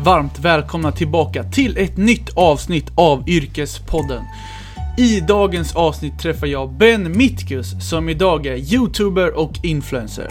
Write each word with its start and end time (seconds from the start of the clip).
varmt 0.00 0.38
välkomna 0.38 0.92
tillbaka 0.92 1.44
till 1.44 1.78
ett 1.78 1.96
nytt 1.96 2.30
avsnitt 2.36 2.92
av 2.94 3.28
Yrkespodden. 3.28 4.22
I 4.98 5.20
dagens 5.20 5.76
avsnitt 5.76 6.18
träffar 6.18 6.46
jag 6.46 6.72
Ben 6.72 7.16
Mitkus 7.18 7.88
som 7.90 8.08
idag 8.08 8.46
är 8.46 8.74
YouTuber 8.74 9.38
och 9.38 9.52
influencer. 9.62 10.28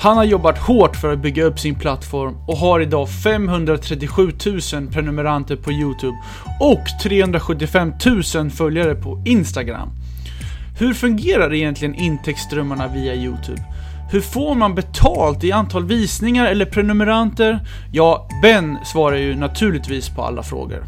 Han 0.00 0.16
har 0.16 0.24
jobbat 0.24 0.58
hårt 0.58 0.96
för 0.96 1.12
att 1.12 1.18
bygga 1.22 1.44
upp 1.44 1.60
sin 1.60 1.74
plattform 1.74 2.36
och 2.46 2.56
har 2.56 2.80
idag 2.80 3.08
537 3.10 4.32
000 4.72 4.86
prenumeranter 4.92 5.56
på 5.56 5.72
YouTube 5.72 6.16
och 6.60 6.84
375 7.02 7.92
000 8.34 8.50
följare 8.50 8.94
på 8.94 9.22
Instagram. 9.26 9.88
Hur 10.78 10.94
fungerar 10.94 11.54
egentligen 11.54 11.94
intäktsströmmarna 11.94 12.88
via 12.88 13.14
YouTube? 13.14 13.62
Hur 14.10 14.20
får 14.20 14.54
man 14.54 14.74
betalt 14.74 15.44
i 15.44 15.52
antal 15.52 15.84
visningar 15.84 16.46
eller 16.46 16.64
prenumeranter? 16.64 17.60
Ja, 17.92 18.28
Ben 18.42 18.78
svarar 18.84 19.16
ju 19.16 19.36
naturligtvis 19.36 20.08
på 20.08 20.22
alla 20.22 20.42
frågor. 20.42 20.84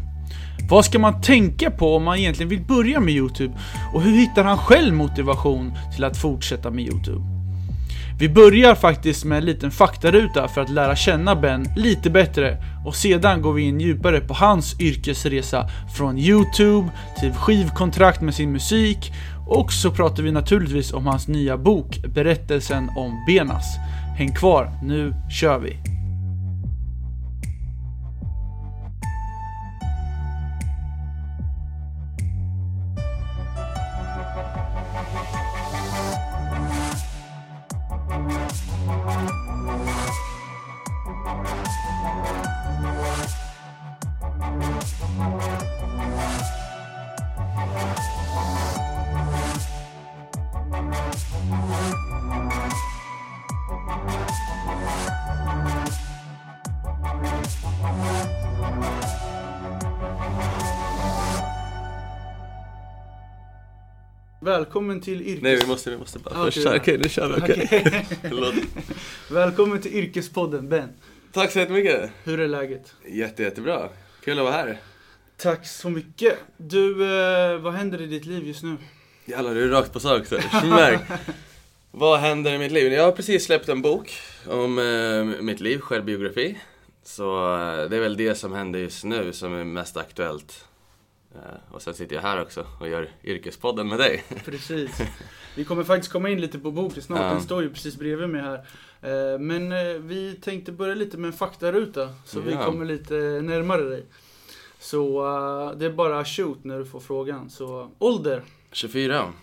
Vad 0.69 0.85
ska 0.85 0.99
man 0.99 1.21
tänka 1.21 1.71
på 1.71 1.95
om 1.95 2.03
man 2.03 2.17
egentligen 2.17 2.49
vill 2.49 2.61
börja 2.61 2.99
med 2.99 3.13
YouTube? 3.13 3.53
Och 3.93 4.01
hur 4.01 4.11
hittar 4.11 4.43
han 4.43 4.57
själv 4.57 4.93
motivation 4.93 5.73
till 5.95 6.03
att 6.03 6.17
fortsätta 6.17 6.71
med 6.71 6.85
YouTube? 6.85 7.21
Vi 8.19 8.29
börjar 8.29 8.75
faktiskt 8.75 9.25
med 9.25 9.37
en 9.37 9.45
liten 9.45 9.71
faktaruta 9.71 10.47
för 10.47 10.61
att 10.61 10.69
lära 10.69 10.95
känna 10.95 11.35
Ben 11.35 11.67
lite 11.75 12.09
bättre 12.09 12.57
och 12.85 12.95
sedan 12.95 13.41
går 13.41 13.53
vi 13.53 13.61
in 13.61 13.79
djupare 13.79 14.19
på 14.19 14.33
hans 14.33 14.79
yrkesresa 14.79 15.69
från 15.97 16.17
YouTube 16.17 16.89
till 17.19 17.33
skivkontrakt 17.33 18.21
med 18.21 18.35
sin 18.35 18.51
musik 18.51 19.13
och 19.47 19.73
så 19.73 19.91
pratar 19.91 20.23
vi 20.23 20.31
naturligtvis 20.31 20.93
om 20.93 21.07
hans 21.07 21.27
nya 21.27 21.57
bok 21.57 21.99
Berättelsen 22.07 22.89
om 22.97 23.23
Benas. 23.27 23.77
Häng 24.17 24.33
kvar, 24.33 24.71
nu 24.83 25.13
kör 25.29 25.59
vi! 25.59 25.96
Välkommen 64.47 65.01
till 65.01 65.21
yrkes... 65.21 65.43
Nej 65.43 65.55
vi 65.55 65.67
måste, 65.67 65.89
vi 65.89 65.97
måste 65.97 66.19
bara 66.19 66.35
Ah, 66.35 66.45
först 66.45 66.57
okej, 66.57 66.79
okej 66.79 66.97
nu 66.97 67.09
kör 67.09 67.27
vi. 67.27 67.53
Okej. 67.53 67.67
Förlåt. 68.21 68.55
Välkommen 69.31 69.81
till 69.81 69.95
Yrkespodden 69.95 70.69
Ben. 70.69 70.89
Tack 71.31 71.51
så 71.51 71.59
jättemycket. 71.59 72.09
Hur 72.23 72.39
är 72.39 72.47
läget? 72.47 72.93
Jätte, 73.07 73.43
jättebra. 73.43 73.89
Kul 74.23 74.39
att 74.39 74.43
vara 74.43 74.53
här. 74.53 74.77
Tack 75.37 75.67
så 75.67 75.89
mycket. 75.89 76.37
Du, 76.57 77.03
eh, 77.03 77.57
vad 77.57 77.73
händer 77.73 78.01
i 78.01 78.05
ditt 78.05 78.25
liv 78.25 78.47
just 78.47 78.63
nu? 78.63 78.77
Jävlar, 79.25 79.55
du 79.55 79.63
är 79.63 79.67
rakt 79.67 79.93
på 79.93 79.99
sak. 79.99 80.23
Vad 81.91 82.19
händer 82.19 82.53
i 82.53 82.57
mitt 82.57 82.71
liv? 82.71 82.93
Jag 82.93 83.03
har 83.03 83.11
precis 83.11 83.45
släppt 83.45 83.69
en 83.69 83.81
bok 83.81 84.11
om 84.45 84.79
eh, 84.79 85.41
mitt 85.43 85.59
liv, 85.59 85.79
självbiografi. 85.79 86.57
Så 87.03 87.53
eh, 87.53 87.89
det 87.89 87.97
är 87.97 88.01
väl 88.01 88.17
det 88.17 88.35
som 88.35 88.53
händer 88.53 88.79
just 88.79 89.03
nu 89.03 89.33
som 89.33 89.53
är 89.53 89.63
mest 89.63 89.97
aktuellt. 89.97 90.66
Eh, 91.37 91.73
och 91.75 91.81
sen 91.81 91.93
sitter 91.93 92.15
jag 92.15 92.21
här 92.23 92.41
också 92.41 92.65
och 92.79 92.89
gör 92.89 93.09
Yrkespodden 93.23 93.87
med 93.87 93.99
dig. 93.99 94.23
Precis. 94.45 95.01
Vi 95.55 95.63
kommer 95.65 95.83
faktiskt 95.83 96.11
komma 96.13 96.29
in 96.29 96.41
lite 96.41 96.59
på 96.59 96.71
boken 96.71 97.03
snart, 97.03 97.19
den 97.19 97.41
står 97.41 97.63
ju 97.63 97.69
precis 97.69 97.97
bredvid 97.97 98.29
mig 98.29 98.41
här. 98.41 98.55
Eh, 99.01 99.39
Men 99.39 99.71
eh, 99.71 99.77
vi 99.93 100.35
tänkte 100.41 100.71
börja 100.71 100.95
lite 100.95 101.17
med 101.17 101.27
en 101.27 101.33
faktaruta, 101.33 102.09
så 102.25 102.39
vi 102.39 102.51
Ja. 102.51 102.65
kommer 102.65 102.85
lite 102.85 103.13
närmare 103.43 103.81
dig. 103.83 104.05
Så 104.79 105.21
det 105.77 105.85
är 105.85 105.89
bara 105.89 106.25
shoot 106.25 106.63
när 106.63 106.79
du 106.79 106.85
får 106.85 106.99
frågan. 106.99 107.49
Så 107.49 107.91
ålder, 107.99 108.41
24. 108.71 109.33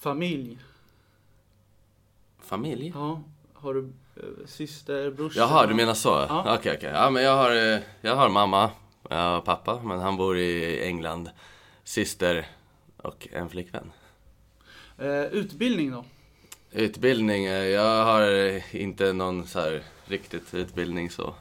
familj, 0.00 0.58
Familj? 2.40 2.92
ja, 2.94 3.22
har 3.54 3.74
du 3.74 3.92
syster, 4.46 5.10
brorsa? 5.10 5.40
Jaha, 5.40 5.66
du 5.66 5.74
menar 5.74 5.94
så? 5.94 6.08
Ja. 6.28 6.54
Okej, 6.58 6.74
okej. 6.78 6.90
Ja, 6.94 7.10
men 7.10 7.22
jag 7.22 7.36
har, 7.36 7.80
jag 8.00 8.16
har 8.16 8.28
mamma, 8.28 8.70
har 9.16 9.40
pappa, 9.40 9.80
men 9.84 9.98
han 10.00 10.16
bor 10.16 10.38
i 10.38 10.80
England. 10.86 11.30
Syster 11.84 12.46
och 12.96 13.28
en 13.32 13.48
flickvän. 13.48 13.92
Eh, 14.98 15.22
Utbildning 15.24 15.90
då? 15.90 16.04
Utbildning, 16.72 17.44
eh, 17.44 17.64
jag 17.64 18.04
har 18.04 18.22
eh, 18.46 18.76
inte 18.76 19.12
någon 19.12 19.46
så 19.46 19.60
här 19.60 19.82
riktigt 20.04 20.54
utbildning 20.54 21.10
så. 21.10 21.34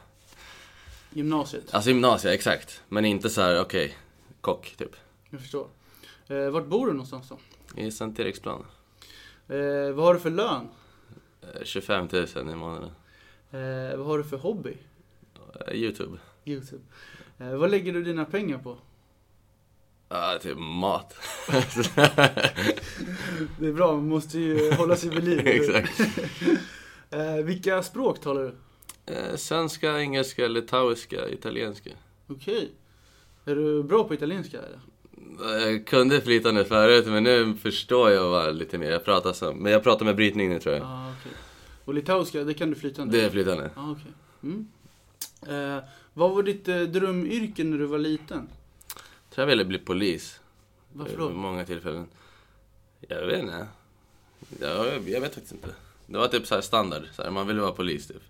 Gymnasiet? 1.09 1.73
Alltså 1.73 1.89
gymnasie, 1.89 2.33
exakt. 2.33 2.81
Men 2.89 3.05
inte 3.05 3.29
så 3.29 3.41
här, 3.41 3.61
okej, 3.61 3.97
kock 4.41 4.75
typ. 4.77 4.95
Jag 5.29 5.39
förstår. 5.41 5.67
Eh, 6.27 6.49
Vart 6.49 6.65
bor 6.65 6.87
du 6.87 6.91
någonstans 6.93 7.29
då? 7.29 7.37
I 7.81 7.91
Sankt 7.91 8.19
Eriksplan. 8.19 8.65
Eh, 9.47 9.91
vad 9.93 10.05
har 10.05 10.13
du 10.13 10.19
för 10.19 10.29
lön? 10.29 10.67
Eh, 11.41 11.63
25 11.63 12.07
000 12.11 12.27
i 12.35 12.55
månaden. 12.55 12.89
Eh, 13.51 13.97
vad 13.97 14.07
har 14.07 14.17
du 14.17 14.23
för 14.23 14.37
hobby? 14.37 14.77
Eh, 15.67 15.73
Youtube. 15.75 16.17
Youtube. 16.47 16.83
Eh, 17.39 17.55
vad 17.55 17.71
lägger 17.71 17.93
du 17.93 18.03
dina 18.03 18.25
pengar 18.25 18.57
på? 18.57 18.77
Ja, 20.09 20.39
typ 20.41 20.57
mat. 20.57 21.13
Det 23.59 23.67
är 23.67 23.73
bra, 23.73 23.93
man 23.93 24.07
måste 24.07 24.39
ju 24.39 24.73
hålla 24.73 24.95
sig 24.95 25.09
vid 25.09 25.23
liv. 25.23 25.39
exakt. 25.47 25.99
eh, 27.09 27.35
vilka 27.35 27.83
språk 27.83 28.21
talar 28.21 28.41
du? 28.41 28.55
Eh, 29.13 29.35
Svenska, 29.35 29.99
engelska, 29.99 30.47
litauiska, 30.47 31.29
italienska. 31.29 31.89
Okej. 32.27 32.71
Är 33.45 33.55
du 33.55 33.83
bra 33.83 34.03
på 34.03 34.13
italienska 34.13 34.57
eller? 34.57 34.79
Jag 35.39 35.87
kunde 35.87 36.21
flytande 36.21 36.65
förut, 36.65 37.07
men 37.07 37.23
nu 37.23 37.55
förstår 37.55 38.11
jag 38.11 38.31
bara 38.31 38.51
lite 38.51 38.77
mer. 38.77 38.91
Jag 38.91 39.05
pratar 39.05 39.33
som, 39.33 39.57
men 39.57 39.71
jag 39.71 39.83
pratar 39.83 40.05
med 40.05 40.15
brytning 40.15 40.49
nu 40.49 40.59
tror 40.59 40.75
jag. 40.75 40.83
Ah, 40.83 41.13
okej. 41.19 41.31
Och 41.85 41.93
litauiska, 41.93 42.43
det 42.43 42.53
kan 42.53 42.69
du 42.69 42.75
flytande? 42.75 43.17
Det 43.17 43.25
är 43.25 43.29
flytande. 43.29 43.69
Ah, 43.75 43.91
okej. 43.91 44.11
Mm. 44.43 44.67
Eh, 45.47 45.83
vad 46.17 46.31
var 46.35 46.43
ditt 46.43 46.67
eh, 46.67 46.81
drömyrke 46.81 47.63
när 47.63 47.77
du 47.77 47.85
var 47.85 47.97
liten? 47.97 48.49
tror 49.29 49.41
jag 49.43 49.45
ville 49.47 49.65
bli 49.65 49.79
polis. 49.79 50.39
Varför 50.93 51.11
Vid 51.11 51.19
då? 51.19 51.29
många 51.29 51.65
tillfällen. 51.65 52.07
Jag 53.07 53.25
vet 53.25 53.39
inte. 53.39 53.67
Ja, 54.61 54.67
jag, 54.85 55.09
jag 55.09 55.21
vet 55.21 55.33
faktiskt 55.33 55.53
inte. 55.53 55.69
Det 56.05 56.17
var 56.17 56.27
typ 56.27 56.47
så 56.47 56.61
standard. 56.61 57.03
Så 57.13 57.23
här, 57.23 57.31
man 57.31 57.47
ville 57.47 57.61
vara 57.61 57.71
polis 57.71 58.07
typ. 58.07 58.21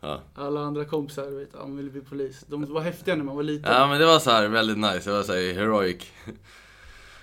Ja. 0.00 0.20
Alla 0.34 0.60
andra 0.60 0.84
kompisar 0.84 1.30
vet, 1.30 1.48
han 1.58 1.76
ville 1.76 1.90
bli 1.90 2.00
polis. 2.00 2.44
De 2.48 2.72
var 2.72 2.80
häftiga 2.80 3.16
när 3.16 3.24
man 3.24 3.36
var 3.36 3.42
liten. 3.42 3.72
ja, 3.72 3.86
men 3.86 4.00
det 4.00 4.06
var 4.06 4.18
så 4.18 4.30
här 4.30 4.48
väldigt 4.48 4.78
nice. 4.78 5.10
Det 5.10 5.16
var 5.16 5.22
så 5.22 5.32
här 5.32 5.52
heroic. 5.52 6.12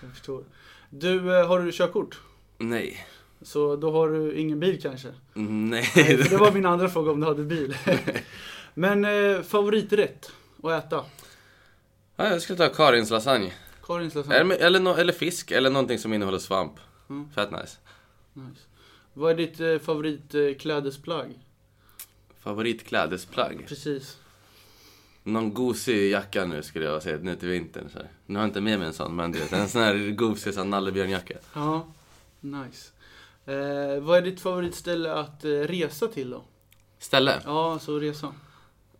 Jag 0.01 0.11
förstår. 0.11 0.43
Du, 0.89 1.39
eh, 1.39 1.47
har 1.47 1.59
du 1.59 1.71
körkort? 1.71 2.19
Nej. 2.57 3.07
Så 3.41 3.75
då 3.75 3.91
har 3.91 4.09
du 4.09 4.33
ingen 4.35 4.59
bil 4.59 4.81
kanske? 4.81 5.07
Mm, 5.35 5.69
Nej. 5.69 5.91
Nej, 5.95 6.17
för 6.17 6.29
det 6.29 6.37
var 6.37 6.51
min 6.59 6.65
andra 6.65 6.89
fråga 6.89 7.11
om 7.11 7.19
du 7.19 7.27
hade 7.27 7.43
bil. 7.43 7.77
Men 8.73 9.05
eh, 9.05 9.41
favoriträtt 9.41 10.31
att 10.63 10.85
äta? 10.85 11.05
ja, 12.15 12.27
jag 12.27 12.41
skulle 12.41 12.57
ta 12.57 12.69
Karins 12.69 13.09
lasagne. 13.09 13.53
Karins 13.83 14.15
lasagne? 14.15 14.55
Eller, 14.55 14.79
eller, 14.79 14.99
eller 14.99 15.13
fisk, 15.13 15.51
eller 15.51 15.69
någonting 15.69 15.99
som 15.99 16.13
innehåller 16.13 16.39
svamp. 16.39 16.73
Mm. 17.09 17.29
Fett 17.31 17.51
nice. 17.51 17.77
Nice. 18.33 18.61
Vad 19.13 19.31
är 19.31 19.35
ditt 19.35 19.59
eh, 19.59 19.77
favoritklädesplagg? 19.79 21.39
Favoritklädesplagg? 22.39 23.65
Precis. 23.67 24.17
Någon 25.23 25.53
gosig 25.53 26.11
jacka 26.11 26.45
nu 26.45 26.63
skulle 26.63 26.85
jag 26.85 27.03
säga, 27.03 27.17
nu 27.21 27.35
till 27.35 27.49
vintern. 27.49 27.89
Så 27.89 27.97
här. 27.97 28.07
Nu 28.25 28.35
har 28.35 28.43
jag 28.43 28.49
inte 28.49 28.61
med 28.61 28.79
mig 28.79 28.87
en 28.87 28.93
sån, 28.93 29.15
men 29.15 29.31
du 29.31 29.39
vet, 29.39 29.53
en 29.53 29.69
sån 29.69 29.81
här 29.81 30.11
gosig 30.11 30.53
sån 30.53 30.69
nallebjörnjacka. 30.69 31.33
Ja, 31.53 31.87
nice. 32.39 32.91
Eh, 33.45 33.99
vad 34.01 34.17
är 34.17 34.21
ditt 34.21 34.41
favoritställe 34.41 35.13
att 35.13 35.45
eh, 35.45 35.49
resa 35.49 36.07
till 36.07 36.29
då? 36.29 36.43
Ställe? 36.99 37.41
Ja, 37.45 37.79
så 37.79 37.99
resa. 37.99 38.33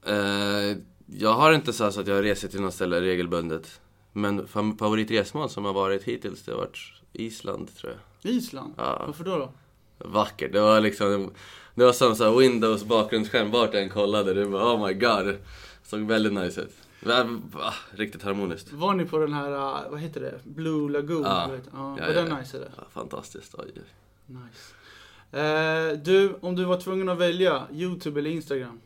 Eh, 0.06 0.78
jag 1.06 1.34
har 1.34 1.54
inte 1.54 1.74
så, 1.74 1.92
så 1.92 2.02
att 2.02 2.08
jag 2.08 2.24
reser 2.24 2.48
till 2.48 2.62
något 2.62 2.74
ställe 2.74 3.02
regelbundet. 3.02 3.82
Men 4.14 4.48
fa- 4.48 4.78
favoritresmål 4.78 5.50
som 5.50 5.66
har 5.66 5.74
varit 5.74 6.04
hittills, 6.04 6.44
det 6.44 6.52
har 6.52 6.60
varit 6.60 6.78
Island 7.14 7.76
tror 7.78 7.92
jag. 8.22 8.32
Island? 8.34 8.74
Ja. 8.78 9.04
Varför 9.06 9.24
då? 9.24 9.38
då? 9.38 9.52
Vackert. 9.98 10.54
Det 10.54 10.60
var 10.62 10.82
liksom, 10.82 11.32
det 11.76 11.86
var 11.86 11.94
som 11.94 12.16
så 12.16 12.38
Windows 12.38 12.84
bakgrundsskärm 12.84 13.52
vart 13.52 13.74
jag 13.74 13.84
än 13.84 13.90
kollade. 13.90 14.34
Det 14.34 14.46
var 14.46 14.76
oh 14.76 14.88
my 14.88 14.94
god. 14.94 15.36
Såg 15.84 16.00
väldigt 16.00 16.34
nice 16.34 16.62
ut. 16.62 16.74
Riktigt 17.92 18.24
harmoniskt. 18.24 18.72
Var 18.74 18.94
ni 18.94 19.06
på 19.06 19.18
den 19.18 19.34
här, 19.34 19.52
eh, 19.52 19.92
vad 19.92 20.00
heter 20.00 20.22
det? 20.22 20.40
Blue 20.44 20.92
Lagoon? 20.92 21.22
Ja. 21.24 21.50
Vet, 21.52 21.64
ja, 21.74 21.96
Ja, 22.00 22.06
var 22.06 22.14
ja, 22.14 22.22
den 22.22 22.28
ja. 22.28 22.40
nice 22.40 22.58
eller? 22.58 22.70
Ja, 22.78 22.84
fantastiskt. 22.92 23.56
Oj. 23.58 23.72
Nice. 24.26 24.74
Eh, 25.44 25.98
du, 25.98 26.34
om 26.42 26.56
du 26.56 26.64
var 26.66 26.80
tvungen 26.82 27.10
att 27.10 27.18
välja 27.18 27.64
Youtube 27.74 28.20
eller 28.20 28.30
Instagram? 28.30 28.80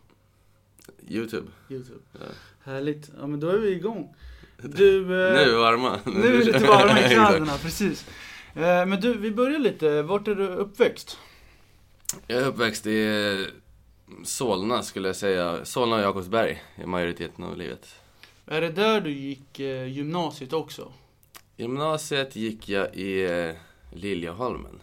Youtube. 1.08 1.48
Youtube. 1.70 2.00
Ja. 2.14 2.26
Härligt. 2.64 3.10
Ja 3.20 3.28
men 3.28 3.40
då 3.40 3.50
är 3.50 3.58
vi 3.58 3.70
igång. 3.72 4.16
Du... 4.62 5.00
eh, 5.02 5.08
Nu 5.08 5.40
är 5.40 5.46
vi 5.46 5.52
varma. 5.56 6.00
nu 6.06 6.28
är 6.28 6.32
vi 6.38 6.44
lite 6.44 6.60
varma 6.68 7.00
i 7.00 7.04
kläderna, 7.10 7.58
precis. 7.58 8.06
Eh, 8.54 8.86
men 8.86 9.02
du, 9.02 9.18
vi 9.18 9.32
börjar 9.32 9.60
lite. 9.60 10.02
Vart 10.02 10.28
är 10.28 10.36
du 10.36 10.48
uppväxt? 10.48 11.18
Jag 12.28 12.42
är 12.42 12.48
uppväxt 12.48 12.86
i 12.88 13.48
Solna 14.24 14.84
skulle 14.84 15.08
jag 15.10 15.16
säga. 15.16 15.66
Solna 15.66 15.96
och 15.96 16.02
Jakobsberg 16.02 16.64
i 16.84 16.86
majoriteten 16.86 17.44
av 17.44 17.58
livet. 17.58 17.96
Är 18.46 18.62
det 18.62 18.70
där 18.70 19.02
du 19.02 19.12
gick 19.12 19.60
eh, 19.60 19.88
gymnasiet 19.88 20.54
också? 20.54 20.92
Gymnasiet 21.58 22.36
gick 22.36 22.70
jag 22.70 22.96
i 22.96 23.24
eh, 23.26 23.56
Liljeholmen. 23.94 24.80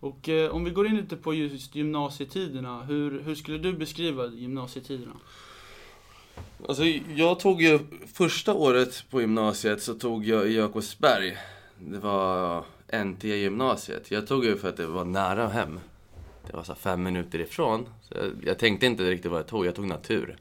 Och 0.00 0.28
eh, 0.28 0.50
om 0.50 0.64
vi 0.64 0.70
går 0.70 0.86
in 0.86 0.96
lite 0.96 1.16
på 1.16 1.34
just 1.34 1.74
gymnasietiderna, 1.74 2.82
hur, 2.82 3.22
hur 3.22 3.34
skulle 3.34 3.58
du 3.58 3.72
beskriva 3.72 4.26
gymnasietiderna? 4.26 5.12
Alltså, 6.68 6.84
jag 7.14 7.40
tog 7.40 7.62
ju 7.62 7.78
första 8.14 8.54
året 8.54 9.04
på 9.10 9.20
gymnasiet 9.20 9.82
så 9.82 9.94
tog 9.94 10.26
jag 10.26 10.46
i 10.46 10.56
Jakobsberg. 10.56 11.36
Det 11.78 11.98
var 11.98 12.64
NT-gymnasiet. 12.92 14.10
Jag 14.10 14.26
tog 14.26 14.44
ju 14.44 14.56
för 14.56 14.68
att 14.68 14.76
det 14.76 14.86
var 14.86 15.04
nära 15.04 15.48
hem. 15.48 15.80
Det 16.46 16.56
var 16.56 16.62
så 16.62 16.74
fem 16.74 17.02
minuter 17.02 17.38
ifrån. 17.38 17.86
Så 18.02 18.14
jag, 18.14 18.32
jag 18.44 18.58
tänkte 18.58 18.86
inte 18.86 19.10
riktigt 19.10 19.30
vad 19.30 19.40
jag 19.40 19.46
tog, 19.46 19.66
jag 19.66 19.74
tog 19.74 19.86
natur. 19.86 20.36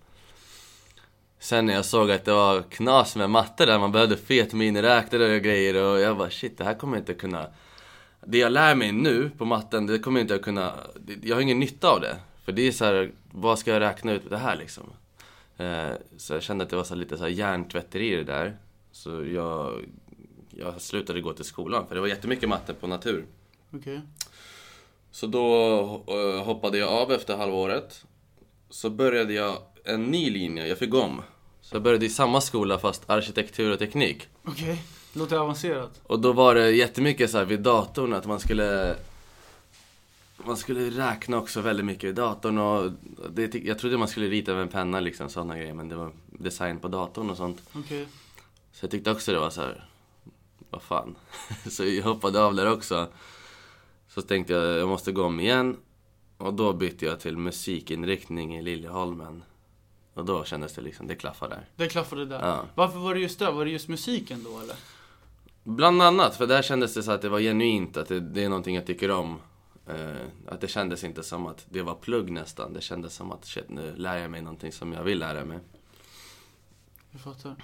Sen 1.40 1.66
när 1.66 1.74
jag 1.74 1.86
såg 1.86 2.12
att 2.12 2.26
det 2.26 2.34
var 2.34 2.62
knas 2.62 3.16
med 3.16 3.30
matte 3.30 3.66
där, 3.66 3.80
man 3.80 3.92
behövde 3.92 4.18
fet 4.18 4.54
miniräknare 4.54 5.36
och 5.36 5.42
grejer 5.42 5.84
och 5.84 6.00
jag 6.00 6.18
bara 6.18 6.30
shit, 6.30 6.58
det 6.58 6.64
här 6.64 6.74
kommer 6.74 6.98
jag 6.98 7.02
inte 7.02 7.14
kunna... 7.14 7.48
Det 8.31 8.38
jag 8.38 8.52
lär 8.52 8.76
mig 8.76 8.92
nu 8.92 9.31
på 9.38 9.46
matten, 9.46 9.86
det 9.86 10.00
kommer 10.00 10.20
jag 10.20 10.24
inte 10.24 10.36
att 10.36 10.42
kunna... 10.42 10.74
Jag 11.24 11.36
har 11.36 11.42
ingen 11.42 11.60
nytta 11.60 11.90
av 11.90 12.02
det. 12.02 12.16
För 12.46 12.52
det 12.52 12.62
är 12.68 12.72
så 12.72 12.86
här, 12.86 13.12
vad 13.31 13.60
ska 13.60 13.72
jag 13.72 13.80
räkna 13.80 14.12
ut 14.12 14.30
det 14.30 14.38
här 14.38 14.56
liksom? 14.56 14.84
Eh, 15.58 15.90
Så 16.18 16.34
jag 16.34 16.44
kände 16.44 16.64
att 16.64 16.70
det 16.70 16.76
var 16.76 16.84
så 16.84 16.96
lite 16.96 17.18
så 17.18 17.24
här 17.24 17.30
hjärntvätteri 17.30 18.16
det 18.16 18.24
där. 18.24 18.58
Så 18.92 19.26
jag, 19.26 19.86
jag 20.50 20.81
slutade 20.81 21.22
gå 21.22 21.34
till 21.34 21.46
skolan, 21.46 21.88
för 21.88 21.96
det 21.96 22.02
var 22.02 22.08
jättemycket 22.08 22.50
matte 22.50 22.74
på 22.74 22.88
natur. 22.88 23.26
Okej. 23.74 24.02
Så 25.12 25.28
då 25.28 25.44
eh, 26.08 26.44
hoppade 26.46 26.78
jag 26.78 26.90
av 26.90 27.12
efter 27.12 27.38
halvåret. 27.38 28.06
Så 28.70 28.90
började 28.90 29.34
jag 29.34 29.58
en 29.84 30.04
ny 30.04 30.30
linje, 30.30 30.68
jag 30.68 30.78
fick 30.78 30.94
om. 30.94 31.22
Så 31.62 31.76
jag 31.76 31.84
började 31.84 32.06
i 32.06 32.10
samma 32.10 32.42
skola 32.42 32.80
fast 32.80 33.10
arkitektur 33.10 33.72
och 33.74 33.80
teknik. 33.80 34.28
Okej. 34.44 34.81
Låter 35.14 35.38
avancerat. 35.38 36.02
Och 36.04 36.20
då 36.20 36.34
var 36.34 36.56
det 36.56 36.72
jättemycket 36.72 37.32
så 37.32 37.38
här 37.38 37.46
vid 37.46 37.60
datorn 37.60 38.14
att 38.14 38.26
man 38.26 38.40
skulle 38.40 38.96
man 40.46 40.58
skulle 40.58 40.90
räkna 40.90 41.38
också 41.38 41.62
väldigt 41.62 41.86
mycket 41.86 42.04
i 42.04 42.12
datorn 42.12 42.58
och 42.58 42.92
det, 43.30 43.56
jag 43.56 43.80
trodde 43.80 43.98
man 43.98 44.08
skulle 44.08 44.28
rita 44.28 44.54
med 44.54 44.62
en 44.62 44.68
penna 44.68 45.00
liksom, 45.00 45.30
sådana 45.30 45.58
grejer, 45.58 45.74
men 45.74 45.90
det 45.90 45.96
var 45.96 46.12
design 46.28 46.80
på 46.80 46.88
datorn 46.88 47.30
och 47.30 47.38
sånt. 47.38 47.62
Okej. 47.74 48.08
Så 48.72 48.84
jag 48.84 48.92
tyckte 48.92 49.12
också 49.12 49.32
det 49.32 49.40
var 49.40 49.50
så 49.50 49.62
här, 49.62 49.86
vad 50.70 50.82
fan. 50.82 51.16
så 51.70 51.86
jag 51.86 52.04
hoppade 52.04 52.44
av 52.44 52.56
där 52.56 52.72
också. 52.72 53.08
Så 54.08 54.22
tänkte 54.22 54.54
jag, 54.54 54.80
jag 54.80 54.88
måste 54.88 55.12
gå 55.12 55.24
om 55.24 55.40
igen. 55.40 55.78
Och 56.38 56.54
då 56.54 56.74
bytte 56.74 57.06
jag 57.06 57.20
till 57.20 57.38
musikinriktning 57.38 58.58
i 58.58 58.62
Liljeholmen. 58.62 59.44
Och 60.14 60.26
då 60.26 60.44
kändes 60.44 60.74
det 60.74 60.82
liksom, 60.82 61.08
det 61.08 61.16
klaffade 61.16 61.56
där. 61.56 61.66
Det 61.76 61.88
klaffade 61.88 62.26
där. 62.26 62.40
Ja. 62.40 62.66
Varför 62.76 63.00
var 63.00 63.14
det 63.14 63.20
just 63.20 63.40
där? 63.40 63.52
Var 63.52 63.66
det 63.66 63.72
just 63.72 63.88
musiken 63.88 64.44
då 64.44 64.60
eller? 64.60 64.76
Bland 65.69 66.01
annat, 66.01 66.36
för 66.36 66.48
där 66.48 66.62
kändes 66.62 66.94
det 66.94 67.04
så 67.04 67.12
att 67.12 67.21
det 67.21 67.30
var 67.30 67.39
genuint, 67.39 67.98
att 67.98 68.07
det, 68.07 68.19
det 68.19 68.44
är 68.44 68.50
någonting 68.50 68.75
jag 68.75 68.86
tycker 68.86 69.12
om. 69.12 69.38
Eh, 69.88 69.95
att 70.48 70.62
det 70.62 70.68
kändes 70.68 71.04
inte 71.04 71.24
som 71.24 71.45
att 71.48 71.66
det 71.69 71.81
var 71.81 71.95
plugg 71.95 72.31
nästan. 72.31 72.74
Det 72.74 72.81
kändes 72.81 73.13
som 73.13 73.31
att 73.31 73.45
shit, 73.45 73.69
nu 73.69 73.94
lär 73.95 74.18
jag 74.18 74.31
mig 74.31 74.42
någonting 74.42 74.71
som 74.71 74.94
jag 74.94 75.04
vill 75.04 75.19
lära 75.19 75.45
mig. 75.45 75.60
Jag 77.12 77.21
fattar. 77.21 77.56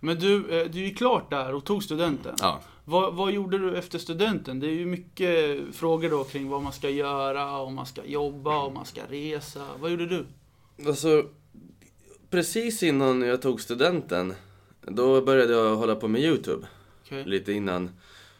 Men 0.00 0.18
du, 0.18 0.60
eh, 0.60 0.70
du 0.70 0.78
gick 0.78 0.98
klart 0.98 1.30
där 1.30 1.54
och 1.54 1.64
tog 1.64 1.84
studenten. 1.84 2.34
Ja. 2.40 2.60
Vad, 2.84 3.14
vad 3.14 3.32
gjorde 3.32 3.58
du 3.58 3.76
efter 3.76 3.98
studenten? 3.98 4.60
Det 4.60 4.66
är 4.66 4.74
ju 4.74 4.86
mycket 4.86 5.60
frågor 5.74 6.10
då 6.10 6.24
kring 6.24 6.48
vad 6.48 6.62
man 6.62 6.72
ska 6.72 6.90
göra, 6.90 7.58
om 7.60 7.74
man 7.74 7.86
ska 7.86 8.04
jobba, 8.04 8.58
om 8.58 8.74
man 8.74 8.84
ska 8.84 9.00
resa. 9.08 9.64
Vad 9.80 9.90
gjorde 9.90 10.06
du? 10.06 10.26
Alltså, 10.86 11.24
precis 12.30 12.82
innan 12.82 13.22
jag 13.22 13.42
tog 13.42 13.60
studenten, 13.60 14.34
då 14.80 15.22
började 15.22 15.52
jag 15.52 15.76
hålla 15.76 15.94
på 15.94 16.08
med 16.08 16.20
YouTube. 16.20 16.66
Okej. 17.08 17.24
lite 17.26 17.52
innan. 17.52 17.90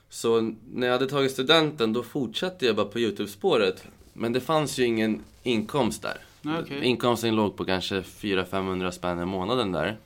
Så 0.09 0.55
när 0.73 0.87
jag 0.87 0.93
hade 0.95 1.07
tagit 1.07 1.33
studenten 1.33 1.93
då 1.93 2.03
fortsatte 2.03 2.67
jag 2.67 2.77
bara 2.77 2.87
på 2.87 2.99
Youtube-spåret. 2.99 3.85
Men 4.13 4.33
det 4.33 4.41
fanns 4.41 4.79
ju 4.79 4.85
ingen 4.85 5.21
inkomst 5.43 6.03
där. 6.03 6.19
Okej. 6.63 6.85
Inkomsten 6.85 7.37
låg 7.37 7.57
på 7.57 7.65
kanske 7.65 8.01
400-500 8.01 8.91
spänn 8.91 9.21
i 9.21 9.25
månaden 9.25 9.73
där. 9.73 9.97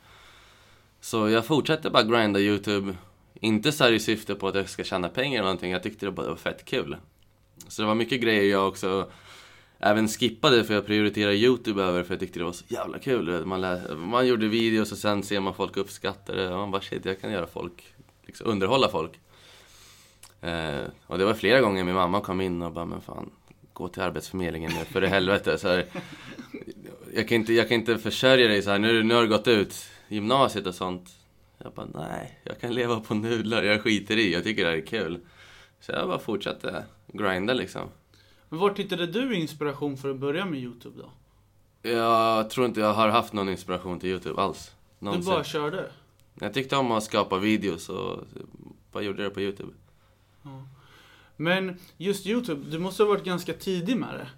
Så 1.00 1.28
jag 1.28 1.46
fortsatte 1.46 1.90
bara 1.90 2.02
grinda 2.02 2.40
Youtube. 2.40 2.94
Inte 3.34 3.72
så 3.72 3.84
här 3.84 3.92
i 3.92 4.00
syfte 4.00 4.34
på 4.34 4.48
att 4.48 4.54
jag 4.54 4.68
ska 4.68 4.84
tjäna 4.84 5.08
pengar 5.08 5.38
eller 5.38 5.44
någonting. 5.44 5.70
Jag 5.72 5.82
tyckte 5.82 6.06
det 6.06 6.12
bara 6.12 6.28
var 6.28 6.36
fett 6.36 6.64
kul. 6.64 6.96
Så 7.68 7.82
det 7.82 7.88
var 7.88 7.94
mycket 7.94 8.20
grejer 8.20 8.50
jag 8.50 8.68
också 8.68 9.10
även 9.78 10.08
skippade 10.08 10.64
för 10.64 10.74
jag 10.74 10.86
prioriterade 10.86 11.36
Youtube 11.36 11.82
över 11.82 12.02
för 12.02 12.14
jag 12.14 12.20
tyckte 12.20 12.38
det 12.38 12.44
var 12.44 12.52
så 12.52 12.64
jävla 12.68 12.98
kul. 12.98 13.46
Man, 13.46 13.60
lä- 13.60 13.94
man 13.96 14.26
gjorde 14.26 14.48
videos 14.48 14.92
och 14.92 14.98
sen 14.98 15.22
ser 15.22 15.40
man 15.40 15.54
folk 15.54 15.76
uppskatta 15.76 16.34
det 16.34 16.50
man 16.50 16.70
bara 16.70 16.82
shit, 16.82 17.04
jag 17.04 17.20
kan 17.20 17.32
göra 17.32 17.46
folk, 17.46 17.91
liksom 18.22 18.46
underhålla 18.46 18.88
folk. 18.88 19.20
Eh, 20.40 20.82
och 21.06 21.18
det 21.18 21.24
var 21.24 21.34
flera 21.34 21.60
gånger 21.60 21.84
min 21.84 21.94
mamma 21.94 22.20
kom 22.20 22.40
in 22.40 22.62
och 22.62 22.72
bara, 22.72 22.84
men 22.84 23.00
fan, 23.00 23.30
gå 23.72 23.88
till 23.88 24.02
Arbetsförmedlingen 24.02 24.72
nu 24.78 24.84
för 24.84 25.04
i 25.04 25.06
helvete. 25.06 25.58
Så 25.58 25.68
här, 25.68 25.86
jag, 27.14 27.28
kan 27.28 27.36
inte, 27.36 27.52
jag 27.52 27.68
kan 27.68 27.78
inte 27.78 27.98
försörja 27.98 28.48
dig 28.48 28.62
så 28.62 28.70
här, 28.70 28.78
nu, 28.78 29.02
nu 29.02 29.14
har 29.14 29.22
du 29.22 29.28
gått 29.28 29.48
ut 29.48 29.74
gymnasiet 30.08 30.66
och 30.66 30.74
sånt. 30.74 31.08
Jag 31.58 31.72
bara, 31.72 31.86
nej, 31.94 32.40
jag 32.44 32.60
kan 32.60 32.74
leva 32.74 33.00
på 33.00 33.14
nudlar, 33.14 33.62
jag 33.62 33.82
skiter 33.82 34.16
i, 34.16 34.32
jag 34.32 34.44
tycker 34.44 34.64
det 34.64 34.70
här 34.70 34.76
är 34.76 34.86
kul. 34.86 35.20
Så 35.80 35.92
jag 35.92 36.08
bara 36.08 36.18
fortsatte 36.18 36.84
grinda 37.06 37.54
liksom. 37.54 37.88
Men 38.48 38.58
vart 38.58 38.78
hittade 38.78 39.06
du 39.06 39.34
inspiration 39.36 39.96
för 39.96 40.10
att 40.10 40.16
börja 40.16 40.44
med 40.46 40.60
YouTube 40.60 41.02
då? 41.02 41.10
Jag 41.90 42.50
tror 42.50 42.66
inte 42.66 42.80
jag 42.80 42.94
har 42.94 43.08
haft 43.08 43.32
någon 43.32 43.48
inspiration 43.48 44.00
till 44.00 44.08
Youtube 44.08 44.40
alls. 44.42 44.72
Du 44.98 45.04
Någonsin. 45.04 45.32
bara 45.32 45.44
körde? 45.44 45.90
Jag 46.40 46.54
tyckte 46.54 46.76
om 46.76 46.92
att 46.92 47.04
skapa 47.04 47.38
videos 47.38 47.88
och 47.88 48.24
bara 48.92 49.02
gjorde 49.02 49.22
det 49.22 49.30
på 49.30 49.40
Youtube. 49.40 49.72
Men 51.36 51.76
just 51.96 52.26
YouTube, 52.26 52.70
du 52.70 52.78
måste 52.78 53.02
ha 53.02 53.08
varit 53.08 53.24
ganska 53.24 53.52
tidig 53.52 53.96
med 53.96 54.14
det. 54.14 54.28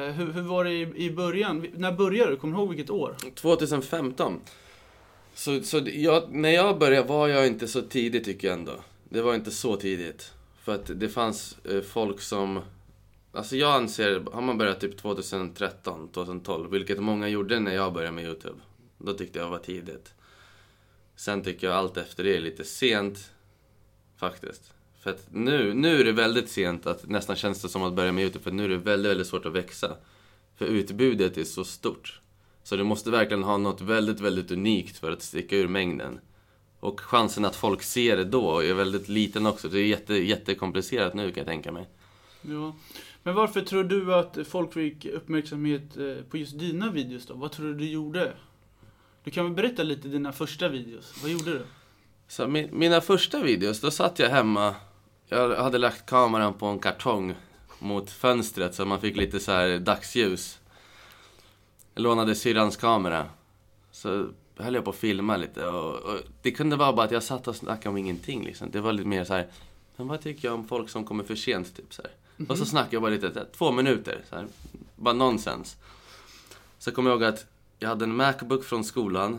Eh, 0.00 0.12
hur, 0.12 0.32
hur 0.32 0.42
var 0.42 0.64
det 0.64 0.72
i, 0.72 0.92
i 0.96 1.10
början? 1.10 1.66
När 1.74 1.92
började 1.92 2.30
du? 2.30 2.36
Kommer 2.36 2.54
du 2.54 2.60
ihåg 2.60 2.68
vilket 2.68 2.90
år? 2.90 3.16
2015. 3.34 4.40
Så, 5.34 5.62
så 5.62 5.80
jag, 5.84 6.34
när 6.34 6.50
jag 6.50 6.78
började 6.78 7.08
var 7.08 7.28
jag 7.28 7.46
inte 7.46 7.68
så 7.68 7.82
tidigt 7.82 8.24
tycker 8.24 8.48
jag 8.48 8.58
ändå. 8.58 8.74
Det 9.04 9.22
var 9.22 9.34
inte 9.34 9.50
så 9.50 9.76
tidigt. 9.76 10.32
För 10.62 10.74
att 10.74 10.90
det 11.00 11.08
fanns 11.08 11.56
eh, 11.64 11.80
folk 11.80 12.20
som... 12.20 12.60
Alltså 13.32 13.56
jag 13.56 13.74
anser, 13.74 14.24
har 14.32 14.42
man 14.42 14.58
börjat 14.58 14.80
typ 14.80 14.98
2013, 14.98 16.08
2012, 16.08 16.70
vilket 16.70 16.98
många 16.98 17.28
gjorde 17.28 17.60
när 17.60 17.74
jag 17.74 17.92
började 17.92 18.12
med 18.12 18.24
Youtube. 18.24 18.58
Då 18.98 19.12
tyckte 19.12 19.38
jag 19.38 19.48
var 19.48 19.58
tidigt. 19.58 20.14
Sen 21.18 21.42
tycker 21.42 21.66
jag 21.66 21.76
allt 21.76 21.96
efter 21.96 22.24
det 22.24 22.36
är 22.36 22.40
lite 22.40 22.64
sent, 22.64 23.30
faktiskt. 24.16 24.72
För 25.00 25.10
att 25.10 25.26
nu, 25.30 25.74
nu 25.74 26.00
är 26.00 26.04
det 26.04 26.12
väldigt 26.12 26.48
sent 26.48 26.86
att 26.86 27.08
nästan 27.08 27.36
känns 27.36 27.62
det 27.62 27.68
som 27.68 27.82
att 27.82 27.92
börja 27.92 28.12
med 28.12 28.22
Youtube, 28.22 28.44
för 28.44 28.50
nu 28.50 28.64
är 28.64 28.68
det 28.68 28.76
väldigt, 28.76 29.10
väldigt 29.10 29.26
svårt 29.26 29.46
att 29.46 29.52
växa. 29.52 29.96
För 30.56 30.64
utbudet 30.64 31.38
är 31.38 31.44
så 31.44 31.64
stort. 31.64 32.20
Så 32.62 32.76
du 32.76 32.84
måste 32.84 33.10
verkligen 33.10 33.42
ha 33.42 33.56
något 33.56 33.80
väldigt, 33.80 34.20
väldigt 34.20 34.50
unikt 34.50 34.98
för 34.98 35.12
att 35.12 35.22
sticka 35.22 35.56
ur 35.56 35.68
mängden. 35.68 36.20
Och 36.80 37.00
chansen 37.00 37.44
att 37.44 37.56
folk 37.56 37.82
ser 37.82 38.16
det 38.16 38.24
då 38.24 38.60
är 38.60 38.74
väldigt 38.74 39.08
liten 39.08 39.46
också. 39.46 39.68
Det 39.68 39.78
är 39.78 39.86
jätte, 39.86 40.14
jättekomplicerat 40.14 41.14
nu 41.14 41.30
kan 41.30 41.40
jag 41.40 41.46
tänka 41.46 41.72
mig. 41.72 41.86
Ja. 42.42 42.76
Men 43.22 43.34
varför 43.34 43.60
tror 43.60 43.84
du 43.84 44.14
att 44.14 44.38
folk 44.48 44.72
fick 44.72 45.04
uppmärksamhet 45.04 45.96
eh, 45.96 46.24
på 46.30 46.36
just 46.36 46.58
dina 46.58 46.90
videos 46.90 47.26
då? 47.26 47.34
Vad 47.34 47.52
tror 47.52 47.66
du 47.66 47.74
du 47.74 47.90
gjorde? 47.90 48.32
Du 49.28 49.32
kan 49.32 49.44
väl 49.44 49.54
berätta 49.54 49.82
lite 49.82 50.08
dina 50.08 50.32
första 50.32 50.68
videos. 50.68 51.14
Vad 51.22 51.30
gjorde 51.30 51.50
du? 51.50 51.62
Så 52.28 52.48
min, 52.48 52.68
mina 52.72 53.00
första 53.00 53.42
videos, 53.42 53.80
då 53.80 53.90
satt 53.90 54.18
jag 54.18 54.30
hemma. 54.30 54.74
Jag 55.26 55.56
hade 55.56 55.78
lagt 55.78 56.06
kameran 56.06 56.54
på 56.54 56.66
en 56.66 56.78
kartong 56.78 57.34
mot 57.78 58.10
fönstret 58.10 58.74
så 58.74 58.84
man 58.84 59.00
fick 59.00 59.16
lite 59.16 59.40
så 59.40 59.52
här 59.52 59.78
dagsljus. 59.78 60.58
Jag 61.94 62.02
lånade 62.02 62.34
syrrans 62.34 62.76
kamera. 62.76 63.26
Så 63.90 64.28
höll 64.56 64.74
jag 64.74 64.84
på 64.84 64.90
att 64.90 64.96
filma 64.96 65.36
lite 65.36 65.66
och, 65.66 65.94
och 65.94 66.20
det 66.42 66.50
kunde 66.50 66.76
vara 66.76 66.92
bara 66.92 67.06
att 67.06 67.12
jag 67.12 67.22
satt 67.22 67.48
och 67.48 67.56
snackade 67.56 67.88
om 67.88 67.96
ingenting 67.96 68.44
liksom. 68.44 68.70
Det 68.70 68.80
var 68.80 68.92
lite 68.92 69.08
mer 69.08 69.24
så 69.24 69.34
här, 69.34 69.48
men 69.96 70.08
vad 70.08 70.20
tycker 70.20 70.48
jag 70.48 70.54
om 70.54 70.68
folk 70.68 70.88
som 70.88 71.04
kommer 71.04 71.24
för 71.24 71.34
sent 71.34 71.76
typ 71.76 71.94
så 71.94 72.02
här. 72.02 72.46
Och 72.48 72.58
så 72.58 72.64
snackade 72.64 72.96
jag 72.96 73.02
bara 73.02 73.12
lite, 73.12 73.32
här, 73.34 73.46
två 73.56 73.72
minuter 73.72 74.20
så 74.28 74.36
här. 74.36 74.46
Bara 74.96 75.14
nonsens. 75.14 75.76
Så 76.78 76.90
kommer 76.90 77.10
jag 77.10 77.16
ihåg 77.16 77.34
att 77.34 77.46
jag 77.78 77.88
hade 77.88 78.04
en 78.04 78.16
Macbook 78.16 78.64
från 78.64 78.84
skolan 78.84 79.38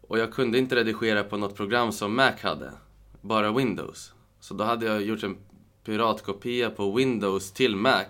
och 0.00 0.18
jag 0.18 0.32
kunde 0.32 0.58
inte 0.58 0.76
redigera 0.76 1.24
på 1.24 1.36
något 1.36 1.56
program 1.56 1.92
som 1.92 2.16
Mac 2.16 2.32
hade. 2.42 2.72
Bara 3.20 3.52
Windows. 3.52 4.12
Så 4.40 4.54
då 4.54 4.64
hade 4.64 4.86
jag 4.86 5.02
gjort 5.02 5.22
en 5.22 5.36
piratkopia 5.84 6.70
på 6.70 6.92
Windows 6.92 7.52
till 7.52 7.76
Mac. 7.76 8.04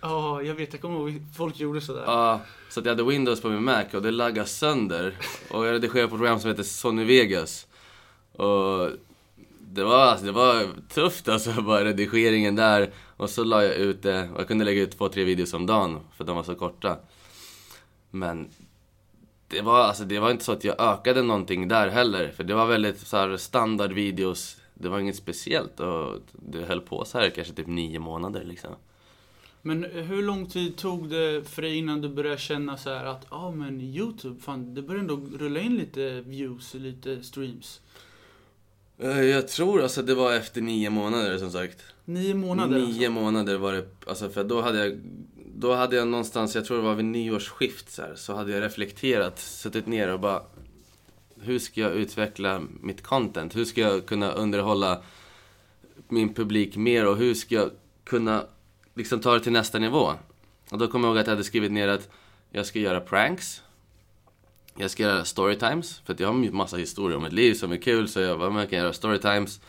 Ja, 0.00 0.42
jag 0.42 0.54
vet. 0.54 0.72
Jag 0.72 0.82
kommer 0.82 0.98
ihåg 0.98 1.22
folk 1.36 1.60
gjorde 1.60 1.80
sådär. 1.80 2.02
Ja, 2.06 2.40
så 2.68 2.80
att 2.80 2.86
jag 2.86 2.92
hade 2.92 3.04
Windows 3.04 3.40
på 3.40 3.48
min 3.48 3.64
Mac 3.64 3.84
och 3.92 4.02
det 4.02 4.10
laggade 4.10 4.48
sönder. 4.48 5.16
Och 5.50 5.66
jag 5.66 5.72
redigerade 5.72 6.08
på 6.08 6.14
ett 6.14 6.20
program 6.20 6.40
som 6.40 6.50
heter 6.50 6.62
Sony 6.62 7.04
Vegas. 7.04 7.66
Och 8.32 8.88
det 9.60 9.84
var, 9.84 9.98
alltså, 9.98 10.26
det 10.26 10.32
var 10.32 10.66
tufft 10.88 11.28
alltså, 11.28 11.52
bara 11.62 11.84
redigeringen 11.84 12.56
där. 12.56 12.90
Och 13.16 13.30
så 13.30 13.44
la 13.44 13.64
jag 13.64 13.74
ut 13.74 14.02
det, 14.02 14.28
och 14.34 14.40
jag 14.40 14.48
kunde 14.48 14.64
lägga 14.64 14.82
ut 14.82 14.98
två, 14.98 15.08
tre 15.08 15.24
videos 15.24 15.54
om 15.54 15.66
dagen, 15.66 16.00
för 16.16 16.24
de 16.24 16.36
var 16.36 16.42
så 16.42 16.54
korta. 16.54 16.96
Men 18.10 18.48
det 19.48 19.60
var, 19.60 19.78
alltså, 19.78 20.04
det 20.04 20.18
var 20.18 20.30
inte 20.30 20.44
så 20.44 20.52
att 20.52 20.64
jag 20.64 20.80
ökade 20.80 21.22
någonting 21.22 21.68
där 21.68 21.88
heller, 21.88 22.30
för 22.30 22.44
det 22.44 22.54
var 22.54 22.66
väldigt 22.66 22.98
så 22.98 23.16
här, 23.16 23.36
standard 23.36 23.92
videos. 23.92 24.56
Det 24.74 24.88
var 24.88 24.98
inget 24.98 25.16
speciellt 25.16 25.80
och 25.80 26.20
det 26.32 26.64
höll 26.64 26.80
på 26.80 27.04
så 27.04 27.18
här 27.18 27.30
kanske 27.30 27.54
typ 27.54 27.66
nio 27.66 27.98
månader 27.98 28.44
liksom. 28.44 28.70
Men 29.62 29.84
hur 29.84 30.22
lång 30.22 30.46
tid 30.46 30.76
tog 30.76 31.08
det 31.08 31.48
för 31.48 31.62
dig 31.62 31.76
innan 31.76 32.00
du 32.00 32.08
började 32.08 32.38
känna 32.38 32.76
så 32.76 32.90
här 32.90 33.04
att, 33.04 33.26
ja 33.30 33.36
ah, 33.36 33.50
men 33.50 33.80
YouTube, 33.80 34.40
fan 34.40 34.74
det 34.74 34.82
börjar 34.82 35.00
ändå 35.00 35.16
rulla 35.38 35.60
in 35.60 35.76
lite 35.76 36.20
views, 36.20 36.74
lite 36.74 37.22
streams? 37.22 37.80
Eh, 38.98 39.20
Jag 39.20 39.48
tror 39.48 39.82
alltså 39.82 40.02
det 40.02 40.14
var 40.14 40.32
efter 40.34 40.60
nio 40.60 40.90
månader 40.90 41.38
som 41.38 41.50
sagt. 41.50 41.78
Nio 42.04 42.34
månader 42.34 42.78
Nio 42.78 42.86
alltså. 42.86 43.10
månader 43.10 43.58
var 43.58 43.72
det, 43.72 43.86
alltså 44.06 44.28
för 44.30 44.44
då 44.44 44.60
hade 44.60 44.78
jag 44.86 45.00
då 45.60 45.74
hade 45.74 45.96
jag 45.96 46.08
någonstans, 46.08 46.54
jag 46.54 46.64
tror 46.64 46.76
det 46.76 46.82
var 46.82 46.94
vid 46.94 47.04
nyårsskift 47.04 47.90
så, 47.90 48.02
här, 48.02 48.14
så 48.14 48.34
hade 48.34 48.52
jag 48.52 48.62
reflekterat, 48.62 49.38
suttit 49.38 49.86
ner 49.86 50.12
och 50.12 50.20
bara 50.20 50.42
Hur 51.40 51.58
ska 51.58 51.80
jag 51.80 51.92
utveckla 51.92 52.62
mitt 52.80 53.02
content? 53.02 53.56
Hur 53.56 53.64
ska 53.64 53.80
jag 53.80 54.06
kunna 54.06 54.32
underhålla 54.32 55.02
min 56.08 56.34
publik 56.34 56.76
mer 56.76 57.06
och 57.06 57.16
hur 57.16 57.34
ska 57.34 57.54
jag 57.54 57.70
kunna 58.04 58.44
liksom 58.94 59.20
ta 59.20 59.34
det 59.34 59.40
till 59.40 59.52
nästa 59.52 59.78
nivå? 59.78 60.12
Och 60.70 60.78
då 60.78 60.88
kommer 60.88 61.08
jag 61.08 61.12
ihåg 61.12 61.20
att 61.20 61.26
jag 61.26 61.32
hade 61.32 61.44
skrivit 61.44 61.72
ner 61.72 61.88
att 61.88 62.08
jag 62.50 62.66
ska 62.66 62.78
göra 62.78 63.00
pranks 63.00 63.62
jag 64.80 64.90
ska 64.90 65.02
göra 65.02 65.24
storytimes, 65.24 66.00
för 66.04 66.12
att 66.12 66.20
jag 66.20 66.28
har 66.28 66.34
en 66.34 66.56
massa 66.56 66.76
historier 66.76 67.16
om 67.16 67.22
mitt 67.22 67.32
liv 67.32 67.54
som 67.54 67.72
är 67.72 67.76
kul, 67.76 68.08
så 68.08 68.20
jag 68.20 68.38
bara, 68.38 68.50
men 68.50 68.58
jag 68.58 68.70
kan 68.70 68.78
göra 68.78 68.92
storytimes. 68.92 69.60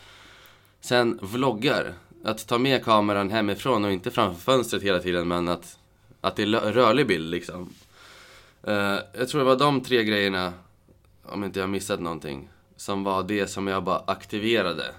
Sen 0.80 1.18
vloggar. 1.22 1.94
Att 2.24 2.46
ta 2.46 2.58
med 2.58 2.84
kameran 2.84 3.30
hemifrån 3.30 3.84
och 3.84 3.92
inte 3.92 4.10
framför 4.10 4.40
fönstret 4.40 4.82
hela 4.82 4.98
tiden, 4.98 5.28
men 5.28 5.48
att, 5.48 5.78
att 6.22 6.36
det 6.36 6.42
är 6.42 6.72
rörlig 6.72 7.06
bild 7.06 7.30
liksom. 7.30 7.68
Eh, 8.62 8.98
jag 9.12 9.28
tror 9.28 9.38
det 9.38 9.44
var 9.44 9.56
de 9.56 9.80
tre 9.80 10.04
grejerna, 10.04 10.52
om 11.22 11.44
inte 11.44 11.60
jag 11.60 11.68
missat 11.68 12.00
någonting, 12.00 12.48
som 12.76 13.04
var 13.04 13.22
det 13.22 13.46
som 13.46 13.66
jag 13.66 13.84
bara 13.84 14.02
aktiverade. 14.06 14.94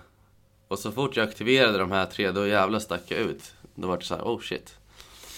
Och 0.67 0.79
så 0.79 0.91
fort 0.91 1.17
jag 1.17 1.27
aktiverade 1.27 1.77
de 1.77 1.91
här 1.91 2.05
tre, 2.05 2.31
då 2.31 2.47
jävlar 2.47 2.79
stack 2.79 3.03
jag 3.07 3.19
ut. 3.19 3.53
Då 3.75 3.87
var 3.87 3.97
det 3.97 4.03
så 4.03 4.15
här, 4.15 4.23
oh 4.23 4.39
shit. 4.39 4.77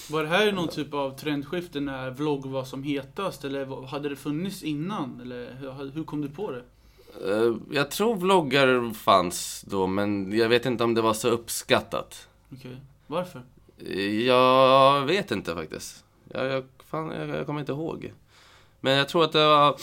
Var 0.09 0.23
det 0.23 0.29
här 0.29 0.51
någon 0.51 0.67
typ 0.67 0.93
av 0.93 1.17
trendskifte 1.17 1.79
när 1.79 2.11
vlogg 2.11 2.45
var 2.45 2.63
som 2.63 2.83
hetast? 2.83 3.45
Eller 3.45 3.87
hade 3.87 4.09
det 4.09 4.15
funnits 4.15 4.63
innan? 4.63 5.21
Eller 5.21 5.55
hur, 5.59 5.91
hur 5.91 6.03
kom 6.03 6.21
du 6.21 6.29
på 6.29 6.51
det? 6.51 6.63
Eh, 7.31 7.55
jag 7.71 7.91
tror 7.91 8.15
vloggar 8.15 8.93
fanns 8.93 9.61
då, 9.67 9.87
men 9.87 10.37
jag 10.37 10.49
vet 10.49 10.65
inte 10.65 10.83
om 10.83 10.93
det 10.93 11.01
var 11.01 11.13
så 11.13 11.29
uppskattat. 11.29 12.27
Okej. 12.51 12.77
Varför? 13.07 13.41
Jag 14.25 15.05
vet 15.05 15.32
inte 15.32 15.55
faktiskt. 15.55 16.03
Jag, 16.34 16.46
jag, 16.46 16.63
fan, 16.86 17.12
jag, 17.12 17.29
jag 17.29 17.46
kommer 17.46 17.60
inte 17.60 17.72
ihåg. 17.72 18.13
Men 18.82 18.94
jag 18.94 19.10
tror 19.10 19.24
att 19.24 19.32
det 19.32 19.48
var... 19.48 19.75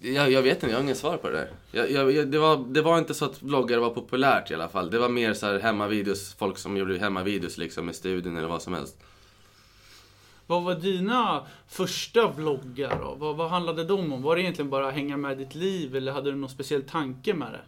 Jag, 0.00 0.30
jag 0.30 0.42
vet 0.42 0.54
inte, 0.54 0.66
jag 0.66 0.76
har 0.76 0.82
ingen 0.82 0.96
svar 0.96 1.16
på 1.16 1.28
det 1.28 1.36
där. 1.36 1.50
Jag, 1.72 2.12
jag, 2.12 2.28
det, 2.28 2.38
var, 2.38 2.56
det 2.56 2.82
var 2.82 2.98
inte 2.98 3.14
så 3.14 3.24
att 3.24 3.42
vloggare 3.42 3.80
var 3.80 3.90
populärt 3.90 4.50
i 4.50 4.54
alla 4.54 4.68
fall. 4.68 4.90
Det 4.90 4.98
var 4.98 5.08
mer 5.08 5.34
så 5.34 5.46
här 5.46 5.58
hemmavideos, 5.58 6.34
folk 6.34 6.58
som 6.58 6.76
gjorde 6.76 6.98
hemmavideos 6.98 7.58
liksom 7.58 7.86
med 7.86 7.94
studion 7.94 8.36
eller 8.36 8.48
vad 8.48 8.62
som 8.62 8.74
helst. 8.74 8.98
Vad 10.46 10.62
var 10.62 10.74
dina 10.74 11.46
första 11.68 12.32
vloggar 12.32 12.98
då? 13.00 13.14
Vad, 13.14 13.36
vad 13.36 13.50
handlade 13.50 13.84
de 13.84 14.12
om? 14.12 14.22
Var 14.22 14.36
det 14.36 14.42
egentligen 14.42 14.70
bara 14.70 14.88
att 14.88 14.94
hänga 14.94 15.16
med 15.16 15.38
ditt 15.38 15.54
liv 15.54 15.96
eller 15.96 16.12
hade 16.12 16.30
du 16.30 16.36
någon 16.36 16.50
speciell 16.50 16.82
tanke 16.82 17.34
med 17.34 17.52
det? 17.52 17.62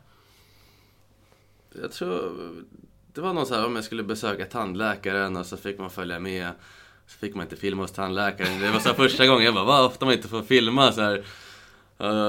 Jag 1.80 1.92
tror... 1.92 2.32
Det 3.16 3.22
var 3.22 3.32
någon 3.32 3.46
så 3.46 3.54
här 3.54 3.66
om 3.66 3.76
jag 3.76 3.84
skulle 3.84 4.02
besöka 4.02 4.44
tandläkaren 4.44 5.36
och 5.36 5.46
så 5.46 5.56
fick 5.56 5.78
man 5.78 5.90
följa 5.90 6.18
med. 6.18 6.50
Så 7.06 7.18
fick 7.18 7.34
man 7.34 7.42
inte 7.44 7.56
filma 7.56 7.82
hos 7.82 7.92
tandläkaren. 7.92 8.60
Det 8.60 8.70
var 8.70 8.80
så 8.80 8.94
första 8.94 9.26
gången 9.26 9.44
jag 9.44 9.54
bara, 9.54 9.64
vad 9.64 9.84
ofta 9.84 10.04
man 10.04 10.14
inte 10.14 10.28
får 10.28 10.42
filma 10.42 10.92
så 10.92 11.00
här. 11.00 11.24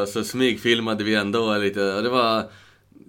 Så 0.05 0.23
smygfilmade 0.23 1.03
vi 1.03 1.15
ändå 1.15 1.57
lite. 1.57 1.93
Och 1.93 2.03
det 2.03 2.09
var... 2.09 2.43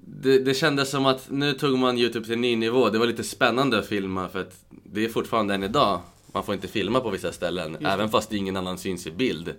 Det, 0.06 0.38
det 0.38 0.54
kändes 0.54 0.90
som 0.90 1.06
att 1.06 1.30
nu 1.30 1.52
tog 1.52 1.78
man 1.78 1.98
YouTube 1.98 2.24
till 2.24 2.34
en 2.34 2.40
ny 2.40 2.56
nivå. 2.56 2.90
Det 2.90 2.98
var 2.98 3.06
lite 3.06 3.24
spännande 3.24 3.78
att 3.78 3.86
filma 3.86 4.28
för 4.28 4.40
att 4.40 4.64
det 4.68 5.04
är 5.04 5.08
fortfarande 5.08 5.54
än 5.54 5.62
idag. 5.62 6.00
Man 6.32 6.44
får 6.44 6.54
inte 6.54 6.68
filma 6.68 7.00
på 7.00 7.10
vissa 7.10 7.32
ställen, 7.32 7.76
det. 7.80 7.88
även 7.88 8.08
fast 8.08 8.32
ingen 8.32 8.56
annan 8.56 8.78
syns 8.78 9.06
i 9.06 9.10
bild. 9.10 9.54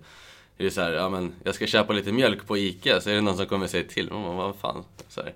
Det 0.57 0.65
är 0.65 0.69
så 0.69 0.81
här, 0.81 0.91
ja 0.91 1.09
men 1.09 1.33
jag 1.43 1.55
ska 1.55 1.67
köpa 1.67 1.93
lite 1.93 2.11
mjölk 2.11 2.47
på 2.47 2.57
ICA, 2.57 3.01
så 3.01 3.09
är 3.09 3.15
det 3.15 3.21
någon 3.21 3.37
som 3.37 3.45
kommer 3.45 3.67
säger 3.67 3.87
till. 3.87 4.11
Man 4.11 4.23
bara, 4.23 4.35
vad 4.35 4.55
fan. 4.55 4.83
Så 5.07 5.21
här. 5.21 5.33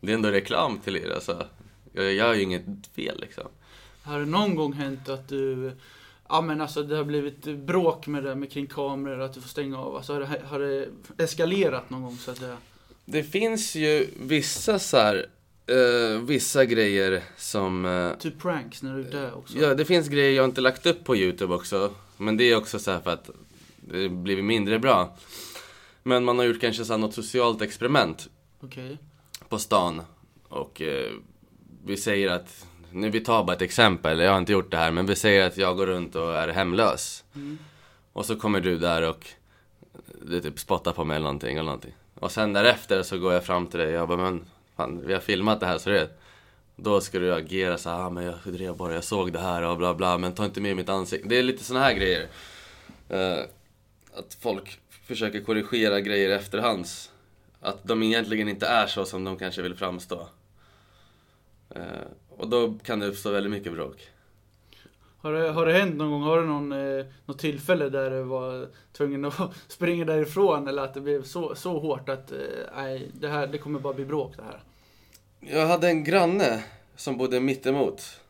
Det 0.00 0.12
är 0.12 0.14
ändå 0.14 0.30
reklam 0.30 0.78
till 0.78 0.96
er 0.96 1.14
alltså. 1.14 1.46
Jag 1.92 2.12
gör 2.12 2.34
ju 2.34 2.42
inget 2.42 2.64
fel 2.94 3.20
liksom. 3.20 3.44
Har 4.02 4.18
det 4.18 4.26
någon 4.26 4.54
gång 4.54 4.72
hänt 4.72 5.08
att 5.08 5.28
du, 5.28 5.72
ja 6.28 6.40
men 6.40 6.60
alltså 6.60 6.82
det 6.82 6.96
har 6.96 7.04
blivit 7.04 7.44
bråk 7.58 8.06
med 8.06 8.24
det 8.24 8.34
med 8.34 8.52
kring 8.52 8.66
kameror, 8.66 9.20
att 9.20 9.34
du 9.34 9.40
får 9.40 9.48
stänga 9.48 9.78
av? 9.78 9.96
Alltså 9.96 10.12
har 10.12 10.20
det, 10.20 10.42
har 10.46 10.58
det 10.58 10.88
eskalerat 11.24 11.90
någon 11.90 12.02
gång 12.02 12.16
så 12.16 12.30
att 12.30 12.38
säga? 12.38 12.56
Det 13.04 13.22
finns 13.22 13.74
ju 13.74 14.06
vissa 14.20 14.78
så 14.78 14.96
här, 14.96 15.26
eh, 15.66 16.20
vissa 16.22 16.64
grejer 16.64 17.22
som... 17.36 17.84
eh, 17.84 18.12
Typ 18.18 18.38
pranks 18.42 18.82
när 18.82 18.96
du 18.96 19.00
är 19.06 19.10
där 19.10 19.34
också? 19.34 19.58
ja, 19.58 19.74
det 19.74 19.84
finns 19.84 20.08
grejer 20.08 20.36
jag 20.36 20.44
inte 20.44 20.60
lagt 20.60 20.86
upp 20.86 21.04
på 21.04 21.16
YouTube 21.16 21.54
också. 21.54 21.94
Men 22.16 22.36
det 22.36 22.44
är 22.44 22.56
också 22.56 22.78
så 22.78 22.90
här 22.90 23.00
för 23.00 23.10
att 23.10 23.30
det 23.76 24.08
blivit 24.08 24.44
mindre 24.44 24.78
bra. 24.78 25.16
Men 26.02 26.24
man 26.24 26.38
har 26.38 26.44
gjort 26.44 26.60
kanske 26.60 26.84
så 26.84 26.96
något 26.96 27.14
socialt 27.14 27.62
experiment 27.62 28.28
Okej. 28.60 28.98
på 29.48 29.58
stan. 29.58 30.02
Och 30.48 30.82
eh, 30.82 31.10
vi 31.84 31.96
säger 31.96 32.28
att, 32.28 32.66
nu 32.90 33.10
vi 33.10 33.20
tar 33.20 33.44
bara 33.44 33.56
ett 33.56 33.62
exempel, 33.62 34.18
jag 34.18 34.30
har 34.30 34.38
inte 34.38 34.52
gjort 34.52 34.70
det 34.70 34.76
här, 34.76 34.90
men 34.90 35.06
vi 35.06 35.16
säger 35.16 35.46
att 35.46 35.56
jag 35.56 35.76
går 35.76 35.86
runt 35.86 36.14
och 36.14 36.36
är 36.36 36.48
hemlös. 36.48 37.24
Mm. 37.34 37.58
Och 38.12 38.26
så 38.26 38.36
kommer 38.36 38.60
du 38.60 38.78
där 38.78 39.02
och 39.02 39.26
du 40.22 40.40
typ 40.40 40.58
spottar 40.58 40.92
på 40.92 41.04
mig 41.04 41.16
eller 41.16 41.24
någonting, 41.24 41.56
eller 41.56 41.64
någonting. 41.64 41.94
Och 42.14 42.32
sen 42.32 42.52
därefter 42.52 43.02
så 43.02 43.18
går 43.18 43.32
jag 43.32 43.44
fram 43.44 43.66
till 43.66 43.78
dig 43.78 43.88
och 43.88 43.94
jag 43.94 44.08
bara, 44.08 44.18
men 44.30 44.44
fan, 44.76 45.02
vi 45.06 45.12
har 45.12 45.20
filmat 45.20 45.60
det 45.60 45.66
här 45.66 45.78
så 45.78 45.90
det 45.90 46.08
Då 46.76 47.00
ska 47.00 47.18
du 47.18 47.34
agera 47.34 47.78
så 47.78 47.90
här, 47.90 48.00
ah, 48.00 48.10
men 48.10 48.24
jag 48.24 48.34
drev 48.44 48.76
bara, 48.76 48.94
jag 48.94 49.04
såg 49.04 49.32
det 49.32 49.40
här 49.40 49.62
och 49.62 49.76
bla 49.76 49.94
bla, 49.94 50.18
men 50.18 50.34
ta 50.34 50.44
inte 50.44 50.60
med 50.60 50.76
mitt 50.76 50.88
ansikte. 50.88 51.28
Det 51.28 51.38
är 51.38 51.42
lite 51.42 51.64
såna 51.64 51.80
här 51.80 51.94
grejer. 51.94 52.28
Eh, 53.08 53.38
att 54.14 54.36
folk 54.40 54.80
försöker 55.06 55.40
korrigera 55.40 56.00
grejer 56.00 56.30
efterhands. 56.30 57.10
Att 57.60 57.84
de 57.84 58.02
egentligen 58.02 58.48
inte 58.48 58.66
är 58.66 58.86
så 58.86 59.04
som 59.04 59.24
de 59.24 59.36
kanske 59.36 59.62
vill 59.62 59.74
framstå. 59.74 60.28
Eh, 61.70 61.82
och 62.28 62.48
då 62.48 62.74
kan 62.84 62.98
det 62.98 63.06
uppstå 63.06 63.30
väldigt 63.30 63.52
mycket 63.52 63.72
bråk. 63.72 64.08
Har 65.22 65.32
det, 65.32 65.50
har 65.50 65.66
det 65.66 65.72
hänt 65.72 65.96
någon 65.96 66.10
gång, 66.10 66.22
har 66.22 66.40
du 66.40 66.46
någon, 66.46 66.72
eh, 66.72 67.06
något 67.26 67.38
tillfälle 67.38 67.88
där 67.88 68.10
du 68.10 68.22
var 68.22 68.68
tvungen 68.92 69.24
att 69.24 69.34
springa 69.68 70.04
därifrån 70.04 70.68
eller 70.68 70.82
att 70.82 70.94
det 70.94 71.00
blev 71.00 71.22
så, 71.22 71.54
så 71.54 71.78
hårt 71.78 72.08
att 72.08 72.32
eh, 72.32 72.38
nej, 72.76 73.10
det 73.20 73.28
här, 73.28 73.46
det 73.46 73.58
kommer 73.58 73.80
bara 73.80 73.94
bli 73.94 74.04
bråk 74.04 74.36
det 74.36 74.42
här? 74.42 74.62
Jag 75.40 75.66
hade 75.66 75.88
en 75.88 76.04
granne 76.04 76.64
som 76.96 77.16
bodde 77.16 77.40
mittemot. 77.40 78.20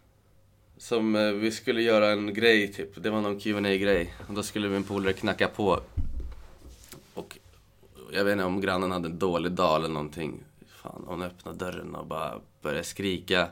Som 0.76 1.16
eh, 1.16 1.32
vi 1.32 1.50
skulle 1.50 1.82
göra 1.82 2.10
en 2.10 2.34
grej 2.34 2.72
typ. 2.72 3.02
Det 3.02 3.10
var 3.10 3.20
någon 3.20 3.40
qa 3.40 3.60
grej 3.60 4.14
Och 4.28 4.34
då 4.34 4.42
skulle 4.42 4.68
min 4.68 4.84
polare 4.84 5.12
knacka 5.12 5.48
på. 5.48 5.80
Och 7.14 7.38
jag 8.12 8.24
vet 8.24 8.32
inte 8.32 8.44
om 8.44 8.60
grannen 8.60 8.92
hade 8.92 9.08
en 9.08 9.18
dålig 9.18 9.52
dag 9.52 9.76
eller 9.76 9.88
någonting. 9.88 10.44
Fan, 10.82 11.04
hon 11.06 11.22
öppnade 11.22 11.58
dörren 11.58 11.94
och 11.94 12.06
bara 12.06 12.40
började 12.62 12.84
skrika. 12.84 13.48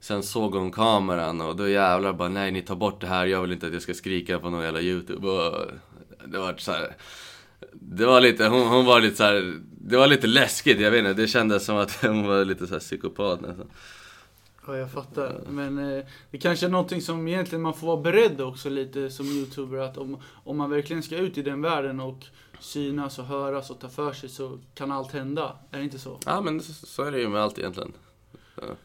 Sen 0.00 0.22
såg 0.22 0.54
hon 0.54 0.72
kameran 0.72 1.40
och 1.40 1.56
då 1.56 1.68
jävlar 1.68 2.12
bara 2.12 2.28
nej 2.28 2.52
ni 2.52 2.62
tar 2.62 2.76
bort 2.76 3.00
det 3.00 3.06
här, 3.06 3.26
jag 3.26 3.40
vill 3.42 3.52
inte 3.52 3.66
att 3.66 3.72
jag 3.72 3.82
ska 3.82 3.94
skrika 3.94 4.38
på 4.38 4.50
någon 4.50 4.64
jävla 4.64 4.80
youtube. 4.80 5.28
Och 5.28 5.66
det 6.26 6.38
var 6.38 6.54
så 6.58 6.72
här, 6.72 6.96
Det 7.72 8.06
var 8.06 8.20
lite, 8.20 8.46
hon, 8.46 8.66
hon 8.66 8.84
var 8.84 9.00
lite 9.00 9.16
så 9.16 9.24
här, 9.24 9.60
det 9.80 9.96
var 9.96 10.06
lite 10.06 10.26
läskigt, 10.26 10.80
jag 10.80 10.90
vet 10.90 10.98
inte, 10.98 11.22
det 11.22 11.28
kändes 11.28 11.64
som 11.64 11.76
att 11.76 11.92
hon 12.02 12.26
var 12.26 12.44
lite 12.44 12.66
så 12.66 12.72
här 12.72 12.80
psykopat 12.80 13.40
nästan. 13.40 13.66
Ja, 14.66 14.76
jag 14.76 14.90
fattar. 14.90 15.40
Men 15.48 15.78
eh, 15.78 16.04
det 16.30 16.38
kanske 16.38 16.66
är 16.66 16.70
någonting 16.70 17.00
som 17.00 17.28
egentligen 17.28 17.62
man 17.62 17.74
får 17.74 17.86
vara 17.86 18.00
beredd 18.00 18.40
också 18.40 18.68
lite 18.68 19.10
som 19.10 19.26
youtuber 19.26 19.78
att 19.78 19.98
om, 19.98 20.16
om 20.44 20.56
man 20.56 20.70
verkligen 20.70 21.02
ska 21.02 21.16
ut 21.16 21.38
i 21.38 21.42
den 21.42 21.62
världen 21.62 22.00
och 22.00 22.24
synas 22.60 23.18
och 23.18 23.24
höras 23.24 23.70
och 23.70 23.80
ta 23.80 23.88
för 23.88 24.12
sig 24.12 24.28
så 24.28 24.58
kan 24.74 24.92
allt 24.92 25.12
hända. 25.12 25.56
Är 25.70 25.78
det 25.78 25.84
inte 25.84 25.98
så? 25.98 26.18
Ja 26.26 26.40
men 26.40 26.60
så, 26.60 26.86
så 26.86 27.02
är 27.02 27.12
det 27.12 27.18
ju 27.18 27.28
med 27.28 27.42
allt 27.42 27.58
egentligen. 27.58 27.92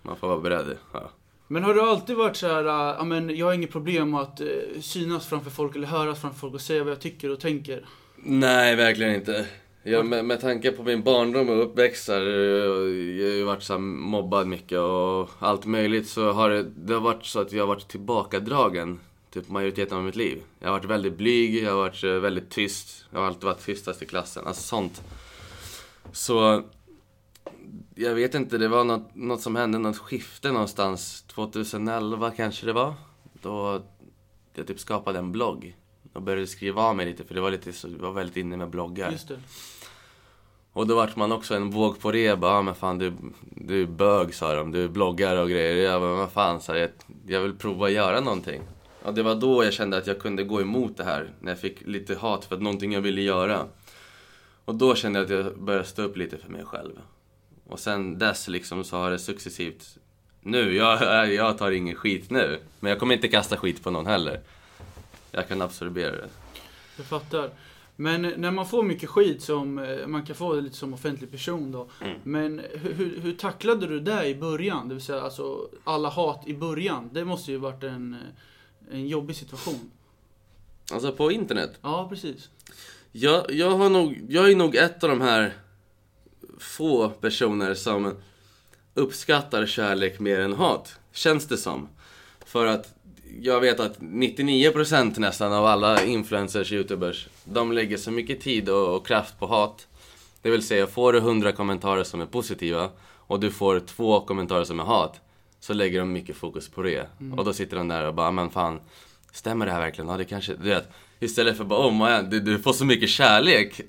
Man 0.02 0.18
får 0.18 0.28
vara 0.28 0.40
beredd. 0.40 0.78
Ja. 0.94 1.12
Men 1.48 1.64
har 1.64 1.74
du 1.74 1.82
alltid 1.82 2.16
varit 2.16 2.36
så 2.36 2.48
här, 2.48 2.64
äh, 2.66 2.96
ja 2.98 3.04
men 3.04 3.38
jag 3.38 3.46
har 3.46 3.54
inget 3.54 3.72
problem 3.72 4.12
med 4.12 4.22
att 4.22 4.42
eh, 4.42 4.48
synas 4.82 5.28
framför 5.28 5.50
folk 5.50 5.76
eller 5.76 5.88
höras 5.88 6.22
framför 6.22 6.40
folk 6.40 6.54
och 6.54 6.62
säga 6.62 6.84
vad 6.84 6.92
jag 6.92 7.02
tycker 7.02 7.32
och 7.32 7.40
tänker? 7.40 7.86
Nej, 8.16 8.76
verkligen 8.76 9.16
inte. 9.16 9.46
Ja, 9.84 10.04
med, 10.04 10.26
med 10.26 10.42
tanke 10.42 10.72
på 10.72 10.84
min 10.84 11.04
barndom 11.04 11.50
och 11.50 11.64
uppväxt 11.64 12.06
så 12.06 12.14
här, 12.14 12.22
jag 12.22 12.70
har 12.70 12.86
ju 13.36 13.44
varit 13.44 13.64
så 13.64 13.74
här, 13.74 13.80
mobbad 13.80 14.48
mycket 14.48 14.80
och 14.80 15.30
allt 15.40 15.66
möjligt 15.66 16.08
så 16.08 16.32
har 16.32 16.50
det, 16.50 16.64
det 16.64 16.94
har 16.94 17.02
varit 17.02 17.26
så 17.26 17.40
att 17.40 17.52
jag 17.52 17.62
har 17.62 17.68
varit 17.68 17.88
tillbakadragen 17.88 19.00
typ 19.32 19.50
majoriteten 19.50 19.98
av 19.98 20.04
mitt 20.04 20.16
liv. 20.16 20.42
Jag 20.60 20.68
har 20.68 20.78
varit 20.78 20.90
väldigt 20.90 21.18
blyg, 21.18 21.64
jag 21.64 21.72
har 21.72 21.78
varit 21.78 22.04
eh, 22.04 22.12
väldigt 22.12 22.50
tyst, 22.50 23.06
jag 23.12 23.20
har 23.20 23.28
alltid 23.28 23.44
varit 23.44 23.66
tystast 23.66 24.02
i 24.02 24.06
klassen, 24.06 24.48
alltså 24.48 24.64
sånt. 24.64 25.02
Så 26.12 26.64
jag 28.00 28.16
vet 28.16 28.36
inte, 28.36 28.58
det 28.58 28.68
var 28.68 28.84
något, 28.84 29.16
något 29.16 29.42
som 29.42 29.56
hände, 29.56 29.78
något 29.78 29.98
skifte 29.98 30.52
någonstans 30.52 31.22
2011 31.22 32.32
kanske 32.32 32.66
det 32.66 32.74
var. 32.74 32.94
Då 33.42 33.82
jag 34.54 34.68
typ 34.68 34.80
skapade 34.80 35.20
en 35.20 35.32
blogg 35.32 35.76
och 36.14 36.22
började 36.22 36.48
skriva 36.48 36.82
av 36.82 36.96
mig 36.96 37.06
lite 37.06 37.24
för 37.24 37.36
det 37.36 37.42
var 37.42 37.52
lite 37.52 37.74
så, 37.74 37.88
jag 37.88 37.98
var 37.98 38.12
väldigt 38.12 38.38
inne 38.38 38.58
med 38.58 38.70
bloggar. 38.70 39.18
Och 40.74 40.88
då 40.88 40.96
vart 40.96 41.16
man 41.16 41.32
också 41.32 41.56
en 41.56 41.70
våg 41.70 42.00
på 42.00 42.12
det. 42.12 42.40
Bara, 42.40 42.52
ah, 42.52 42.62
men 42.62 42.76
fan 42.76 42.98
du, 42.98 43.14
du 43.50 43.82
är 43.82 43.86
bög 43.86 44.34
sa 44.34 44.56
de. 44.56 44.72
Du 44.72 44.84
är 44.84 44.88
bloggare 44.88 45.42
och 45.42 45.50
grejer. 45.50 45.92
Jag 45.92 46.02
bara, 46.02 46.14
vad 46.14 46.32
fan, 46.32 46.62
så 46.62 46.72
här, 46.72 46.80
jag, 46.80 46.90
jag 47.28 47.42
vill 47.42 47.54
prova 47.58 47.86
att 47.86 47.92
göra 47.92 48.20
någonting. 48.20 48.62
Och 49.04 49.14
det 49.14 49.24
var 49.24 49.36
då 49.36 49.64
jag 49.64 49.74
kände 49.74 49.98
att 49.98 50.08
jag 50.08 50.20
kunde 50.20 50.44
gå 50.44 50.62
emot 50.62 50.98
det 50.98 51.04
här. 51.04 51.30
När 51.40 51.52
jag 51.52 51.60
fick 51.60 51.88
lite 51.88 52.16
hat 52.16 52.46
för 52.46 52.56
att 52.56 52.62
någonting 52.62 52.94
jag 52.94 53.02
ville 53.02 53.22
göra. 53.22 53.66
Och 54.66 54.76
då 54.76 54.96
kände 54.96 55.20
jag 55.20 55.26
att 55.26 55.46
jag 55.46 55.60
började 55.60 55.86
stå 55.86 56.02
upp 56.02 56.18
lite 56.18 56.38
för 56.38 56.50
mig 56.50 56.66
själv. 56.66 56.92
Och 57.70 57.80
sen 57.80 58.20
dess 58.20 58.48
liksom 58.48 58.84
så 58.84 58.98
har 58.98 59.12
det 59.12 59.20
successivt... 59.20 59.98
Nu, 60.42 60.76
jag, 60.76 61.34
jag 61.34 61.58
tar 61.58 61.72
ingen 61.72 61.96
skit 61.96 62.30
nu. 62.30 62.60
Men 62.80 62.90
jag 62.90 63.00
kommer 63.00 63.16
inte 63.16 63.28
kasta 63.28 63.58
skit 63.58 63.84
på 63.84 63.92
någon 63.92 64.06
heller. 64.06 64.42
Jag 65.32 65.48
kan 65.48 65.62
absorbera 65.62 66.12
det. 66.12 66.30
Jag 66.98 67.06
fattar. 67.06 67.50
Men 67.96 68.22
när 68.22 68.52
man 68.52 68.66
får 68.66 68.84
mycket 68.84 69.10
skit 69.10 69.42
som, 69.42 69.80
eh, 69.80 70.08
man 70.08 70.26
kan 70.26 70.36
få 70.36 70.54
det 70.54 70.62
lite 70.62 70.76
som 70.76 70.94
offentlig 70.94 71.32
person 71.32 71.72
då. 71.72 71.88
Mm. 72.02 72.20
Men 72.24 72.62
hur, 72.74 73.20
hur, 73.22 73.34
tacklade 73.34 73.88
du 73.88 74.00
det 74.00 74.26
i 74.26 74.36
början? 74.36 74.88
Det 74.88 74.94
vill 74.96 75.04
säga 75.04 75.22
alltså 75.22 75.70
alla 75.84 76.10
hat 76.10 76.48
i 76.48 76.54
början. 76.54 77.10
Det 77.14 77.26
måste 77.26 77.52
ju 77.52 77.58
varit 77.58 77.84
en, 77.84 78.14
eh, 78.14 78.96
en 78.96 79.08
jobbig 79.08 79.36
situation. 79.36 79.92
Alltså 80.92 81.12
på 81.12 81.32
internet. 81.32 81.80
Ja, 81.82 82.08
precis. 82.10 82.50
Jag, 83.12 83.52
jag, 83.52 83.72
har 83.72 83.90
nog, 83.90 84.26
jag 84.30 84.52
är 84.52 84.56
nog 84.56 84.76
ett 84.76 85.04
av 85.04 85.10
de 85.10 85.22
här 85.22 85.54
få 86.60 87.10
personer 87.10 87.74
som 87.74 88.16
uppskattar 88.94 89.66
kärlek 89.66 90.20
mer 90.20 90.40
än 90.40 90.54
hat. 90.54 91.00
Känns 91.12 91.48
det 91.48 91.58
som. 91.58 91.88
För 92.46 92.66
att 92.66 92.94
jag 93.42 93.62
vet 93.62 93.80
att 93.80 94.00
99% 94.00 95.20
nästan 95.20 95.54
av 95.54 95.66
alla 95.66 96.04
influencers, 96.04 96.72
youtubers, 96.72 97.28
de 97.44 97.72
lägger 97.72 97.98
så 97.98 98.12
mycket 98.12 98.42
tid 98.42 98.70
och, 98.70 98.96
och 98.96 99.08
kraft 99.08 99.40
på 99.40 99.48
hat. 99.48 99.88
Det 100.42 100.50
vill 100.50 100.64
säga, 100.64 100.88
får 100.88 101.14
du 101.14 101.20
100 101.20 101.52
kommentarer 101.52 102.04
som 102.04 102.22
är 102.22 102.26
positiva 102.26 102.90
och 103.30 103.40
du 103.40 103.52
får 103.52 103.80
två 103.80 104.20
kommentarer 104.20 104.64
som 104.64 104.80
är 104.80 104.84
hat, 104.84 105.22
så 105.60 105.74
lägger 105.74 106.00
de 106.00 106.12
mycket 106.12 106.36
fokus 106.36 106.70
på 106.70 106.82
det. 106.82 107.08
Och 107.38 107.46
då 107.46 107.54
sitter 107.54 107.78
de 107.78 107.88
där 107.88 108.08
och 108.08 108.14
bara, 108.14 108.32
men 108.32 108.50
fan, 108.50 108.80
stämmer 109.32 109.66
det 109.66 109.72
här 109.72 109.80
verkligen? 109.80 110.10
Ja, 110.10 110.18
det 110.18 110.26
kanske, 110.26 110.54
du 110.54 110.70
vet, 110.70 110.90
istället 111.20 111.58
för 111.58 111.64
bara, 111.64 111.88
oh 111.88 111.94
man, 111.94 112.30
du, 112.30 112.40
du 112.40 112.60
får 112.60 112.74
så 112.74 112.86
mycket 112.86 113.10
kärlek, 113.10 113.82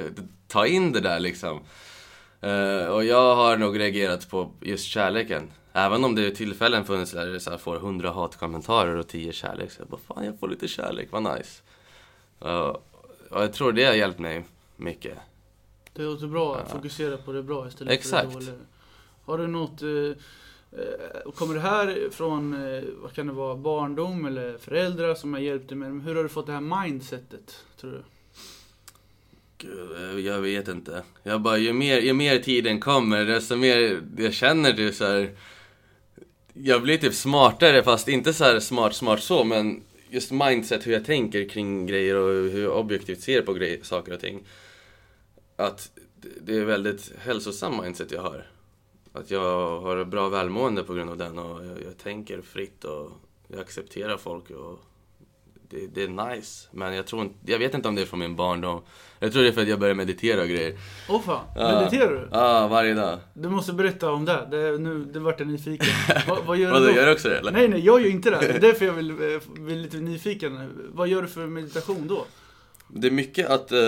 ta 0.48 0.66
in 0.66 0.92
det 0.92 1.00
där 1.00 1.20
liksom. 1.20 1.60
Eh, 2.40 2.86
och 2.86 3.04
jag 3.04 3.36
har 3.36 3.56
nog 3.56 3.78
reagerat 3.78 4.30
på 4.30 4.50
just 4.60 4.84
kärleken. 4.84 5.50
Även 5.72 6.04
om 6.04 6.14
det 6.14 6.26
är 6.26 6.30
tillfällen 6.30 6.84
funnits 6.84 7.12
där 7.12 7.26
det 7.26 7.40
så 7.40 7.50
här 7.50 7.58
får 7.58 7.76
100 7.76 8.10
hatkommentarer 8.10 8.96
och 8.96 9.08
10 9.08 9.32
kärlek. 9.32 9.70
Så 9.70 9.80
jag 9.80 9.88
bara, 9.88 10.00
fan 10.14 10.24
jag 10.24 10.38
får 10.38 10.48
lite 10.48 10.68
kärlek, 10.68 11.08
vad 11.10 11.22
nice. 11.22 11.62
Uh, 12.44 12.76
och 13.30 13.42
jag 13.42 13.52
tror 13.52 13.72
det 13.72 13.84
har 13.84 13.94
hjälpt 13.94 14.18
mig 14.18 14.44
mycket. 14.76 15.18
Det 15.92 16.02
låter 16.02 16.26
bra 16.26 16.56
att 16.56 16.70
fokusera 16.70 17.16
på 17.16 17.32
det 17.32 17.42
bra 17.42 17.68
istället 17.68 17.92
Exakt. 17.92 18.32
för 18.32 18.40
det 18.40 18.46
dåliga. 18.46 18.64
Har 19.24 19.38
du 19.38 19.46
något... 19.46 19.82
Eh, 19.82 19.90
eh, 20.80 21.32
kommer 21.34 21.54
det 21.54 21.60
här 21.60 22.08
från, 22.10 22.54
eh, 22.74 22.82
vad 23.02 23.12
kan 23.12 23.26
det 23.26 23.32
vara, 23.32 23.56
barndom 23.56 24.24
eller 24.24 24.58
föräldrar 24.58 25.14
som 25.14 25.32
har 25.32 25.40
hjälpt 25.40 25.68
dig 25.68 25.78
med? 25.78 26.02
Hur 26.04 26.14
har 26.14 26.22
du 26.22 26.28
fått 26.28 26.46
det 26.46 26.52
här 26.52 26.84
mindsetet, 26.84 27.64
tror 27.80 27.90
du? 27.90 28.02
Gud, 29.60 30.20
jag 30.20 30.40
vet 30.40 30.68
inte. 30.68 31.02
Jag 31.22 31.40
bara, 31.40 31.58
ju 31.58 31.72
mer, 31.72 31.98
ju 32.00 32.12
mer 32.12 32.38
tiden 32.38 32.80
kommer, 32.80 33.24
desto 33.24 33.56
mer 33.56 34.02
jag 34.18 34.32
känner 34.34 34.72
det 34.72 34.92
så 34.92 35.04
här. 35.04 35.30
Jag 36.52 36.82
blir 36.82 36.96
typ 36.98 37.14
smartare, 37.14 37.82
fast 37.82 38.08
inte 38.08 38.32
så 38.32 38.44
här 38.44 38.60
smart, 38.60 38.94
smart 38.94 39.22
så, 39.22 39.44
men 39.44 39.82
just 40.10 40.30
mindset, 40.30 40.86
hur 40.86 40.92
jag 40.92 41.04
tänker 41.04 41.48
kring 41.48 41.86
grejer 41.86 42.16
och 42.16 42.28
hur 42.50 42.62
jag 42.62 42.78
objektivt 42.78 43.20
ser 43.20 43.42
på 43.42 43.52
grejer, 43.52 43.78
saker 43.82 44.12
och 44.14 44.20
ting. 44.20 44.42
Att 45.56 45.90
det- 46.22 46.28
det 46.40 46.56
är 46.56 46.64
väldigt 46.64 47.12
hälsosam 47.18 47.80
mindset 47.82 48.12
jag 48.12 48.22
har. 48.22 48.46
Att 49.12 49.30
jag 49.30 49.80
har 49.80 50.04
bra 50.04 50.28
välmående 50.28 50.82
på 50.82 50.94
grund 50.94 51.10
av 51.10 51.16
den 51.16 51.38
och 51.38 51.66
jag, 51.66 51.82
jag 51.84 51.98
tänker 51.98 52.40
fritt 52.42 52.84
och 52.84 53.10
jag 53.48 53.60
accepterar 53.60 54.16
folk 54.16 54.50
och 54.50 54.80
det, 55.70 55.86
det 55.94 56.02
är 56.02 56.08
nice. 56.34 56.68
Men 56.72 56.94
jag 56.94 57.06
tror 57.06 57.22
inte, 57.22 57.52
jag 57.52 57.58
vet 57.58 57.74
inte 57.74 57.88
om 57.88 57.94
det 57.94 58.02
är 58.02 58.06
från 58.06 58.18
min 58.20 58.36
barndom. 58.36 58.82
Jag 59.18 59.32
tror 59.32 59.42
det 59.42 59.48
är 59.48 59.52
för 59.52 59.62
att 59.62 59.68
jag 59.68 59.78
började 59.80 59.96
meditera 59.96 60.42
och 60.42 60.48
grejer. 60.48 60.78
Åh 61.08 61.20
fan, 61.22 61.44
Ja. 61.56 61.80
mediterar 61.80 62.10
du? 62.12 62.28
Ja, 62.32 62.68
varje 62.68 62.94
dag. 62.94 63.18
Du 63.34 63.48
måste 63.48 63.72
berätta 63.72 64.10
om 64.12 64.24
det. 64.24 64.48
det 64.50 64.78
nu, 64.78 65.04
det 65.04 65.18
vart 65.20 65.38
jag 65.40 65.48
nyfiken. 65.48 65.86
vad, 66.28 66.44
vad 66.44 66.56
gör 66.56 66.70
Vadå, 66.72 66.84
du 66.86 66.90
då? 66.92 66.96
gör 66.98 67.06
du 67.06 67.12
också 67.12 67.28
det 67.28 67.38
eller? 67.38 67.52
Nej, 67.52 67.68
nej, 67.68 67.80
jag 67.84 68.00
gör 68.02 68.10
inte 68.10 68.30
det. 68.30 68.38
Det 68.40 68.48
är 68.52 68.60
därför 68.60 68.86
jag 68.86 68.92
vill, 68.92 69.10
eh, 69.10 69.40
bli 69.48 69.76
lite 69.76 69.96
nyfiken. 69.96 70.70
Vad 70.92 71.08
gör 71.08 71.22
du 71.22 71.28
för 71.28 71.46
meditation 71.46 72.08
då? 72.08 72.24
Det 72.88 73.06
är 73.06 73.10
mycket 73.10 73.48
att 73.50 73.72
eh, 73.72 73.78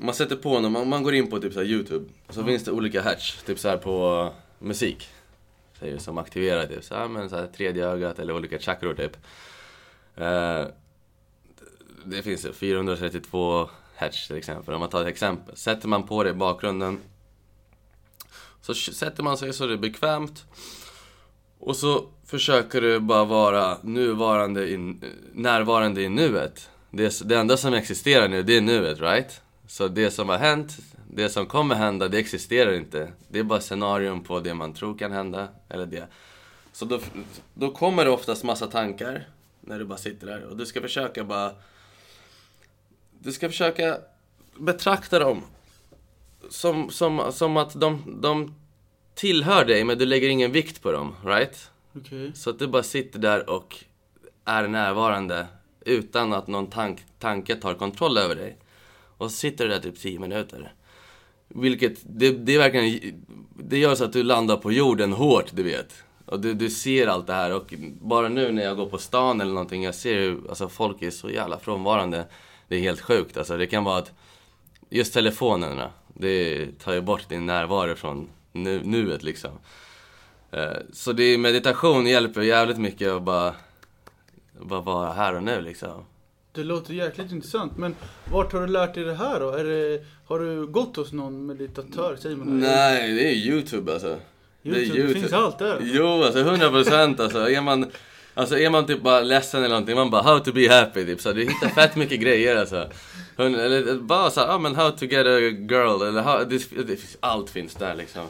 man 0.00 0.14
sätter 0.14 0.36
på, 0.36 0.60
när 0.60 0.68
man, 0.70 0.88
man 0.88 1.02
går 1.02 1.14
in 1.14 1.30
på 1.30 1.38
typ 1.38 1.52
så 1.52 1.62
Youtube, 1.62 2.04
så 2.28 2.44
finns 2.44 2.64
det 2.64 2.70
olika 2.72 3.02
hatch, 3.02 3.36
typ 3.42 3.58
så 3.58 3.68
här 3.68 3.76
på 3.76 4.28
musik. 4.58 5.08
Säger 5.78 5.98
som 5.98 6.18
aktiverar 6.18 6.66
typ 6.66 6.84
så 6.84 6.94
här, 6.94 7.08
men 7.08 7.30
så 7.30 7.36
här 7.36 7.46
tredje 7.46 7.86
ögat 7.86 8.18
eller 8.18 8.34
olika 8.36 8.58
chakror 8.58 8.94
typ. 8.94 9.16
Eh, 10.16 10.64
det 12.06 12.22
finns 12.22 12.42
det, 12.42 12.52
432 12.52 13.68
hertz 13.94 14.26
till 14.26 14.36
exempel. 14.36 14.74
Om 14.74 14.80
man 14.80 14.88
tar 14.88 15.00
ett 15.00 15.08
exempel. 15.08 15.56
Sätter 15.56 15.88
man 15.88 16.02
på 16.02 16.22
det 16.22 16.30
i 16.30 16.32
bakgrunden 16.32 17.00
så 18.66 18.74
sätter 18.74 19.22
man 19.22 19.38
sig 19.38 19.52
så 19.52 19.66
det 19.66 19.72
är 19.72 19.78
bekvämt. 19.78 20.44
Och 21.58 21.76
så 21.76 22.04
försöker 22.26 22.80
du 22.80 23.00
bara 23.00 23.24
vara 23.24 23.78
nuvarande 23.82 24.68
i, 24.68 24.96
närvarande 25.32 26.02
i 26.02 26.08
nuet. 26.08 26.70
Det, 26.90 27.28
det 27.28 27.36
enda 27.36 27.56
som 27.56 27.74
existerar 27.74 28.28
nu, 28.28 28.42
det 28.42 28.56
är 28.56 28.60
nuet, 28.60 29.00
right? 29.00 29.40
Så 29.66 29.88
det 29.88 30.10
som 30.10 30.28
har 30.28 30.38
hänt, 30.38 30.76
det 31.10 31.28
som 31.28 31.46
kommer 31.46 31.74
hända, 31.74 32.08
det 32.08 32.18
existerar 32.18 32.72
inte. 32.72 33.12
Det 33.28 33.38
är 33.38 33.42
bara 33.42 33.60
scenarion 33.60 34.24
på 34.24 34.40
det 34.40 34.54
man 34.54 34.72
tror 34.72 34.98
kan 34.98 35.12
hända, 35.12 35.48
eller 35.68 35.86
det. 35.86 36.06
Så 36.72 36.84
då, 36.84 37.00
då 37.54 37.70
kommer 37.70 38.04
det 38.04 38.10
oftast 38.10 38.44
massa 38.44 38.66
tankar 38.66 39.28
när 39.60 39.78
du 39.78 39.84
bara 39.84 39.98
sitter 39.98 40.26
där 40.26 40.44
och 40.44 40.56
du 40.56 40.66
ska 40.66 40.80
försöka 40.80 41.24
bara... 41.24 41.52
Du 43.26 43.32
ska 43.32 43.48
försöka 43.48 43.98
betrakta 44.56 45.18
dem 45.18 45.42
som, 46.50 46.90
som, 46.90 47.32
som 47.32 47.56
att 47.56 47.80
de, 47.80 48.18
de 48.22 48.54
tillhör 49.14 49.64
dig 49.64 49.84
men 49.84 49.98
du 49.98 50.06
lägger 50.06 50.28
ingen 50.28 50.52
vikt 50.52 50.82
på 50.82 50.92
dem, 50.92 51.14
right? 51.24 51.70
Okej. 51.96 52.32
Så 52.34 52.50
att 52.50 52.58
du 52.58 52.66
bara 52.66 52.82
sitter 52.82 53.18
där 53.18 53.50
och 53.50 53.84
är 54.44 54.68
närvarande 54.68 55.46
utan 55.80 56.32
att 56.32 56.46
någon 56.46 56.66
tank, 56.66 57.04
tanke 57.18 57.56
tar 57.56 57.74
kontroll 57.74 58.18
över 58.18 58.34
dig. 58.34 58.56
Och 59.18 59.30
så 59.30 59.36
sitter 59.36 59.64
du 59.64 59.70
där 59.70 59.80
typ 59.80 59.98
10 59.98 60.18
minuter. 60.18 60.72
Vilket, 61.48 61.98
det, 62.02 62.30
det 62.30 62.54
är 62.54 62.58
verkligen, 62.58 63.24
det 63.54 63.78
gör 63.78 63.94
så 63.94 64.04
att 64.04 64.12
du 64.12 64.22
landar 64.22 64.56
på 64.56 64.72
jorden 64.72 65.12
hårt, 65.12 65.50
du 65.52 65.62
vet. 65.62 65.94
Och 66.26 66.40
du, 66.40 66.54
du 66.54 66.70
ser 66.70 67.06
allt 67.06 67.26
det 67.26 67.32
här 67.32 67.54
och 67.54 67.74
bara 68.00 68.28
nu 68.28 68.52
när 68.52 68.62
jag 68.62 68.76
går 68.76 68.86
på 68.86 68.98
stan 68.98 69.40
eller 69.40 69.52
någonting, 69.52 69.84
jag 69.84 69.94
ser 69.94 70.18
hur 70.18 70.48
alltså, 70.48 70.68
folk 70.68 71.02
är 71.02 71.10
så 71.10 71.30
jävla 71.30 71.58
frånvarande. 71.58 72.26
Det 72.68 72.76
är 72.76 72.80
helt 72.80 73.00
sjukt 73.00 73.36
alltså. 73.36 73.56
Det 73.56 73.66
kan 73.66 73.84
vara 73.84 73.98
att 73.98 74.12
just 74.90 75.14
telefonerna, 75.14 75.90
det 76.14 76.66
tar 76.78 76.92
ju 76.92 77.00
bort 77.00 77.28
din 77.28 77.46
närvaro 77.46 77.94
från 77.94 78.28
nu, 78.52 78.80
nuet 78.84 79.22
liksom. 79.22 79.50
Eh, 80.50 80.72
Så 80.92 81.12
det 81.12 81.22
är 81.24 81.38
meditation 81.38 82.06
hjälper 82.06 82.40
jävligt 82.40 82.78
mycket 82.78 83.12
att 83.12 83.22
bara, 83.22 83.54
bara 84.60 84.80
vara 84.80 85.12
här 85.12 85.34
och 85.34 85.42
nu 85.42 85.60
liksom. 85.60 86.04
Det 86.52 86.64
låter 86.64 86.94
jäkligt 86.94 87.32
intressant. 87.32 87.76
Men 87.76 87.94
vart 88.32 88.52
har 88.52 88.60
du 88.60 88.66
lärt 88.66 88.94
dig 88.94 89.04
det 89.04 89.14
här 89.14 89.40
då? 89.40 89.50
Är 89.50 89.64
det, 89.64 90.04
har 90.26 90.38
du 90.38 90.66
gått 90.66 90.96
hos 90.96 91.12
någon 91.12 91.46
meditatör, 91.46 92.16
säger 92.16 92.36
man 92.36 92.60
det? 92.60 92.66
Nej, 92.66 93.12
det 93.14 93.28
är 93.28 93.34
Youtube 93.34 93.92
alltså. 93.92 94.16
YouTube, 94.64 95.02
det 95.06 95.14
finns 95.14 95.32
allt 95.32 95.58
där. 95.58 95.78
Jo, 95.82 96.22
alltså 96.22 96.38
100 96.40 96.70
procent 96.70 97.20
alltså. 97.20 97.50
Är 97.50 97.60
man, 97.60 97.90
alltså. 98.36 98.58
är 98.58 98.70
man 98.70 98.86
typ 98.86 99.02
bara 99.02 99.20
ledsen 99.20 99.60
eller 99.60 99.68
någonting, 99.74 99.94
man 99.96 100.10
bara 100.10 100.22
how 100.22 100.38
to 100.38 100.52
be 100.52 100.74
happy 100.74 101.04
typ. 101.06 101.20
Så 101.20 101.32
du 101.32 101.40
hittar 101.40 101.68
fett 101.68 101.96
mycket 101.96 102.20
grejer 102.20 102.56
alltså. 102.56 102.88
Hun- 103.36 103.54
Eller 103.60 103.94
bara 104.00 104.30
så 104.30 104.40
här, 104.40 104.48
ah, 104.54 104.58
men 104.58 104.76
how 104.76 104.90
to 104.90 105.04
get 105.04 105.26
a 105.26 105.38
girl, 105.40 106.02
eller 106.02 106.22
how, 106.22 106.44
det, 106.44 106.82
det, 106.86 107.16
allt 107.20 107.50
finns 107.50 107.74
där 107.74 107.94
liksom. 107.94 108.26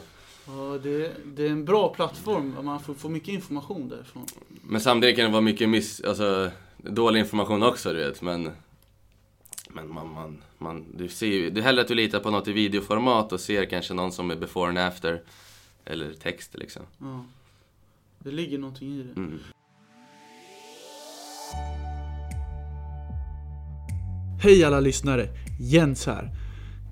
Ja, 0.47 0.77
det, 0.83 1.11
det 1.25 1.45
är 1.45 1.49
en 1.49 1.65
bra 1.65 1.93
plattform. 1.93 2.55
Man 2.61 2.79
får, 2.79 2.93
får 2.93 3.09
mycket 3.09 3.29
information 3.29 3.89
därifrån. 3.89 4.25
Men 4.47 4.71
Men 4.71 4.81
samtidigt 4.81 5.15
kan 5.15 5.25
det 5.25 5.31
vara 5.31 5.41
mycket 5.41 5.69
miss, 5.69 6.01
alltså, 6.01 6.51
dålig 6.77 7.19
information 7.19 7.63
också 7.63 7.93
du 7.93 7.97
vet, 7.99 8.21
men 8.21 8.51
Men 9.69 9.89
man, 9.93 10.13
man, 10.13 10.43
man, 10.57 10.85
du 10.97 11.07
ser 11.09 11.27
ju, 11.27 11.49
det 11.49 11.59
är 11.59 11.63
hellre 11.63 11.81
att 11.81 11.87
du 11.87 11.95
litar 11.95 12.19
på 12.19 12.31
något 12.31 12.47
i 12.47 12.51
videoformat 12.51 13.31
och 13.31 13.39
ser 13.39 13.65
kanske 13.65 13.93
någon 13.93 14.11
som 14.11 14.31
är 14.31 14.35
before 14.35 14.69
and 14.69 14.77
after. 14.77 15.21
Eller 15.85 16.13
text 16.13 16.55
liksom. 16.57 16.81
Ja. 16.97 17.25
Det 18.19 18.31
ligger 18.31 18.57
någonting 18.57 18.99
i 18.99 19.03
det. 19.03 19.19
Mm. 19.19 19.39
Hej 24.41 24.63
alla 24.63 24.79
lyssnare! 24.79 25.27
Jens 25.59 26.05
här. 26.05 26.31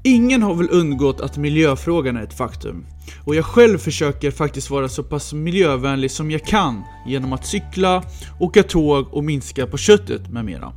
Ingen 0.03 0.43
har 0.43 0.55
väl 0.55 0.69
undgått 0.71 1.21
att 1.21 1.37
miljöfrågan 1.37 2.17
är 2.17 2.23
ett 2.23 2.37
faktum. 2.37 2.85
Och 3.23 3.35
jag 3.35 3.45
själv 3.45 3.77
försöker 3.77 4.31
faktiskt 4.31 4.69
vara 4.69 4.89
så 4.89 5.03
pass 5.03 5.33
miljövänlig 5.33 6.11
som 6.11 6.31
jag 6.31 6.45
kan 6.45 6.83
genom 7.07 7.33
att 7.33 7.45
cykla, 7.45 8.03
åka 8.39 8.63
tåg 8.63 9.13
och 9.13 9.23
minska 9.23 9.67
på 9.67 9.77
köttet 9.77 10.29
med 10.29 10.45
mera. 10.45 10.73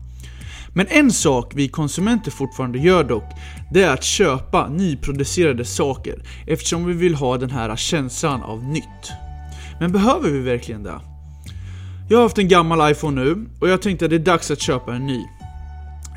Men 0.75 0.87
en 0.87 1.13
sak 1.13 1.53
vi 1.55 1.69
konsumenter 1.69 2.31
fortfarande 2.31 2.79
gör 2.79 3.05
dock, 3.05 3.25
det 3.73 3.83
är 3.83 3.95
att 3.95 4.05
köpa 4.05 4.69
nyproducerade 4.69 5.65
saker 5.65 6.23
eftersom 6.47 6.87
vi 6.87 6.93
vill 6.93 7.15
ha 7.15 7.39
den 7.39 7.51
här 7.51 7.77
känslan 7.77 8.43
av 8.43 8.65
nytt. 8.65 9.13
Men 9.81 9.93
behöver 9.93 10.31
vi 10.31 10.41
verkligen 10.41 10.83
det? 10.83 11.01
Jag 12.11 12.19
har 12.19 12.23
haft 12.23 12.39
en 12.39 12.49
gammal 12.49 12.93
iPhone 12.93 13.25
nu 13.25 13.47
och 13.61 13.69
jag 13.69 13.83
tänkte 13.83 14.05
att 14.05 14.11
det 14.11 14.17
är 14.17 14.21
dags 14.21 14.51
att 14.51 14.61
köpa 14.61 14.95
en 14.95 15.07
ny. 15.07 15.25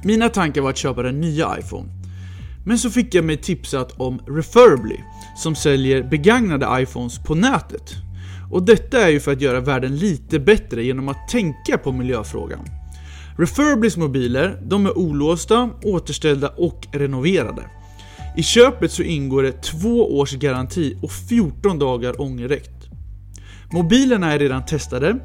Mina 0.04 0.30
tankar 0.30 0.62
var 0.62 0.70
att 0.70 0.78
köpa 0.78 1.04
den 1.04 1.22
nya 1.22 1.60
iPhone. 1.60 1.90
Men 2.66 2.80
så 2.80 2.90
fick 2.90 3.16
jag 3.16 3.26
mig 3.26 3.38
tipsat 3.38 3.94
om 3.98 4.20
Refurbly, 4.28 4.98
som 5.38 5.56
säljer 5.56 6.04
begagnade 6.04 6.82
iPhones 6.82 7.20
på 7.20 7.36
nätet. 7.36 7.92
Och 8.52 8.64
detta 8.64 9.02
är 9.02 9.10
ju 9.10 9.20
för 9.20 9.32
att 9.32 9.42
göra 9.42 9.60
världen 9.60 9.98
lite 9.98 10.40
bättre 10.40 10.84
genom 10.84 11.10
att 11.10 11.28
tänka 11.28 11.78
på 11.78 11.92
miljöfrågan. 11.92 12.66
Refurblys 13.38 13.98
mobiler, 13.98 14.62
de 14.64 14.86
är 14.86 14.98
olåsta, 14.98 15.70
återställda 15.84 16.50
och 16.50 16.88
renoverade. 16.92 17.64
I 18.38 18.44
köpet 18.44 18.92
så 18.92 19.04
ingår 19.04 19.44
det 19.44 19.62
två 19.62 20.20
års 20.20 20.32
garanti 20.32 20.98
och 21.02 21.12
14 21.12 21.80
dagar 21.80 22.22
ångerrätt. 22.22 22.82
Mobilerna 23.74 24.34
är 24.34 24.40
redan 24.40 24.66
testade, 24.66 25.16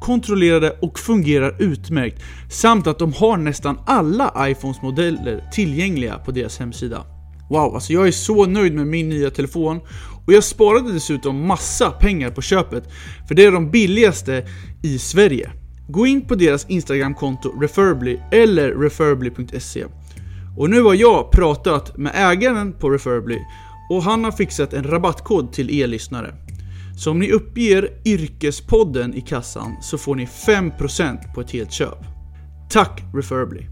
kontrollerade 0.00 0.76
och 0.82 0.98
fungerar 0.98 1.62
utmärkt 1.62 2.22
samt 2.50 2.86
att 2.86 2.98
de 2.98 3.12
har 3.12 3.36
nästan 3.36 3.78
alla 3.86 4.48
iPhones 4.48 4.82
modeller 4.82 5.44
tillgängliga 5.52 6.18
på 6.18 6.30
deras 6.30 6.58
hemsida. 6.58 7.04
Wow, 7.50 7.74
alltså 7.74 7.92
jag 7.92 8.08
är 8.08 8.12
så 8.12 8.46
nöjd 8.46 8.74
med 8.74 8.86
min 8.86 9.08
nya 9.08 9.30
telefon 9.30 9.80
och 10.26 10.32
jag 10.32 10.44
sparade 10.44 10.92
dessutom 10.92 11.46
massa 11.46 11.90
pengar 11.90 12.30
på 12.30 12.42
köpet 12.42 12.84
för 13.28 13.34
det 13.34 13.44
är 13.44 13.52
de 13.52 13.70
billigaste 13.70 14.46
i 14.82 14.98
Sverige. 14.98 15.50
Gå 15.88 16.06
in 16.06 16.20
på 16.26 16.34
deras 16.34 16.66
Instagramkonto 16.68 17.60
Refurbly 17.60 18.18
eller 18.32 18.70
refurbly.se. 18.70 19.84
Och 20.58 20.70
nu 20.70 20.82
har 20.82 20.94
jag 20.94 21.30
pratat 21.30 21.96
med 21.96 22.12
ägaren 22.14 22.72
på 22.72 22.90
Refurbly 22.90 23.38
och 23.90 24.02
han 24.02 24.24
har 24.24 24.32
fixat 24.32 24.72
en 24.72 24.84
rabattkod 24.84 25.52
till 25.52 25.80
er 25.80 25.86
lyssnare. 25.86 26.34
Så 26.98 27.10
om 27.10 27.18
ni 27.18 27.32
uppger 27.32 27.90
Yrkespodden 28.04 29.14
i 29.14 29.20
kassan 29.20 29.82
så 29.82 29.98
får 29.98 30.14
ni 30.14 30.24
5% 30.24 31.34
på 31.34 31.40
ett 31.40 31.50
helt 31.50 31.72
köp. 31.72 31.98
Tack 32.70 33.02
Refurbly! 33.14 33.62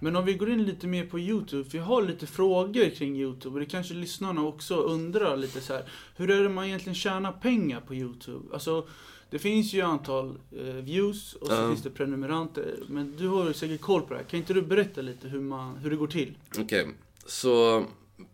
Men 0.00 0.16
om 0.16 0.24
vi 0.24 0.34
går 0.34 0.50
in 0.52 0.64
lite 0.64 0.86
mer 0.86 1.06
på 1.06 1.18
Youtube, 1.18 1.70
för 1.70 1.78
jag 1.78 1.84
har 1.84 2.02
lite 2.02 2.26
frågor 2.26 2.90
kring 2.94 3.16
Youtube 3.16 3.54
och 3.54 3.60
det 3.60 3.66
kanske 3.66 3.94
lyssnarna 3.94 4.42
också 4.44 4.74
undrar 4.76 5.36
lite 5.36 5.60
så 5.60 5.72
här. 5.72 5.82
Hur 6.16 6.30
är 6.30 6.42
det 6.42 6.48
man 6.48 6.64
egentligen 6.66 6.94
tjänar 6.94 7.32
pengar 7.32 7.80
på 7.80 7.94
Youtube? 7.94 8.44
Alltså, 8.52 8.86
det 9.30 9.38
finns 9.38 9.72
ju 9.72 9.80
antal 9.80 10.38
eh, 10.58 10.64
views 10.74 11.34
och 11.34 11.46
så 11.46 11.52
Ja. 11.54 11.68
finns 11.68 11.82
det 11.82 11.90
prenumeranter. 11.90 12.74
Men 12.88 13.16
du 13.16 13.28
har 13.28 13.46
ju 13.46 13.52
säkert 13.54 13.80
koll 13.80 14.02
på 14.02 14.08
det 14.08 14.16
här. 14.16 14.24
Kan 14.24 14.38
inte 14.40 14.54
du 14.54 14.62
berätta 14.62 15.00
lite 15.00 15.28
hur, 15.28 15.40
man, 15.40 15.76
hur 15.76 15.90
det 15.90 15.96
går 15.96 16.06
till? 16.06 16.38
Okej, 16.58 16.88
så 17.26 17.86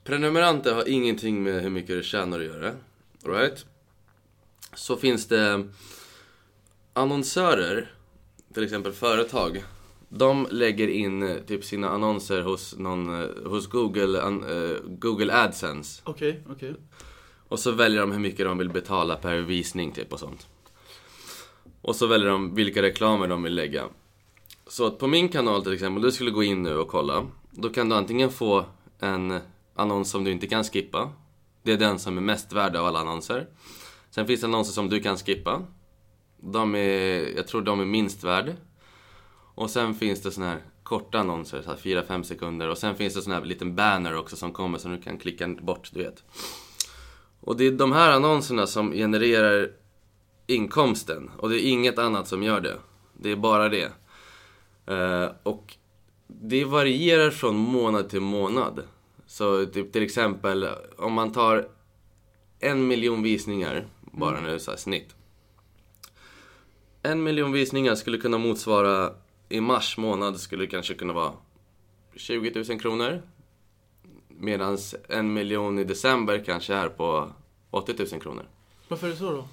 prenumeranter 0.04 0.74
har 0.74 0.88
ingenting 0.88 1.42
med 1.42 1.62
hur 1.62 1.70
mycket 1.70 1.96
du 1.96 2.02
tjänar 2.02 2.40
att 2.40 2.46
göra. 2.46 2.72
Right? 3.24 3.66
Så 4.74 4.96
finns 4.96 5.26
det 5.26 5.68
annonsörer, 6.92 7.90
till 8.54 8.64
exempel 8.64 8.92
företag. 8.92 9.64
De 10.08 10.46
lägger 10.50 10.88
in 10.88 11.22
eh, 11.22 11.36
typ 11.36 11.64
sina 11.64 11.88
annonser 11.88 12.42
hos, 12.42 12.76
någon, 12.76 13.22
eh, 13.22 13.28
hos 13.44 13.66
Google, 13.66 14.18
eh, 14.18 14.76
Google 14.84 15.34
AdSense. 15.34 16.02
Okej, 16.04 16.40
okej. 16.50 16.74
Och 17.48 17.58
så 17.58 17.70
väljer 17.70 18.00
de 18.00 18.12
hur 18.12 18.18
mycket 18.18 18.46
de 18.46 18.58
vill 18.58 18.70
betala 18.70 19.16
per 19.16 19.36
visning 19.36 19.92
typ 19.92 20.12
och 20.12 20.20
sånt. 20.20 20.46
Och 21.82 21.96
så 21.96 22.06
väljer 22.06 22.28
de 22.28 22.54
vilka 22.54 22.82
reklamer 22.82 23.28
de 23.28 23.42
vill 23.42 23.54
lägga. 23.54 23.84
Så 24.66 24.86
att 24.86 24.98
på 24.98 25.06
min 25.06 25.28
kanal 25.28 25.62
till 25.62 25.72
exempel, 25.72 26.02
du 26.02 26.12
skulle 26.12 26.30
gå 26.30 26.42
in 26.42 26.62
nu 26.62 26.76
och 26.76 26.88
kolla. 26.88 27.26
Då 27.50 27.68
kan 27.68 27.88
du 27.88 27.96
antingen 27.96 28.30
få 28.30 28.64
en 28.98 29.40
annons 29.74 30.10
som 30.10 30.24
du 30.24 30.30
inte 30.30 30.46
kan 30.46 30.64
skippa. 30.64 31.12
Det 31.62 31.72
är 31.72 31.76
den 31.76 31.98
som 31.98 32.16
är 32.16 32.22
mest 32.22 32.52
värd 32.52 32.76
av 32.76 32.86
alla 32.86 32.98
annonser. 32.98 33.46
Sen 34.10 34.26
finns 34.26 34.40
det 34.40 34.46
annonser 34.46 34.72
som 34.72 34.88
du 34.88 35.00
kan 35.00 35.16
skippa. 35.16 35.62
De 36.36 36.74
är, 36.74 37.36
jag 37.36 37.46
tror 37.46 37.62
de 37.62 37.80
är 37.80 37.84
minst 37.84 38.24
värd. 38.24 38.56
Och 39.54 39.70
sen 39.70 39.94
finns 39.94 40.22
det 40.22 40.30
såna 40.30 40.46
här 40.46 40.62
korta 40.82 41.18
annonser, 41.18 41.62
så 41.62 41.70
här 41.70 41.76
4-5 41.76 42.22
sekunder. 42.22 42.68
Och 42.68 42.78
sen 42.78 42.94
finns 42.94 43.14
det 43.14 43.22
sån 43.22 43.32
här 43.32 43.44
liten 43.44 43.74
banner 43.74 44.16
också 44.16 44.36
som 44.36 44.52
kommer 44.52 44.78
som 44.78 44.92
du 44.92 45.02
kan 45.02 45.18
klicka 45.18 45.48
bort, 45.48 45.90
du 45.92 46.02
vet. 46.02 46.24
Och 47.40 47.56
det 47.56 47.66
är 47.66 47.72
de 47.72 47.92
här 47.92 48.12
annonserna 48.12 48.66
som 48.66 48.92
genererar 48.92 49.70
inkomsten. 50.46 51.30
Och 51.38 51.48
det 51.48 51.64
är 51.64 51.70
inget 51.70 51.98
annat 51.98 52.28
som 52.28 52.42
gör 52.42 52.60
det. 52.60 52.76
Det 53.12 53.30
är 53.30 53.36
bara 53.36 53.68
det. 53.68 53.92
Eh, 54.86 55.30
och 55.42 55.76
det 56.40 56.64
varierar 56.64 57.30
från 57.30 57.56
månad 57.56 58.08
till 58.08 58.20
månad. 58.20 58.82
Så 59.26 59.66
typ 59.66 59.92
till 59.92 60.02
exempel 60.02 60.68
om 60.98 61.12
man 61.12 61.32
tar 61.32 61.68
en 62.58 62.86
miljon 62.86 63.22
visningar, 63.22 63.86
bara 64.00 64.40
nu 64.40 64.58
så 64.58 64.70
här 64.70 64.78
snitt. 64.78 65.14
En 67.02 67.22
miljon 67.22 67.52
visningar 67.52 67.94
skulle 67.94 68.18
kunna 68.18 68.38
motsvara, 68.38 69.12
i 69.48 69.60
mars 69.60 69.98
månad 69.98 70.40
skulle 70.40 70.64
det 70.64 70.70
kanske 70.70 70.94
kunna 70.94 71.12
vara 71.12 71.32
20 72.16 72.64
000 72.68 72.80
kronor. 72.80 73.22
Medan 74.28 74.78
en 75.08 75.32
miljon 75.32 75.78
i 75.78 75.84
december 75.84 76.42
kanske 76.46 76.74
är 76.74 76.88
på 76.88 77.32
80 77.70 77.94
000 78.12 78.22
kronor. 78.22 78.48
Varför 78.88 79.06
är 79.06 79.10
det 79.10 79.16
så 79.16 79.32
då? 79.32 79.48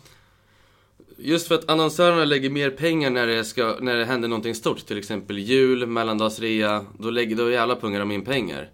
Just 1.18 1.48
för 1.48 1.56
att 1.56 1.70
annonsörerna 1.70 2.26
lägger 2.26 2.50
mer 2.50 2.70
pengar 2.70 3.10
när 3.10 3.28
det, 3.28 3.44
ska, 3.44 3.78
när 3.82 3.96
det 3.96 4.06
händer 4.06 4.28
någonting 4.28 4.56
stort. 4.56 4.86
Till 4.86 4.98
exempel 4.98 5.38
jul, 5.38 5.86
mellandagsrea. 5.86 6.86
Då, 7.00 7.10
lägger, 7.10 7.36
då 7.36 7.52
jävla 7.52 7.76
pungar 7.76 8.00
de 8.00 8.12
in 8.12 8.26
pengar. 8.26 8.70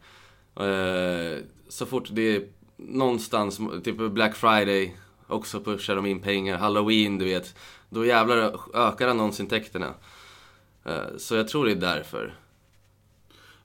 Eh, 0.60 1.38
så 1.70 1.86
fort 1.86 2.10
det 2.12 2.36
är 2.36 2.44
någonstans, 2.78 3.60
typ 3.84 3.98
Black 3.98 4.36
Friday, 4.36 4.96
också 5.28 5.60
pushar 5.60 5.96
de 5.96 6.06
in 6.06 6.20
pengar. 6.20 6.58
Halloween, 6.58 7.18
du 7.18 7.26
vet. 7.26 7.56
Då 7.90 8.06
jävlar 8.06 8.60
ökar 8.74 9.08
annonsintäkterna. 9.08 9.94
Eh, 10.86 11.18
så 11.18 11.36
jag 11.36 11.48
tror 11.48 11.66
det 11.66 11.72
är 11.72 11.76
därför. 11.76 12.34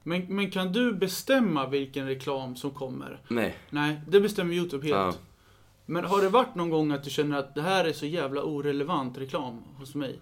Men, 0.02 0.26
men 0.28 0.50
kan 0.50 0.72
du 0.72 0.92
bestämma 0.92 1.66
vilken 1.66 2.06
reklam 2.06 2.56
som 2.56 2.70
kommer? 2.70 3.20
Nej. 3.28 3.56
Nej, 3.70 4.00
det 4.08 4.20
bestämmer 4.20 4.54
Youtube 4.54 4.86
helt. 4.86 4.96
Ja. 4.96 5.14
Men 5.86 6.04
har 6.04 6.22
det 6.22 6.28
varit 6.28 6.54
någon 6.54 6.70
gång 6.70 6.92
att 6.92 7.04
du 7.04 7.10
känner 7.10 7.38
att 7.38 7.54
det 7.54 7.62
här 7.62 7.84
är 7.84 7.92
så 7.92 8.06
jävla 8.06 8.42
orelevant 8.42 9.18
reklam 9.18 9.62
hos 9.78 9.94
mig? 9.94 10.20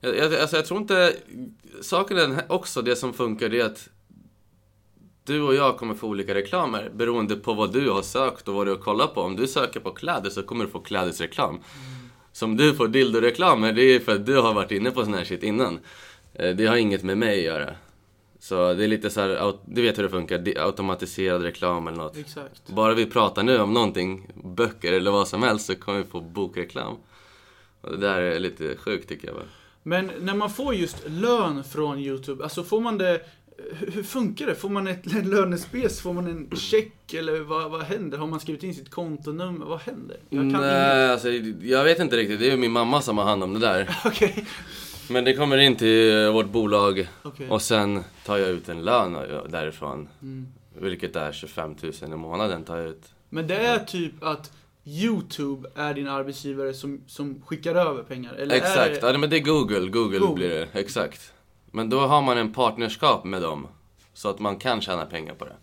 Jag, 0.00 0.16
jag, 0.16 0.34
alltså 0.34 0.56
jag 0.56 0.66
tror 0.66 0.80
inte... 0.80 1.16
Saken 1.80 2.18
är 2.18 2.52
också, 2.52 2.82
det 2.82 2.96
som 2.96 3.12
funkar 3.12 3.48
det 3.48 3.60
är 3.60 3.64
att 3.64 3.88
du 5.24 5.42
och 5.42 5.54
jag 5.54 5.78
kommer 5.78 5.94
få 5.94 6.06
olika 6.08 6.34
reklamer 6.34 6.90
beroende 6.94 7.36
på 7.36 7.54
vad 7.54 7.72
du 7.72 7.90
har 7.90 8.02
sökt 8.02 8.48
och 8.48 8.54
vad 8.54 8.66
du 8.66 8.70
har 8.70 8.78
kollat 8.78 9.14
på. 9.14 9.20
Om 9.20 9.36
du 9.36 9.46
söker 9.46 9.80
på 9.80 9.90
kläder 9.90 10.30
så 10.30 10.42
kommer 10.42 10.64
du 10.64 10.70
få 10.70 10.80
klädesreklam. 10.80 11.60
Som 12.32 12.56
du 12.56 12.74
får 12.74 12.88
dildoreklamer, 12.88 13.72
det 13.72 13.82
är 13.82 14.00
för 14.00 14.14
att 14.14 14.26
du 14.26 14.36
har 14.36 14.54
varit 14.54 14.70
inne 14.70 14.90
på 14.90 15.04
sån 15.04 15.14
här 15.14 15.24
shit 15.24 15.42
innan. 15.42 15.78
Eh, 16.34 16.56
Det 16.56 16.66
har 16.66 16.76
inget 16.76 17.02
med 17.02 17.18
mig 17.18 17.38
att 17.38 17.44
göra. 17.44 17.74
Så 18.38 18.74
det 18.74 18.84
är 18.84 18.88
lite 18.88 19.10
så 19.10 19.20
här, 19.20 19.52
du 19.66 19.82
vet 19.82 19.98
hur 19.98 20.02
det 20.02 20.08
funkar, 20.08 20.52
automatiserad 20.56 21.42
reklam 21.42 21.86
eller 21.86 21.98
något. 21.98 22.16
Exakt. 22.16 22.68
Bara 22.68 22.94
vi 22.94 23.06
pratar 23.06 23.42
nu 23.42 23.58
om 23.58 23.74
någonting, 23.74 24.28
böcker 24.44 24.92
eller 24.92 25.10
vad 25.10 25.28
som 25.28 25.42
helst, 25.42 25.66
så 25.66 25.74
kommer 25.74 25.98
vi 25.98 26.04
få 26.04 26.20
bokreklam. 26.20 26.96
Och 27.80 27.90
det 27.90 27.96
där 27.96 28.22
är 28.22 28.38
lite 28.38 28.76
sjukt 28.76 29.08
tycker 29.08 29.26
jag 29.26 29.36
bara. 29.36 29.46
Men 29.82 30.10
när 30.20 30.34
man 30.34 30.50
får 30.50 30.74
just 30.74 30.96
lön 31.08 31.64
från 31.64 31.98
Youtube, 31.98 32.44
alltså 32.44 32.64
får 32.64 32.80
man 32.80 32.98
det... 32.98 33.20
Hur 33.92 34.02
funkar 34.02 34.46
det? 34.46 34.54
Får 34.54 34.68
man 34.68 34.86
ett 34.86 35.26
lönespec? 35.26 36.00
Får 36.00 36.12
man 36.12 36.26
en 36.26 36.56
check? 36.56 37.14
Eller 37.14 37.40
vad, 37.40 37.70
vad 37.70 37.82
händer? 37.82 38.18
Har 38.18 38.26
man 38.26 38.40
skrivit 38.40 38.62
in 38.62 38.74
sitt 38.74 38.90
kontonummer? 38.90 39.66
Vad 39.66 39.80
händer? 39.80 40.16
Jag 40.30 40.44
inget. 40.44 40.60
Nej, 40.60 41.10
alltså, 41.10 41.28
jag 41.62 41.84
vet 41.84 41.98
inte 41.98 42.16
riktigt. 42.16 42.40
Det 42.40 42.46
är 42.46 42.50
ju 42.50 42.56
min 42.56 42.72
mamma 42.72 43.02
som 43.02 43.18
har 43.18 43.24
hand 43.24 43.42
om 43.42 43.54
det 43.54 43.60
där. 43.60 43.98
Okej. 44.04 44.46
Men 45.08 45.24
det 45.24 45.34
kommer 45.34 45.58
in 45.58 45.76
till 45.76 46.24
eh, 46.24 46.32
vårt 46.32 46.46
bolag 46.46 47.08
Okej. 47.22 47.48
och 47.48 47.62
sen 47.62 48.04
tar 48.24 48.36
jag 48.36 48.48
ut 48.48 48.68
en 48.68 48.84
lön 48.84 49.12
därifrån. 49.48 50.08
Mm. 50.22 50.46
Vilket 50.74 51.16
är 51.16 51.32
25 51.32 51.76
000 51.82 51.92
i 52.02 52.16
månaden 52.16 52.64
tar 52.64 52.76
jag 52.76 52.86
ut. 52.86 53.12
Men 53.28 53.46
det 53.46 53.56
är 53.56 53.78
typ 53.78 54.12
att 54.20 54.52
Youtube 54.84 55.68
är 55.74 55.94
din 55.94 56.08
arbetsgivare 56.08 56.74
som, 56.74 57.00
som 57.06 57.42
skickar 57.46 57.74
över 57.74 58.02
pengar? 58.02 58.34
Eller 58.34 58.56
Exakt, 58.56 58.78
Är 58.78 59.00
det... 59.00 59.12
ja, 59.12 59.18
men 59.18 59.30
det 59.30 59.36
är 59.36 59.40
Google. 59.40 59.88
Google. 59.88 60.18
Google. 60.18 60.34
blir 60.34 60.48
det, 60.48 60.68
exakt. 60.72 61.32
Men 61.70 61.90
då 61.90 62.00
har 62.00 62.22
man 62.22 62.38
en 62.38 62.52
partnerskap 62.52 63.24
med 63.24 63.42
dem. 63.42 63.68
Så 64.14 64.28
att 64.28 64.38
man 64.38 64.56
kan 64.56 64.80
tjäna 64.80 65.06
pengar 65.06 65.34
på 65.34 65.44
det. 65.44 65.56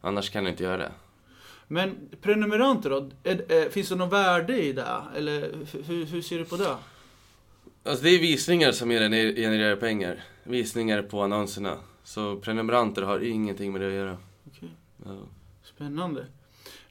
Annars 0.00 0.30
kan 0.30 0.44
du 0.44 0.50
inte 0.50 0.62
göra 0.62 0.76
det. 0.76 0.92
Men 1.68 2.08
prenumeranter 2.22 2.90
då? 2.90 3.10
Är, 3.22 3.52
är, 3.52 3.70
finns 3.70 3.88
det 3.88 3.94
något 3.94 4.12
värde 4.12 4.62
i 4.62 4.72
det? 4.72 5.02
Eller 5.16 5.50
hur, 5.86 6.04
hur 6.04 6.22
ser 6.22 6.38
du 6.38 6.44
på 6.44 6.56
det? 6.56 6.76
Alltså 7.84 8.04
det 8.04 8.10
är 8.10 8.18
visningar 8.20 8.72
som 8.72 8.90
gener- 8.90 9.34
genererar 9.36 9.76
pengar. 9.76 10.24
Visningar 10.44 11.02
på 11.02 11.22
annonserna. 11.22 11.78
Så 12.04 12.36
prenumeranter 12.36 13.02
har 13.02 13.20
ingenting 13.20 13.72
med 13.72 13.80
det 13.80 13.86
att 13.86 13.92
göra. 13.92 14.18
Okej. 14.46 14.68
Ja. 15.04 15.18
Spännande. 15.64 16.26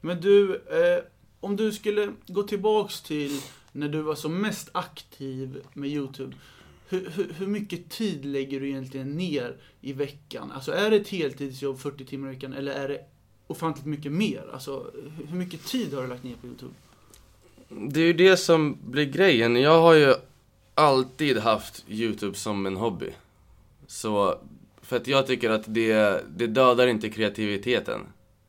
Men 0.01 0.21
du, 0.21 0.55
eh, 0.55 1.03
om 1.39 1.55
du 1.55 1.71
skulle 1.71 2.11
gå 2.27 2.43
tillbaks 2.43 3.01
till 3.01 3.41
när 3.71 3.89
du 3.89 4.01
var 4.01 4.15
som 4.15 4.41
mest 4.41 4.69
aktiv 4.71 5.61
med 5.73 5.89
Youtube. 5.89 6.35
Hur, 6.89 7.09
hur, 7.15 7.33
hur 7.37 7.47
mycket 7.47 7.89
tid 7.89 8.25
lägger 8.25 8.59
du 8.59 8.69
egentligen 8.69 9.11
ner 9.17 9.55
i 9.81 9.93
veckan? 9.93 10.51
Alltså 10.51 10.71
är 10.71 10.89
det 10.89 10.95
ett 10.95 11.09
heltidsjobb 11.09 11.79
40 11.79 12.05
timmar 12.05 12.27
i 12.27 12.33
veckan 12.35 12.53
eller 12.53 12.71
är 12.71 12.87
det 12.87 12.99
ofantligt 13.47 13.85
mycket 13.87 14.11
mer? 14.11 14.43
Alltså 14.53 14.91
hur 15.29 15.37
mycket 15.37 15.65
tid 15.65 15.93
har 15.93 16.01
du 16.01 16.07
lagt 16.07 16.23
ner 16.23 16.35
på 16.41 16.47
Youtube? 16.47 16.73
Det 17.69 18.01
är 18.01 18.05
ju 18.05 18.13
det 18.13 18.37
som 18.37 18.77
blir 18.91 19.05
grejen. 19.05 19.55
Jag 19.55 19.81
har 19.81 19.93
ju 19.93 20.13
alltid 20.81 21.37
haft 21.37 21.85
Youtube 21.87 22.37
som 22.37 22.65
en 22.65 22.75
hobby. 22.77 23.09
Så, 23.87 24.37
för 24.81 24.97
att 24.97 25.07
jag 25.07 25.27
tycker 25.27 25.49
att 25.49 25.63
det, 25.67 26.23
det 26.37 26.47
dödar 26.47 26.87
inte 26.87 27.09
kreativiteten. 27.09 28.01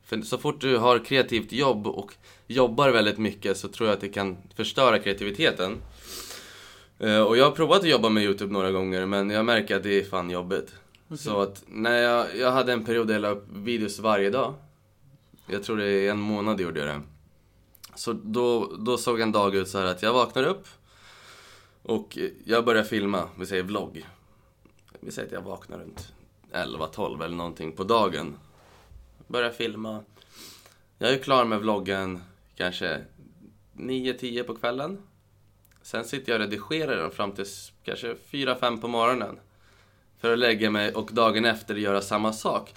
För 0.03 0.21
så 0.21 0.37
fort 0.37 0.61
du 0.61 0.77
har 0.77 0.99
kreativt 0.99 1.51
jobb 1.51 1.87
och 1.87 2.13
jobbar 2.47 2.89
väldigt 2.89 3.17
mycket 3.17 3.57
så 3.57 3.67
tror 3.67 3.89
jag 3.89 3.95
att 3.95 4.01
det 4.01 4.09
kan 4.09 4.37
förstöra 4.55 4.99
kreativiteten. 4.99 5.77
Eh, 6.99 7.21
Och 7.21 7.37
jag 7.37 7.45
har 7.45 7.51
provat 7.51 7.79
att 7.79 7.89
jobba 7.89 8.09
med 8.09 8.23
Youtube 8.23 8.53
några 8.53 8.71
gånger 8.71 9.05
men 9.05 9.29
jag 9.29 9.45
märker 9.45 9.75
att 9.75 9.83
det 9.83 9.99
är 9.99 10.03
fan 10.03 10.29
jobbigt. 10.29 10.73
Så 11.17 11.41
att 11.41 11.63
när 11.67 11.97
jag, 11.97 12.37
jag 12.37 12.51
hade 12.51 12.73
en 12.73 12.85
period 12.85 13.07
där 13.07 13.13
jag 13.13 13.21
la 13.21 13.29
upp 13.29 13.45
videos 13.51 13.99
varje 13.99 14.29
dag. 14.29 14.53
Jag 15.47 15.63
tror 15.63 15.77
det 15.77 15.85
är 15.91 16.11
en 16.11 16.19
månad 16.19 16.61
gjorde 16.61 16.79
jag 16.79 16.89
det. 16.89 17.01
Så 17.95 18.13
då, 18.13 18.75
då 18.79 18.97
såg 18.97 19.21
en 19.21 19.31
dag 19.31 19.55
ut 19.55 19.67
så 19.69 19.77
här 19.77 19.85
att 19.85 20.03
jag 20.03 20.13
vaknar 20.13 20.43
upp 20.43 20.67
och 21.83 22.17
jag 22.45 22.65
börjar 22.65 22.83
filma, 22.83 23.29
vi 23.39 23.45
säger 23.45 23.63
vlogg. 23.63 24.05
Vi 24.99 25.11
säger 25.11 25.27
att 25.27 25.33
jag 25.33 25.41
vaknar 25.41 25.77
runt 25.77 26.13
11-12 26.51 27.23
eller 27.23 27.35
någonting 27.35 27.71
på 27.71 27.83
dagen. 27.83 28.37
Börjar 29.27 29.51
filma. 29.51 30.03
Jag 30.97 31.13
är 31.13 31.17
klar 31.17 31.45
med 31.45 31.59
vloggen 31.59 32.23
kanske 32.55 33.01
9-10 33.73 34.43
på 34.43 34.55
kvällen. 34.55 35.01
Sen 35.81 36.05
sitter 36.05 36.31
jag 36.31 36.41
och 36.41 36.45
redigerar 36.45 36.97
den 36.97 37.11
fram 37.11 37.31
till 37.31 37.45
kanske 37.83 38.13
4-5 38.13 38.81
på 38.81 38.87
morgonen. 38.87 39.39
För 40.19 40.33
att 40.33 40.39
lägga 40.39 40.69
mig 40.69 40.93
och 40.93 41.09
dagen 41.13 41.45
efter 41.45 41.75
göra 41.75 42.01
samma 42.01 42.33
sak. 42.33 42.73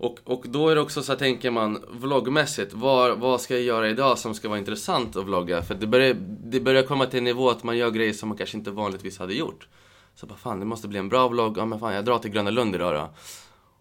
Och, 0.00 0.18
och 0.24 0.44
då 0.48 0.68
är 0.68 0.74
det 0.74 0.80
också 0.80 1.02
så 1.02 1.12
här, 1.12 1.18
tänker 1.18 1.50
man 1.50 1.84
vloggmässigt, 1.90 2.72
vad, 2.74 3.18
vad 3.18 3.40
ska 3.40 3.54
jag 3.54 3.62
göra 3.62 3.88
idag 3.88 4.18
som 4.18 4.34
ska 4.34 4.48
vara 4.48 4.58
intressant 4.58 5.16
att 5.16 5.24
vlogga? 5.24 5.62
För 5.62 5.74
det 5.74 5.86
börjar, 5.86 6.16
det 6.44 6.60
börjar 6.60 6.82
komma 6.82 7.06
till 7.06 7.18
en 7.18 7.24
nivå 7.24 7.50
att 7.50 7.62
man 7.62 7.76
gör 7.76 7.90
grejer 7.90 8.12
som 8.12 8.28
man 8.28 8.38
kanske 8.38 8.56
inte 8.56 8.70
vanligtvis 8.70 9.18
hade 9.18 9.34
gjort. 9.34 9.68
Så 10.14 10.26
bara, 10.26 10.38
fan 10.38 10.60
det 10.60 10.66
måste 10.66 10.88
bli 10.88 10.98
en 10.98 11.08
bra 11.08 11.28
vlogg, 11.28 11.58
ja 11.58 11.64
men 11.64 11.80
fan 11.80 11.94
jag 11.94 12.04
drar 12.04 12.18
till 12.18 12.30
Gröna 12.30 12.50
Lund 12.50 12.74
idag 12.74 12.94
då. 12.94 13.10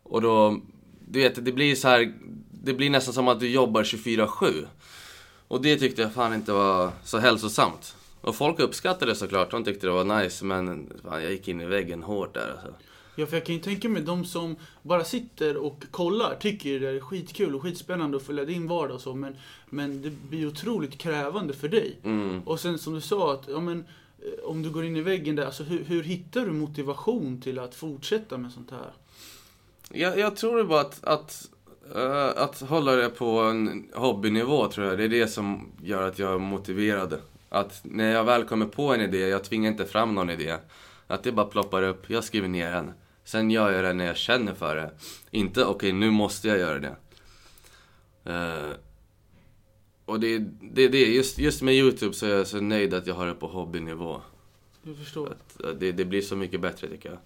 Och 0.03 0.21
då, 0.21 0.59
du 1.07 1.19
vet, 1.19 1.45
det 1.45 1.51
blir 1.51 1.75
så 1.75 1.87
här, 1.87 2.13
det 2.51 2.73
blir 2.73 2.89
nästan 2.89 3.13
som 3.13 3.27
att 3.27 3.39
du 3.39 3.49
jobbar 3.49 3.83
24-7. 3.83 4.65
Och 5.47 5.61
det 5.61 5.75
tyckte 5.75 6.01
jag 6.01 6.13
fan 6.13 6.33
inte 6.33 6.51
var 6.51 6.91
så 7.03 7.17
hälsosamt. 7.17 7.95
Och 8.21 8.35
folk 8.35 8.59
uppskattade 8.59 9.11
det 9.11 9.15
såklart, 9.15 9.51
de 9.51 9.63
tyckte 9.63 9.87
det 9.87 9.93
var 9.93 10.21
nice, 10.21 10.45
men 10.45 10.93
fan, 11.03 11.23
jag 11.23 11.31
gick 11.31 11.47
in 11.47 11.61
i 11.61 11.65
väggen 11.65 12.03
hårt 12.03 12.33
där 12.33 12.51
alltså. 12.51 12.73
Ja, 13.19 13.25
för 13.25 13.37
jag 13.37 13.45
kan 13.45 13.55
ju 13.55 13.61
tänka 13.61 13.89
mig 13.89 14.01
de 14.01 14.25
som 14.25 14.55
bara 14.81 15.03
sitter 15.03 15.57
och 15.57 15.83
kollar 15.91 16.35
tycker 16.35 16.79
det 16.79 16.89
är 16.89 16.99
skitkul 16.99 17.55
och 17.55 17.61
skitspännande 17.61 18.17
att 18.17 18.23
följa 18.23 18.45
din 18.45 18.67
vardag 18.67 18.95
och 18.95 19.01
så, 19.01 19.15
men, 19.15 19.35
men 19.69 20.01
det 20.01 20.09
blir 20.09 20.47
otroligt 20.47 20.97
krävande 20.97 21.53
för 21.53 21.67
dig. 21.67 21.95
Mm. 22.03 22.41
Och 22.45 22.59
sen 22.59 22.77
som 22.77 22.93
du 22.93 23.01
sa, 23.01 23.33
att 23.33 23.47
ja, 23.47 23.59
men, 23.59 23.85
eh, 24.19 24.45
om 24.45 24.61
du 24.61 24.69
går 24.69 24.85
in 24.85 24.95
i 24.95 25.01
väggen 25.01 25.35
där, 25.35 25.45
alltså, 25.45 25.63
hur, 25.63 25.83
hur 25.83 26.03
hittar 26.03 26.45
du 26.45 26.51
motivation 26.51 27.41
till 27.41 27.59
att 27.59 27.75
fortsätta 27.75 28.37
med 28.37 28.51
sånt 28.51 28.71
här? 28.71 28.93
Jag, 29.91 30.19
jag 30.19 30.35
tror 30.35 30.57
det 30.57 30.63
bara 30.63 30.81
att, 30.81 31.03
att, 31.03 31.49
eh, 31.95 32.43
att 32.43 32.59
hålla 32.59 32.91
det 32.95 33.09
på 33.09 33.39
en 33.39 33.89
hobbynivå 33.93 34.67
tror 34.67 34.87
jag. 34.87 34.97
Det 34.97 35.03
är 35.03 35.09
det 35.09 35.27
som 35.27 35.71
gör 35.83 36.07
att 36.07 36.19
jag 36.19 36.33
är 36.33 36.37
motiverad. 36.37 37.17
Att 37.49 37.81
när 37.83 38.11
jag 38.11 38.23
väl 38.23 38.43
kommer 38.43 38.65
på 38.65 38.93
en 38.93 39.01
idé, 39.01 39.27
jag 39.27 39.43
tvingar 39.43 39.71
inte 39.71 39.85
fram 39.85 40.15
någon 40.15 40.29
idé. 40.29 40.55
Att 41.07 41.23
det 41.23 41.31
bara 41.31 41.45
ploppar 41.45 41.83
upp, 41.83 42.09
jag 42.09 42.23
skriver 42.23 42.47
ner 42.47 42.71
den. 42.71 42.91
Sen 43.29 43.51
gör 43.51 43.71
jag 43.71 43.83
det 43.83 43.93
när 43.93 44.05
jag 44.05 44.17
känner 44.17 44.53
för 44.53 44.75
det. 44.75 44.91
Inte 45.31 45.65
okej, 45.65 45.91
nu 45.91 46.11
måste 46.11 46.47
jag 46.47 46.59
göra 46.59 46.79
det. 46.79 46.95
Eh, 48.23 48.71
och 50.05 50.19
det, 50.19 50.39
det, 50.61 50.87
det 50.87 50.97
just, 50.97 51.37
just 51.37 51.61
med 51.61 51.73
YouTube 51.73 52.13
så 52.13 52.25
är 52.25 52.29
jag 52.29 52.47
så 52.47 52.61
nöjd 52.61 52.93
att 52.93 53.07
jag 53.07 53.15
har 53.15 53.27
det 53.27 53.33
på 53.33 53.47
hobbynivå. 53.47 54.21
Jag 54.83 54.97
förstår. 54.97 55.27
Att, 55.27 55.65
att 55.65 55.79
det, 55.79 55.91
det 55.91 56.05
blir 56.05 56.21
så 56.21 56.35
mycket 56.35 56.61
bättre 56.61 56.87
tycker 56.87 57.09
jag. 57.09 57.17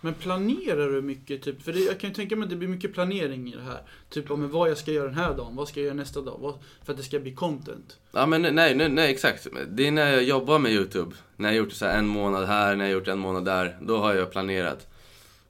Men 0.00 0.14
planerar 0.14 0.90
du 0.90 1.02
mycket? 1.02 1.42
Typ, 1.42 1.62
för 1.62 1.72
det, 1.72 1.80
jag 1.80 2.00
kan 2.00 2.10
ju 2.10 2.14
tänka 2.14 2.36
mig 2.36 2.44
att 2.44 2.50
det 2.50 2.56
blir 2.56 2.68
mycket 2.68 2.94
planering 2.94 3.52
i 3.52 3.56
det 3.56 3.62
här. 3.62 3.82
Typ 4.10 4.30
om 4.30 4.50
vad 4.50 4.70
jag 4.70 4.78
ska 4.78 4.92
göra 4.92 5.06
den 5.06 5.18
här 5.18 5.34
dagen, 5.34 5.56
vad 5.56 5.68
ska 5.68 5.80
jag 5.80 5.84
göra 5.84 5.96
nästa 5.96 6.20
dag? 6.20 6.38
Vad, 6.40 6.54
för 6.84 6.92
att 6.92 6.96
det 6.96 7.04
ska 7.04 7.18
bli 7.18 7.34
content. 7.34 7.98
Ja 8.12 8.26
men 8.26 8.42
nej, 8.42 8.74
nej, 8.74 8.88
nej 8.88 9.10
exakt. 9.10 9.46
Det 9.68 9.86
är 9.86 9.90
när 9.90 10.12
jag 10.12 10.22
jobbar 10.22 10.58
med 10.58 10.72
YouTube. 10.72 11.14
När 11.36 11.48
jag 11.48 11.56
gjort 11.56 11.72
så 11.72 11.86
här 11.86 11.98
en 11.98 12.06
månad 12.06 12.46
här, 12.46 12.76
när 12.76 12.84
jag 12.84 12.92
gjort 12.92 13.08
en 13.08 13.18
månad 13.18 13.44
där. 13.44 13.78
Då 13.82 13.98
har 13.98 14.14
jag 14.14 14.30
planerat. 14.30 14.93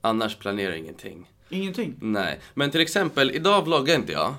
Annars 0.05 0.35
planerar 0.35 0.69
jag 0.69 0.79
ingenting. 0.79 1.31
Ingenting? 1.49 1.95
Nej. 2.01 2.39
Men 2.53 2.71
till 2.71 2.81
exempel, 2.81 3.31
idag 3.31 3.65
vloggar 3.65 3.95
inte 3.95 4.11
jag. 4.11 4.33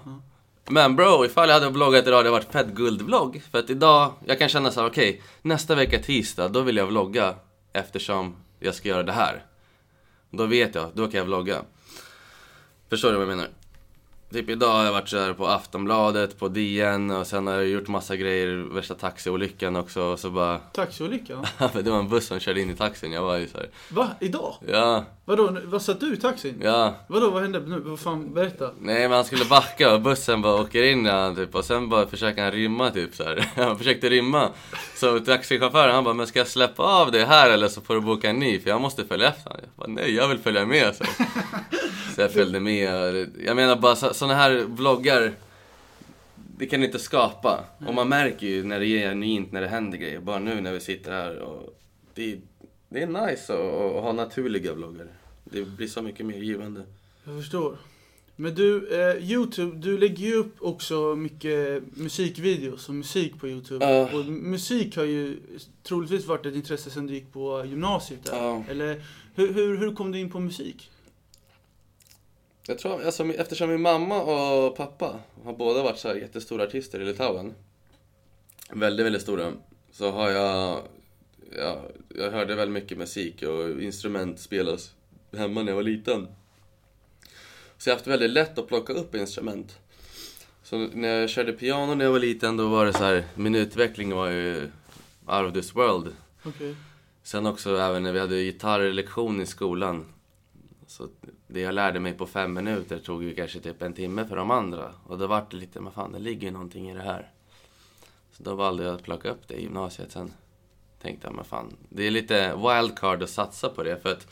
Men 0.69 0.97
bro, 0.97 1.25
ifall 1.25 1.49
jag 1.49 1.55
hade 1.55 1.71
vloggat 1.71 2.07
idag, 2.07 2.13
det 2.13 2.17
hade 2.17 2.31
varit 2.31 2.53
fett 2.53 2.67
guldvlogg. 2.67 3.43
För 3.51 3.59
att 3.59 3.71
idag, 3.71 4.13
jag 4.27 4.39
kan 4.39 4.49
känna 4.49 4.71
så 4.71 4.81
här, 4.81 4.89
okej, 4.89 5.23
nästa 5.43 5.75
vecka 5.75 5.99
tisdag, 5.99 6.49
då 6.49 6.61
vill 6.61 6.77
jag 6.77 6.87
vlogga. 6.87 7.35
Eftersom 7.73 8.37
jag 8.61 8.75
ska 8.75 8.89
göra 8.89 9.03
det 9.03 9.13
här. 9.13 9.45
Då 10.31 10.47
vet 10.47 10.75
jag, 10.75 10.91
då 10.95 11.07
kan 11.07 11.19
jag 11.19 11.25
vlogga. 11.25 11.63
Förstår 12.91 13.09
du 13.09 13.15
vad 13.15 13.23
jag 13.23 13.37
menar? 13.37 13.49
Typ 14.37 14.51
idag 14.51 14.72
har 14.72 14.85
jag 14.85 14.92
varit 14.92 15.09
så 15.09 15.18
här 15.18 15.33
på 15.33 15.46
Aftonbladet, 15.46 16.38
på 16.38 16.49
DN 16.49 17.11
och 17.11 17.27
sen 17.27 17.46
har 17.46 17.55
jag 17.55 17.68
gjort 17.68 17.88
massa 17.88 18.16
grejer, 18.16 18.75
värsta 18.75 18.94
taxiolyckan 18.94 19.77
också 19.77 20.03
och 20.03 20.18
så 20.18 20.31
bara... 20.31 20.59
Taxiolycka? 20.72 21.44
det 21.72 21.90
var 21.90 21.99
en 21.99 22.09
buss 22.09 22.27
som 22.27 22.40
körde 22.40 22.61
in 22.61 22.70
i 22.70 22.77
taxin, 22.77 23.12
jag 23.12 23.22
var 23.22 23.37
ju 23.37 23.49
så 23.49 23.59
här, 23.59 23.68
Va? 23.88 24.09
Idag? 24.20 24.55
ja, 24.68 25.05
Vadå? 25.25 25.57
Vad 25.64 25.83
satt 25.83 26.01
du 26.01 26.14
i 26.14 26.16
taxin? 26.16 26.61
ja. 26.64 26.94
Vadå? 27.09 27.31
Vad 27.31 27.42
hände 27.42 27.61
nu? 27.61 27.81
Vad 27.81 28.01
fan? 28.01 28.35
Berätta. 28.35 28.70
Nej 28.81 29.01
men 29.03 29.12
han 29.12 29.25
skulle 29.25 29.44
backa 29.44 29.94
och 29.94 30.01
bussen 30.01 30.42
bara 30.42 30.55
åker 30.62 30.83
in 30.83 31.07
i 31.07 31.09
han 31.09 31.37
typ 31.37 31.55
och 31.55 31.64
sen 31.64 31.88
bara 31.88 32.07
försöker 32.07 32.42
han 32.42 32.53
rymma 32.53 32.90
typ 32.90 33.14
så 33.14 33.25
här. 33.25 33.49
Han 33.57 33.79
försökte 33.79 34.09
rymma. 34.11 34.51
Så 34.96 35.20
taxichauffören 35.20 35.94
han 35.94 36.05
bara, 36.05 36.14
men 36.14 36.27
ska 36.27 36.38
jag 36.38 36.49
släppa 36.49 36.83
av 36.83 37.11
det 37.12 37.25
här 37.25 37.51
eller 37.51 37.68
så 37.68 37.81
får 37.81 37.94
du 37.94 38.01
boka 38.01 38.31
en 38.31 38.38
ny 38.38 38.61
för 38.61 38.70
jag 38.70 38.81
måste 38.81 39.05
följa 39.05 39.29
efter 39.29 39.51
honom. 39.51 39.64
Jag 39.64 39.72
bara, 39.77 40.03
nej 40.03 40.14
jag 40.14 40.29
vill 40.29 40.38
följa 40.38 40.66
med 40.66 40.94
så. 40.94 41.05
Så 42.17 42.23
jag 42.23 42.33
följde 42.33 42.61
med. 42.61 43.29
Jag 43.45 43.57
menar 43.57 43.77
bara 43.77 43.97
sådana 43.97 44.35
här 44.35 44.65
vloggar. 44.65 45.33
Det 46.59 46.67
kan 46.67 46.81
du 46.81 46.87
inte 46.87 46.99
skapa. 46.99 47.65
Och 47.87 47.95
man 47.95 48.09
märker 48.09 48.47
ju 48.47 48.65
när 48.65 48.81
det 48.81 48.87
är 48.87 49.09
genuint, 49.09 49.53
när 49.53 49.61
det 49.61 49.69
händer 49.69 49.99
grejer. 49.99 50.21
Bara 50.21 50.39
nu 50.39 50.61
när 50.61 50.73
vi 50.73 50.81
sitter 50.81 51.13
här 51.13 51.39
och 51.39 51.79
det, 52.15 52.39
det 52.89 53.03
är 53.03 53.07
nice 53.07 53.53
att, 53.53 53.61
att 53.61 54.03
ha 54.03 54.13
naturliga 54.13 54.75
vloggar. 54.75 55.07
Det 55.45 55.63
blir 55.63 55.87
så 55.87 56.03
mycket 56.03 56.27
mer 56.27 56.39
givande. 56.39 56.83
Jag 57.25 57.37
förstår. 57.37 57.77
Men 58.37 58.55
du, 58.55 58.89
eh, 59.01 59.31
Youtube, 59.31 59.77
du 59.77 59.99
lägger 59.99 60.27
ju 60.27 60.35
upp 60.35 60.57
också 60.59 61.17
mycket 61.17 61.83
musikvideos 61.97 62.89
och 62.89 62.95
musik 62.95 63.41
på 63.41 63.49
Youtube. 63.49 63.85
Ja. 63.85 64.19
Och 64.19 64.25
musik 64.25 64.97
har 64.97 65.05
ju 65.05 65.37
troligtvis 65.83 66.27
varit 66.27 66.47
ett 66.47 66.55
intresse 66.55 66.91
sedan 66.91 67.07
du 67.07 67.15
gick 67.15 67.33
på 67.33 67.65
gymnasiet 67.67 68.25
där. 68.25 68.37
Ja. 68.37 68.65
Eller 68.69 69.03
hur, 69.35 69.53
hur, 69.53 69.77
hur 69.77 69.95
kom 69.95 70.13
du 70.13 70.19
in 70.19 70.31
på 70.31 70.41
musik? 70.41 70.91
Jag 72.69 72.79
tror, 72.79 73.05
alltså, 73.05 73.25
eftersom 73.25 73.71
min 73.71 73.81
mamma 73.81 74.23
och 74.23 74.77
pappa 74.77 75.21
har 75.45 75.53
båda 75.53 75.83
varit 75.83 75.99
så 75.99 76.09
här 76.09 76.15
jättestora 76.15 76.65
artister 76.65 77.01
i 77.01 77.05
Litauen. 77.05 77.55
Väldigt, 78.71 79.07
väldigt 79.07 79.23
stora. 79.23 79.53
Så 79.93 80.11
har 80.11 80.31
jag, 80.31 80.83
ja, 81.59 81.83
jag 82.17 82.31
hörde 82.31 82.55
väldigt 82.55 82.83
mycket 82.83 82.99
musik 82.99 83.43
och 83.43 83.83
instrument 83.83 84.41
spelas 84.41 84.95
hemma 85.37 85.63
när 85.63 85.73
jag 85.73 85.77
var 85.77 85.83
liten. 85.83 86.29
Så 87.79 87.89
jag 87.89 87.95
har 87.95 87.99
haft 87.99 88.07
väldigt 88.07 88.31
lätt 88.31 88.59
att 88.59 88.69
plocka 88.69 88.93
upp 88.93 89.15
instrument. 89.15 89.79
Så 90.63 90.77
när 90.79 91.09
jag 91.09 91.31
körde 91.31 91.53
piano 91.53 91.95
när 91.95 92.05
jag 92.05 92.13
var 92.13 92.19
liten 92.19 92.57
då 92.57 92.69
var 92.69 92.87
det 92.87 92.93
så 92.93 93.05
här, 93.05 93.25
min 93.35 93.55
utveckling 93.55 94.15
var 94.15 94.31
ju 94.31 94.71
out 95.27 95.49
of 95.49 95.53
this 95.53 95.75
world. 95.75 96.17
Okej. 96.43 96.77
Sen 97.23 97.47
också 97.47 97.77
även 97.77 98.03
när 98.03 98.13
vi 98.13 98.21
hade 98.21 98.43
gitarrlektion 98.43 99.41
i 99.41 99.47
skolan. 99.47 100.05
Så 100.87 101.09
det 101.46 101.61
jag 101.61 101.75
lärde 101.75 102.01
mig 102.01 102.14
på 102.14 102.27
fem 102.27 102.53
minuter 102.53 102.99
tog 102.99 103.25
ju 103.25 103.35
kanske 103.35 103.61
typ 103.61 103.83
en 103.83 103.92
timme 103.92 104.25
för 104.25 104.37
de 104.37 104.51
andra. 104.51 104.92
Och 105.07 105.18
då 105.18 105.27
vart 105.27 105.51
det 105.51 105.57
lite, 105.57 105.81
men 105.81 105.92
fan 105.92 106.12
det 106.12 106.18
ligger 106.18 106.46
ju 106.46 106.51
någonting 106.51 106.90
i 106.90 106.94
det 106.94 107.03
här. 107.03 107.31
Så 108.33 108.42
då 108.42 108.55
valde 108.55 108.85
jag 108.85 108.94
att 108.94 109.03
plocka 109.03 109.31
upp 109.31 109.49
det 109.49 109.55
i 109.55 109.62
gymnasiet 109.62 110.12
sen. 110.12 110.33
Tänkte 111.03 111.27
jag, 111.27 111.35
men 111.35 111.44
fan, 111.44 111.77
det 111.88 112.07
är 112.07 112.11
lite 112.11 112.55
wildcard 112.57 113.22
att 113.22 113.31
satsa 113.31 113.68
på 113.68 113.83
det 113.83 114.03
för 114.03 114.12
att 114.12 114.27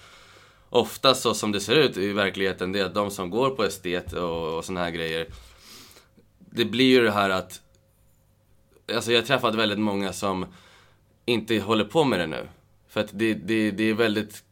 ofta 0.71 1.15
så 1.15 1.35
som 1.35 1.53
det 1.53 1.61
ser 1.61 1.77
ut 1.77 1.97
i 1.97 2.13
verkligheten, 2.13 2.73
det 2.73 2.81
är 2.81 2.85
att 2.85 2.95
de 2.95 3.11
som 3.11 3.31
går 3.31 3.51
på 3.51 3.65
estet 3.65 4.13
och, 4.13 4.57
och 4.57 4.65
såna 4.65 4.81
här 4.81 4.91
grejer, 4.91 5.27
det 6.39 6.65
blir 6.65 6.85
ju 6.85 7.05
det 7.05 7.13
här 7.13 7.31
att, 7.31 7.63
alltså 8.95 9.13
jag 9.13 9.21
har 9.21 9.27
träffat 9.27 9.55
väldigt 9.55 9.79
många 9.79 10.13
som 10.13 10.47
inte 11.25 11.59
håller 11.59 11.85
på 11.85 12.05
med 12.05 12.19
det 12.19 12.27
nu. 12.27 12.49
För 12.89 13.01
att 13.01 13.11
det, 13.13 13.35
det, 13.35 13.71
det 13.71 13.85
är 13.85 13.95
väldigt 13.95 14.45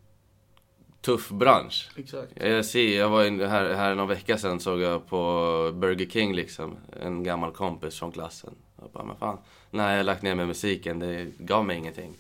tuff 1.03 1.29
bransch. 1.29 1.89
Exakt. 1.97 2.33
Jag 2.35 2.65
ser, 2.65 2.99
jag 2.99 3.09
var 3.09 3.25
in- 3.25 3.41
här, 3.41 3.75
här 3.75 3.95
någon 3.95 4.09
vecka 4.09 4.39
sedan 4.39 4.61
såg 4.61 4.81
jag 4.81 5.07
på 5.09 5.17
Burger 5.75 6.07
King 6.07 6.35
liksom, 6.35 6.77
en 7.03 7.23
gammal 7.25 7.53
kompis 7.53 7.99
från 7.99 8.13
klassen. 8.13 8.55
Jag 8.81 8.91
bara, 8.91 9.05
men 9.05 9.17
fan, 9.17 9.39
nej 9.71 9.91
jag 9.91 9.97
har 9.97 10.05
lagt 10.05 10.23
ner 10.23 10.35
med 10.35 10.47
musiken, 10.47 10.99
det 10.99 11.27
gav 11.39 11.65
mig 11.65 11.77
ingenting. 11.79 12.15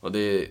Och 0.00 0.12
det, 0.12 0.48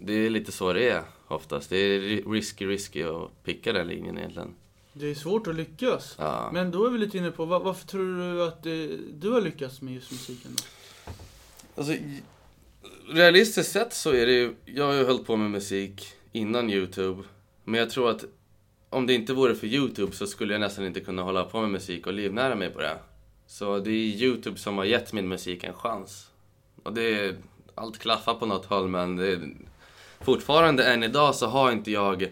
det 0.00 0.12
är 0.12 0.30
lite 0.30 0.52
så 0.52 0.72
det 0.72 0.88
är 0.90 1.02
oftast. 1.28 1.70
Det 1.70 1.76
är 1.76 2.00
ri- 2.00 2.32
risky, 2.32 2.66
risky 2.66 3.02
att 3.02 3.44
picka 3.44 3.72
den 3.72 3.86
linjen 3.86 4.18
egentligen. 4.18 4.54
Det 4.92 5.06
är 5.10 5.14
svårt 5.14 5.46
att 5.46 5.54
lyckas. 5.54 6.14
Ja. 6.18 6.50
Men 6.52 6.70
då 6.70 6.86
är 6.86 6.90
vi 6.90 6.98
lite 6.98 7.18
inne 7.18 7.30
på, 7.30 7.44
va- 7.44 7.58
varför 7.58 7.86
tror 7.86 8.34
du 8.34 8.42
att 8.44 8.62
du 9.20 9.30
har 9.30 9.40
lyckats 9.40 9.80
med 9.82 9.94
just 9.94 10.10
musiken 10.10 10.50
då? 10.56 10.62
Alltså, 11.74 11.92
realistiskt 13.08 13.72
sett 13.72 13.92
så 13.94 14.10
är 14.12 14.26
det 14.26 14.32
ju, 14.32 14.54
jag 14.64 14.84
har 14.86 14.92
ju 14.94 15.04
hållit 15.04 15.26
på 15.26 15.36
med 15.36 15.50
musik 15.50 16.12
innan 16.38 16.70
Youtube. 16.70 17.22
Men 17.64 17.80
jag 17.80 17.90
tror 17.90 18.10
att 18.10 18.24
om 18.90 19.06
det 19.06 19.14
inte 19.14 19.32
vore 19.32 19.54
för 19.54 19.66
Youtube 19.66 20.12
så 20.12 20.26
skulle 20.26 20.54
jag 20.54 20.60
nästan 20.60 20.86
inte 20.86 21.00
kunna 21.00 21.22
hålla 21.22 21.44
på 21.44 21.60
med 21.60 21.70
musik 21.70 22.06
och 22.06 22.12
livnära 22.12 22.54
mig 22.54 22.70
på 22.70 22.80
det. 22.80 22.98
Så 23.46 23.78
det 23.78 23.90
är 23.90 24.22
Youtube 24.22 24.58
som 24.58 24.78
har 24.78 24.84
gett 24.84 25.12
min 25.12 25.28
musik 25.28 25.64
en 25.64 25.74
chans. 25.74 26.30
Och 26.82 26.94
det 26.94 27.02
är, 27.02 27.36
allt 27.74 27.98
klaffar 27.98 28.34
på 28.34 28.46
något 28.46 28.64
håll 28.64 28.88
men 28.88 29.16
det 29.16 29.32
är, 29.32 29.56
fortfarande 30.20 30.84
än 30.84 31.02
idag 31.02 31.34
så 31.34 31.46
har 31.46 31.72
inte 31.72 31.90
jag 31.90 32.28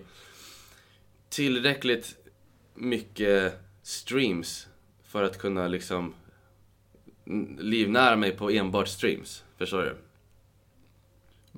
tillräckligt 1.28 2.16
mycket 2.74 3.54
streams 3.82 4.66
för 5.04 5.22
att 5.22 5.38
kunna 5.38 5.68
liksom 5.68 6.14
livnära 7.58 8.16
mig 8.16 8.32
på 8.32 8.50
enbart 8.50 8.88
streams. 8.88 9.44
Förstår 9.58 9.82
du? 9.82 9.96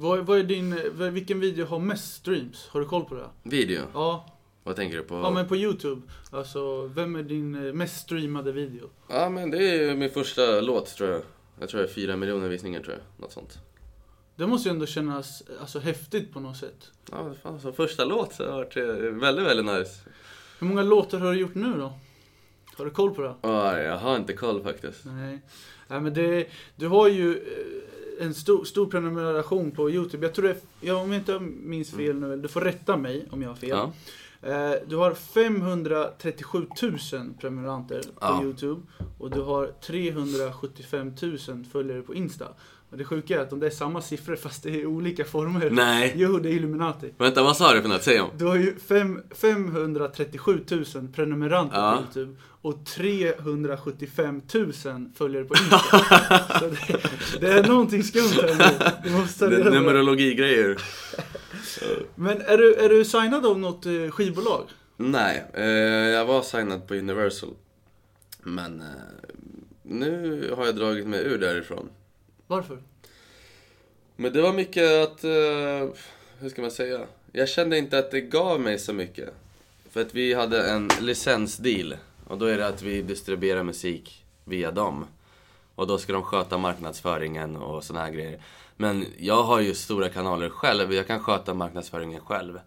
Vad, 0.01 0.27
vad 0.27 0.39
är 0.39 0.43
din, 0.43 0.81
vilken 1.13 1.41
video 1.41 1.67
har 1.67 1.79
mest 1.79 2.15
streams? 2.15 2.69
Har 2.69 2.81
du 2.81 2.87
koll 2.87 3.05
på 3.05 3.15
det? 3.15 3.29
Video? 3.43 3.83
Ja, 3.95 4.27
Vad 4.65 4.77
tänker 4.77 4.97
du 4.97 5.03
på? 5.03 5.15
ja 5.15 5.31
men 5.31 5.49
på 5.49 5.57
Youtube. 5.57 6.03
Alltså, 6.31 6.87
vem 6.87 7.17
är 7.17 7.23
din 7.23 7.67
eh, 7.67 7.73
mest 7.73 8.01
streamade 8.01 8.53
video? 8.53 8.91
Ja, 9.09 9.29
men 9.29 9.51
det 9.51 9.59
är 9.59 9.95
min 9.95 10.11
första 10.11 10.61
låt 10.61 10.87
tror 10.97 11.11
jag. 11.11 11.23
Jag 11.61 11.69
tror 11.69 11.81
det 11.81 11.87
är 11.87 11.93
fyra 11.93 12.17
miljoner 12.17 12.49
visningar 12.49 12.81
tror 12.81 12.95
jag. 12.95 13.23
Något 13.23 13.33
sånt. 13.33 13.59
Det 14.37 14.47
måste 14.47 14.69
ju 14.69 14.73
ändå 14.73 14.87
kännas 14.87 15.43
alltså, 15.61 15.79
häftigt 15.79 16.33
på 16.33 16.41
något 16.41 16.57
sätt. 16.57 16.91
Ja, 17.11 17.35
fan, 17.43 17.61
så 17.61 17.73
första 17.73 18.05
låt 18.05 18.35
så 18.35 18.45
har 18.51 18.53
varit 18.53 18.77
eh, 18.77 18.85
väldigt, 18.85 19.47
väldigt 19.47 19.67
nice. 19.79 20.01
Hur 20.59 20.67
många 20.67 20.83
låtar 20.83 21.19
har 21.19 21.33
du 21.33 21.39
gjort 21.39 21.55
nu 21.55 21.73
då? 21.79 21.93
Har 22.77 22.85
du 22.85 22.91
koll 22.91 23.15
på 23.15 23.23
det? 23.23 23.35
Ja, 23.43 23.81
jag 23.81 23.99
har 23.99 24.17
inte 24.17 24.33
koll 24.33 24.63
faktiskt. 24.63 25.05
Nej. 25.05 25.41
Nej 25.89 26.01
men 26.01 26.15
det, 26.15 26.47
du 26.77 26.89
har 26.89 27.09
ju 27.09 27.31
eh, 27.37 27.98
en 28.21 28.35
stor, 28.35 28.65
stor 28.65 28.87
prenumeration 28.87 29.71
på 29.71 29.91
Youtube. 29.91 30.27
Jag 30.27 30.35
tror 30.35 30.49
det, 30.49 30.57
ja, 30.81 30.95
om 30.95 31.13
jag 31.13 31.21
inte 31.21 31.39
minns 31.41 31.91
fel 31.91 32.17
nu, 32.21 32.37
du 32.37 32.49
får 32.49 32.61
rätta 32.61 32.97
mig 32.97 33.27
om 33.31 33.43
jag 33.43 33.49
har 33.49 33.57
fel. 33.57 33.69
Ja. 33.69 33.93
Eh, 34.43 34.73
Du 34.89 34.97
har 34.97 35.15
537 35.15 36.67
000 36.83 36.99
prenumeranter 37.41 38.03
på 38.03 38.09
Ja. 38.21 38.43
Youtube 38.43 38.81
och 39.19 39.31
du 39.31 39.41
har 39.41 39.67
375 39.87 41.13
000 41.49 41.65
följare 41.73 42.03
på 42.03 42.15
Insta. 42.15 42.49
Och 42.91 42.99
det 42.99 43.05
sjuka 43.05 43.37
är 43.37 43.41
att 43.43 43.51
de 43.51 43.61
där 43.61 43.67
är 43.67 43.71
samma 43.71 44.03
siffror 44.03 44.37
fast 44.37 44.63
det 44.63 44.71
är 44.81 44.87
olika 44.87 45.25
former. 45.25 45.71
Nej. 45.71 46.13
Jo, 46.17 46.39
det 46.39 46.49
är 46.49 46.53
Illuminati. 46.53 47.13
Vänta, 47.19 47.43
vad 47.43 47.57
sa 47.57 47.75
du 47.75 47.83
för 47.83 47.89
något? 47.89 48.03
Säg 48.03 48.21
om. 48.21 48.31
Du 48.37 48.45
har 48.45 48.57
ju 48.57 48.79
fem, 48.79 49.23
537 49.35 50.61
000 50.71 50.85
prenumeranter 51.15 51.77
Ja. 51.77 52.03
på 52.13 52.19
Youtube 52.19 52.41
och 52.63 52.87
375 52.87 54.43
000 54.55 54.73
följare 55.15 55.45
på 55.45 55.55
Insta. 55.63 55.79
Så 56.61 56.67
det, 56.67 57.01
det 57.41 57.53
är 57.53 57.69
någonting 57.69 58.03
skumt 58.03 58.23
här 58.43 58.55
nu. 59.05 59.11
Du 59.11 59.17
måste 59.17 59.47
Det- 59.49 59.63
det. 59.65 59.71
Numerologigrejer. 59.71 60.77
Men 62.15 62.41
är 62.41 62.59
du, 62.59 62.75
är 62.75 62.89
du 62.89 63.05
signad 63.05 63.47
av 63.47 63.59
något 63.59 63.87
eh, 63.87 64.11
skivbolag? 64.11 64.63
Nej, 64.97 65.45
eh, 65.55 65.65
jag 66.09 66.25
var 66.27 66.43
signad 66.43 66.89
på 66.89 66.95
Universal. 66.95 67.51
Men 68.43 68.81
eh, 68.81 68.87
nu 69.83 70.53
har 70.57 70.67
jag 70.67 70.77
dragit 70.77 71.07
mig 71.07 71.25
ur 71.25 71.39
därifrån. 71.39 71.89
Varför? 72.49 72.79
Men 74.17 74.33
det 74.33 74.43
var 74.43 74.53
mycket 74.53 75.03
att, 75.03 75.25
eh, 75.25 75.89
hur 76.39 76.49
ska 76.51 76.63
man 76.63 76.71
säga? 76.71 77.07
Jag 77.33 77.49
kände 77.49 77.79
inte 77.79 77.99
att 77.99 78.11
det 78.11 78.21
gav 78.21 78.61
mig 78.61 78.79
så 78.79 78.93
mycket. 78.93 79.35
För 79.91 80.01
att 80.01 80.15
vi 80.15 80.35
hade 80.35 80.71
en 80.71 80.89
licensdeal. 81.01 81.97
Och 82.27 82.39
då 82.39 82.47
är 82.47 82.59
det 82.59 82.67
att 82.67 82.83
vi 82.83 83.03
distribuerar 83.03 83.63
musik 83.63 84.25
via 84.45 84.71
dem. 84.71 85.07
Och 85.75 85.87
då 85.87 85.99
ska 85.99 86.13
de 86.13 86.23
sköta 86.23 86.59
marknadsföringen 86.59 87.57
och 87.57 87.85
såna 87.85 88.01
här 88.01 88.11
grejer. 88.11 88.43
Men 88.77 89.07
jag 89.19 89.43
har 89.43 89.61
ju 89.61 89.75
stora 89.75 90.09
kanaler 90.09 90.49
själv, 90.49 90.95
jag 90.95 91.07
kan 91.07 91.21
sköta 91.21 91.55
marknadsföringen 91.55 92.21
själv. 92.21 92.61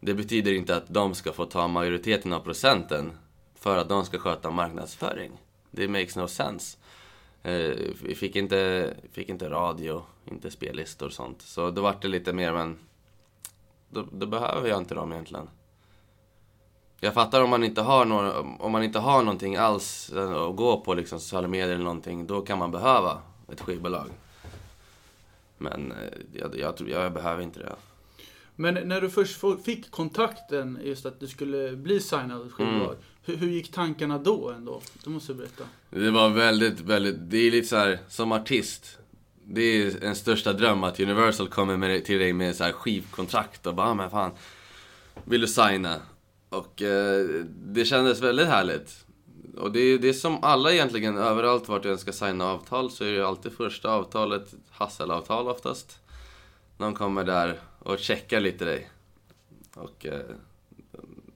Det 0.00 0.14
betyder 0.14 0.52
inte 0.52 0.76
att 0.76 0.88
de 0.88 1.14
ska 1.14 1.32
få 1.32 1.44
ta 1.44 1.68
majoriteten 1.68 2.32
av 2.32 2.40
procenten 2.40 3.12
för 3.54 3.76
att 3.76 3.88
de 3.88 4.04
ska 4.04 4.18
sköta 4.18 4.50
marknadsföring. 4.50 5.32
Det 5.70 5.88
makes 5.88 6.16
no 6.16 6.28
sense. 6.28 6.76
Eh, 7.46 7.76
Vi 8.02 8.14
fick 8.14 8.36
inte, 8.36 8.94
fick 9.12 9.28
inte 9.28 9.50
radio, 9.50 10.02
inte 10.24 10.50
spellistor 10.50 11.06
och 11.06 11.12
sånt. 11.12 11.42
Så 11.42 11.70
då 11.70 11.82
vart 11.82 12.02
det 12.02 12.08
lite 12.08 12.32
mer, 12.32 12.52
men 12.52 12.78
då, 13.90 14.04
då 14.12 14.26
behöver 14.26 14.68
jag 14.68 14.78
inte 14.78 14.94
dem 14.94 15.12
egentligen. 15.12 15.48
Jag 17.00 17.14
fattar 17.14 17.42
om 17.42 17.50
man 17.50 17.64
inte 17.64 17.82
har 17.82 18.04
några, 18.04 18.40
om 18.40 18.72
man 18.72 18.82
inte 18.82 18.98
har 18.98 19.22
någonting 19.22 19.56
alls 19.56 20.12
att 20.12 20.56
gå 20.56 20.80
på, 20.80 20.94
liksom 20.94 21.20
sociala 21.20 21.48
medier 21.48 21.74
eller 21.74 21.84
någonting, 21.84 22.26
då 22.26 22.40
kan 22.40 22.58
man 22.58 22.70
behöva 22.70 23.18
ett 23.52 23.60
skivbolag. 23.60 24.10
Men 25.58 25.92
eh, 25.92 25.98
jag, 26.32 26.58
jag, 26.58 26.88
jag 26.88 27.12
behöver 27.12 27.42
inte 27.42 27.60
det. 27.60 27.76
Men 28.56 28.74
när 28.74 29.00
du 29.00 29.10
först 29.10 29.40
fick 29.64 29.90
kontakten, 29.90 30.78
just 30.84 31.06
att 31.06 31.20
du 31.20 31.26
skulle 31.28 31.76
bli 31.76 32.00
signad 32.00 32.52
skivbolag. 32.52 32.86
Mm. 32.86 32.96
Hur, 33.24 33.36
hur 33.36 33.48
gick 33.48 33.72
tankarna 33.72 34.18
då 34.18 34.50
ändå? 34.50 34.82
Du 35.04 35.10
måste 35.10 35.34
berätta. 35.34 35.64
Det 35.90 36.10
var 36.10 36.28
väldigt, 36.28 36.80
väldigt, 36.80 37.16
det 37.18 37.38
är 37.38 37.50
lite 37.50 37.68
så 37.68 37.76
här, 37.76 37.98
som 38.08 38.32
artist. 38.32 38.98
Det 39.44 39.60
är 39.62 40.04
en 40.04 40.14
största 40.16 40.52
dröm 40.52 40.84
att 40.84 41.00
Universal 41.00 41.48
kommer 41.48 41.76
med, 41.76 42.04
till 42.04 42.18
dig 42.18 42.32
med 42.32 42.56
så 42.56 42.64
här 42.64 42.72
skivkontrakt 42.72 43.66
och 43.66 43.74
bara, 43.74 43.86
"Ah, 43.86 43.94
men 43.94 44.10
fan, 44.10 44.30
vill 45.24 45.40
du 45.40 45.46
signa? 45.46 45.96
Och 46.48 46.82
eh, 46.82 47.24
det 47.48 47.84
kändes 47.84 48.20
väldigt 48.20 48.46
härligt. 48.46 49.06
Och 49.58 49.72
det 49.72 49.80
är, 49.80 49.98
det 49.98 50.08
är 50.08 50.12
som 50.12 50.44
alla 50.44 50.72
egentligen, 50.72 51.18
överallt 51.18 51.68
vart 51.68 51.84
jag 51.84 52.00
ska 52.00 52.12
signa 52.12 52.44
avtal 52.44 52.90
så 52.90 53.04
är 53.04 53.12
det 53.12 53.26
alltid 53.28 53.52
första 53.52 53.90
avtalet 53.90 54.54
hasselavtal 54.70 55.48
oftast. 55.48 55.98
De 56.78 56.94
kommer 56.94 57.24
där 57.24 57.60
och 57.86 57.98
checkar 57.98 58.40
lite 58.40 58.64
dig. 58.64 58.90
Och, 59.74 60.06
eh, 60.06 60.20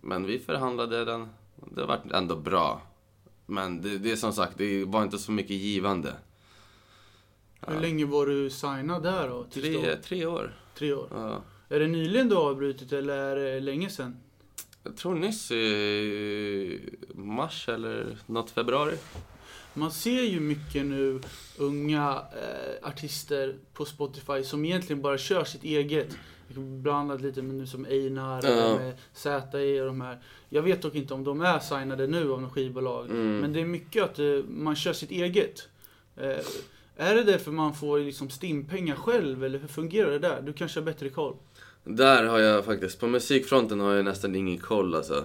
men 0.00 0.26
vi 0.26 0.38
förhandlade 0.38 1.04
den, 1.04 1.28
det 1.56 1.84
var 1.84 2.00
ändå 2.14 2.36
bra. 2.36 2.82
Men 3.46 3.82
det, 3.82 3.98
det 3.98 4.12
är 4.12 4.16
som 4.16 4.32
sagt, 4.32 4.58
det 4.58 4.84
var 4.84 5.02
inte 5.02 5.18
så 5.18 5.32
mycket 5.32 5.56
givande. 5.56 6.14
Hur 7.66 7.80
länge 7.80 8.04
var 8.04 8.26
du 8.26 8.50
signad 8.50 9.02
där 9.02 9.28
då? 9.28 9.44
Tre, 9.44 9.96
tre 9.96 10.26
år. 10.26 10.54
Tre 10.74 10.92
år. 10.92 11.08
Ja. 11.10 11.42
Är 11.68 11.80
det 11.80 11.86
nyligen 11.86 12.28
du 12.28 12.36
avbrutit 12.36 12.92
eller 12.92 13.36
är 13.36 13.54
det 13.54 13.60
länge 13.60 13.90
sedan? 13.90 14.16
Jag 14.82 14.96
tror 14.96 15.14
nyss 15.14 15.50
i 15.50 16.80
mars 17.14 17.68
eller 17.68 18.18
något 18.26 18.50
februari. 18.50 18.96
Man 19.74 19.90
ser 19.90 20.22
ju 20.22 20.40
mycket 20.40 20.86
nu 20.86 21.20
unga 21.58 22.22
eh, 22.32 22.88
artister 22.88 23.56
på 23.74 23.84
Spotify 23.84 24.44
som 24.44 24.64
egentligen 24.64 25.02
bara 25.02 25.18
kör 25.18 25.44
sitt 25.44 25.64
eget. 25.64 26.16
Bland 26.54 27.10
annat 27.10 27.20
lite 27.22 27.42
med 27.42 27.54
nu 27.54 27.66
som 27.66 27.84
Einar, 27.84 28.40
Ja. 28.44 28.78
med 28.78 28.94
ZE 29.12 29.80
och 29.80 29.86
de 29.86 30.00
här. 30.00 30.18
Jag 30.48 30.62
vet 30.62 30.82
dock 30.82 30.94
inte 30.94 31.14
om 31.14 31.24
de 31.24 31.40
är 31.40 31.58
signade 31.58 32.06
nu 32.06 32.32
av 32.32 32.42
något 32.42 32.52
skivbolag. 32.52 33.10
Mm. 33.10 33.38
Men 33.38 33.52
det 33.52 33.60
är 33.60 33.64
mycket 33.64 34.02
att 34.04 34.18
eh, 34.18 34.26
man 34.48 34.76
kör 34.76 34.92
sitt 34.92 35.10
eget. 35.10 35.68
Eh, 36.16 36.38
är 36.96 37.14
det 37.14 37.24
därför 37.24 37.50
man 37.50 37.74
får 37.74 37.98
liksom 37.98 38.30
stimpengar 38.30 38.96
själv 38.96 39.44
eller 39.44 39.58
hur 39.58 39.68
fungerar 39.68 40.10
det 40.10 40.18
där? 40.18 40.42
Du 40.42 40.52
kanske 40.52 40.80
har 40.80 40.84
bättre 40.84 41.08
koll? 41.08 41.36
Där 41.84 42.24
har 42.24 42.38
jag 42.38 42.64
faktiskt, 42.64 43.00
på 43.00 43.06
musikfronten 43.06 43.80
har 43.80 43.94
jag 43.94 44.04
nästan 44.04 44.34
ingen 44.34 44.58
koll 44.58 44.94
alltså. 44.94 45.24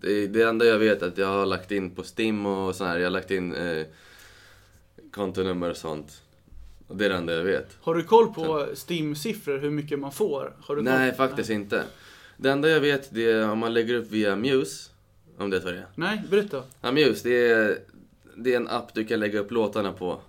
Det, 0.00 0.26
det 0.26 0.42
enda 0.42 0.64
jag 0.64 0.78
vet 0.78 1.02
är 1.02 1.06
att 1.06 1.18
jag 1.18 1.26
har 1.26 1.46
lagt 1.46 1.70
in 1.70 1.90
på 1.90 2.02
Stim 2.02 2.46
och 2.46 2.74
sån 2.74 2.86
här, 2.86 2.98
jag 2.98 3.06
har 3.06 3.10
lagt 3.10 3.30
in 3.30 3.54
eh, 3.54 3.86
kontonummer 5.12 5.70
och 5.70 5.76
sånt. 5.76 6.22
Det 6.88 7.04
är 7.04 7.08
det 7.08 7.16
enda 7.16 7.32
jag 7.34 7.44
vet. 7.44 7.76
Har 7.80 7.94
du 7.94 8.02
koll 8.04 8.34
på 8.34 8.66
Stim-siffror, 8.74 9.58
hur 9.58 9.70
mycket 9.70 9.98
man 9.98 10.12
får? 10.12 10.56
Nej, 10.82 11.10
koll? 11.10 11.16
faktiskt 11.28 11.50
inte. 11.50 11.84
Det 12.36 12.50
enda 12.50 12.68
jag 12.68 12.80
vet 12.80 13.14
det 13.14 13.30
är 13.30 13.50
om 13.50 13.58
man 13.58 13.74
lägger 13.74 13.94
upp 13.94 14.10
via 14.10 14.36
Muse, 14.36 14.90
om 15.38 15.50
det 15.50 15.56
är 15.56 15.72
det. 15.72 15.86
Nej, 15.94 16.22
berätta. 16.30 16.62
Ja, 16.80 16.92
Muse, 16.92 17.28
det 17.28 17.46
är, 17.48 17.78
det 18.36 18.52
är 18.52 18.56
en 18.56 18.68
app 18.68 18.94
du 18.94 19.04
kan 19.04 19.20
lägga 19.20 19.38
upp 19.40 19.50
låtarna 19.50 19.92
på. 19.92 20.20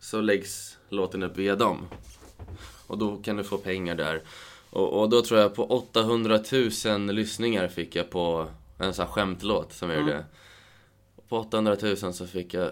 så 0.00 0.20
läggs 0.20 0.78
låten 0.88 1.22
upp 1.22 1.36
via 1.36 1.56
dem. 1.56 1.86
Och 2.86 2.98
då 2.98 3.16
kan 3.16 3.36
du 3.36 3.44
få 3.44 3.58
pengar 3.58 3.94
där. 3.94 4.22
Och, 4.70 5.00
och 5.00 5.08
då 5.10 5.22
tror 5.22 5.40
jag 5.40 5.54
på 5.54 5.66
800 5.66 6.40
000 6.86 7.06
lyssningar 7.14 7.68
fick 7.68 7.96
jag 7.96 8.10
på 8.10 8.46
en 8.78 8.94
sån 8.94 9.06
här 9.06 9.12
skämtlåt 9.12 9.72
som 9.72 9.90
jag 9.90 9.98
Mm. 9.98 10.08
gjorde. 10.10 10.24
På 11.28 11.38
800 11.38 11.76
000 11.82 11.96
så 11.96 12.26
fick 12.26 12.54
jag 12.54 12.70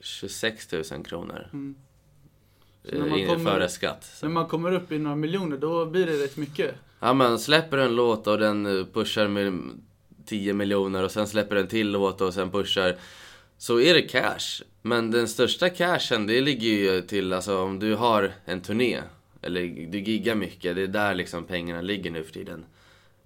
26 0.00 0.72
000 0.72 0.84
kronor. 1.04 1.48
Mm. 1.52 1.74
Så 1.74 1.74
eh, 1.74 1.82
när 1.82 2.64
man 2.64 2.75
in- 2.75 2.75
kommer- 2.90 3.50
Före 3.52 3.68
skatt. 3.68 4.04
Så. 4.04 4.26
När 4.26 4.32
man 4.32 4.46
kommer 4.46 4.72
upp 4.72 4.92
i 4.92 4.98
några 4.98 5.16
miljoner, 5.16 5.56
då 5.56 5.86
blir 5.86 6.06
det 6.06 6.24
rätt 6.24 6.36
mycket. 6.36 6.74
Ja 7.00 7.14
men 7.14 7.38
släpper 7.38 7.78
en 7.78 7.96
låt 7.96 8.26
och 8.26 8.38
den 8.38 8.66
eh, 8.78 8.84
pushar 8.92 9.28
med 9.28 9.60
10 10.26 10.54
miljoner 10.54 11.02
och 11.02 11.10
sen 11.10 11.26
släpper 11.26 11.56
en 11.56 11.66
till 11.66 11.90
låt 11.90 12.20
och 12.20 12.34
sen 12.34 12.50
pushar 12.50 12.96
så 13.58 13.80
är 13.80 13.94
det 13.94 14.02
cash. 14.02 14.62
Men 14.82 15.10
den 15.10 15.28
största 15.28 15.68
cashen 15.70 16.26
det 16.26 16.40
ligger 16.40 16.68
ju 16.68 17.00
till 17.02 17.32
alltså 17.32 17.58
om 17.58 17.78
du 17.78 17.94
har 17.94 18.32
en 18.44 18.60
turné 18.60 19.00
eller 19.42 19.60
du 19.90 19.98
giggar 20.00 20.34
mycket, 20.34 20.76
det 20.76 20.82
är 20.82 20.86
där 20.86 21.14
liksom 21.14 21.44
pengarna 21.44 21.80
ligger 21.80 22.10
nu 22.10 22.24
för 22.24 22.32
tiden. 22.32 22.64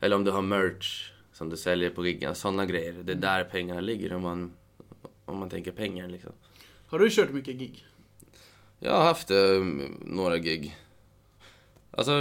Eller 0.00 0.16
om 0.16 0.24
du 0.24 0.30
har 0.30 0.42
merch 0.42 1.10
som 1.32 1.48
du 1.48 1.56
säljer 1.56 1.90
på 1.90 2.06
giggen, 2.06 2.34
sådana 2.34 2.66
grejer. 2.66 2.94
Det 3.02 3.12
är 3.12 3.16
där 3.16 3.44
pengarna 3.44 3.80
ligger 3.80 4.12
om 4.12 4.22
man, 4.22 4.52
om 5.24 5.38
man 5.38 5.50
tänker 5.50 5.70
pengar 5.72 6.08
liksom. 6.08 6.32
Har 6.86 6.98
du 6.98 7.10
kört 7.10 7.30
mycket 7.30 7.56
gig? 7.56 7.84
Jag 8.82 8.92
har 8.92 9.02
haft 9.02 9.30
eh, 9.30 9.64
några 10.00 10.38
gig. 10.38 10.76
Alltså, 11.90 12.12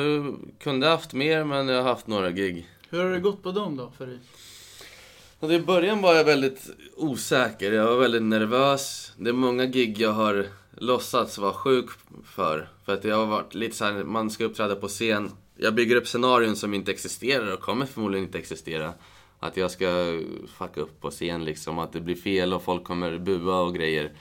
kunde 0.59 0.87
haft 0.87 1.13
mer 1.13 1.43
men 1.43 1.67
jag 1.67 1.83
har 1.83 1.89
haft 1.89 2.07
några 2.07 2.31
gig. 2.31 2.67
Hur 2.89 3.03
har 3.03 3.11
det 3.11 3.19
gått 3.19 3.43
på 3.43 3.51
dem 3.51 3.77
då, 3.77 3.91
för 3.97 4.07
dig? 4.07 4.19
Och 5.39 5.51
I 5.51 5.59
början 5.59 6.01
var 6.01 6.15
jag 6.15 6.23
väldigt 6.23 6.69
osäker, 6.95 7.71
jag 7.71 7.85
var 7.85 7.97
väldigt 7.97 8.23
nervös. 8.23 9.13
Det 9.17 9.29
är 9.29 9.33
många 9.33 9.65
gig 9.65 9.97
jag 10.01 10.11
har 10.11 10.47
låtsats 10.77 11.37
vara 11.37 11.53
sjuk 11.53 11.89
för. 12.25 12.69
För 12.85 12.93
att 12.93 13.03
jag 13.03 13.15
har 13.15 13.25
varit 13.25 13.55
lite 13.55 13.75
så 13.75 13.85
här, 13.85 14.03
man 14.03 14.29
ska 14.29 14.45
uppträda 14.45 14.75
på 14.75 14.87
scen. 14.87 15.31
Jag 15.57 15.75
bygger 15.75 15.95
upp 15.95 16.07
scenarion 16.07 16.55
som 16.55 16.73
inte 16.73 16.91
existerar 16.91 17.53
och 17.53 17.59
kommer 17.59 17.85
förmodligen 17.85 18.25
inte 18.25 18.37
existera. 18.37 18.93
Att 19.39 19.57
jag 19.57 19.71
ska 19.71 20.19
fucka 20.57 20.81
upp 20.81 21.01
på 21.01 21.11
scen 21.11 21.45
liksom, 21.45 21.79
att 21.79 21.93
det 21.93 22.01
blir 22.01 22.15
fel 22.15 22.53
och 22.53 22.63
folk 22.63 22.83
kommer 22.83 23.17
bua 23.17 23.59
och 23.59 23.75
grejer. 23.75 24.11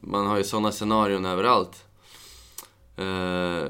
Man 0.00 0.26
har 0.26 0.38
ju 0.38 0.44
sådana 0.44 0.72
scenarion 0.72 1.24
överallt. 1.24 1.84
Eh, 2.96 3.64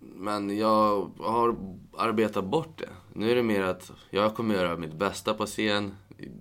men 0.00 0.58
jag 0.58 1.10
har 1.18 1.56
arbetat 1.96 2.44
bort 2.44 2.78
det. 2.78 2.88
Nu 3.12 3.30
är 3.30 3.34
det 3.34 3.42
mer 3.42 3.62
att 3.62 3.92
jag 4.10 4.34
kommer 4.34 4.54
göra 4.54 4.76
mitt 4.76 4.92
bästa 4.92 5.34
på 5.34 5.46
scen. 5.46 5.94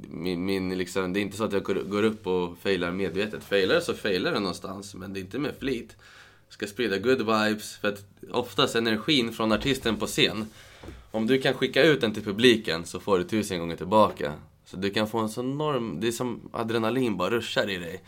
Min, 0.10 0.46
min, 0.46 0.78
liksom, 0.78 1.14
det 1.14 1.20
är 1.20 1.22
inte 1.22 1.38
så 1.38 1.44
att 1.44 1.54
jag 1.54 1.64
går, 1.64 2.04
upp 2.04 2.28
och 2.28 2.58
failar 2.58 2.92
medvetet. 2.92 3.44
Failar 3.44 3.80
så 3.80 3.94
failar 3.94 4.32
det 4.32 4.40
någonstans, 4.40 4.96
men 4.96 5.14
det 5.14 5.20
är 5.20 5.22
inte 5.22 5.40
med 5.40 5.56
flit. 5.60 5.96
Jag 6.48 6.54
ska 6.54 6.68
sprida 6.68 6.98
good 6.98 7.18
vibes, 7.18 7.78
för 7.78 7.88
att 7.88 8.06
oftast 8.32 8.76
energin 8.76 9.34
från 9.34 9.52
artisten 9.52 9.98
på 9.98 10.06
scen, 10.08 10.46
om 11.12 11.28
du 11.28 11.42
kan 11.42 11.54
skicka 11.54 11.84
ut 11.84 12.02
den 12.02 12.14
till 12.14 12.24
publiken 12.24 12.86
så 12.86 13.00
får 13.00 13.18
du 13.18 13.24
tusen 13.24 13.60
gånger 13.60 13.76
tillbaka. 13.76 14.34
Så 14.66 14.78
du 14.78 14.90
kan 14.90 15.08
få 15.08 15.20
en 15.20 15.30
sån 15.30 15.52
enorm, 15.52 16.00
det 16.00 16.08
är 16.08 16.12
som 16.12 16.50
adrenalin 16.52 17.18
bara 17.18 17.30
ruschar 17.30 17.70
i 17.70 17.78
dig. 17.78 18.04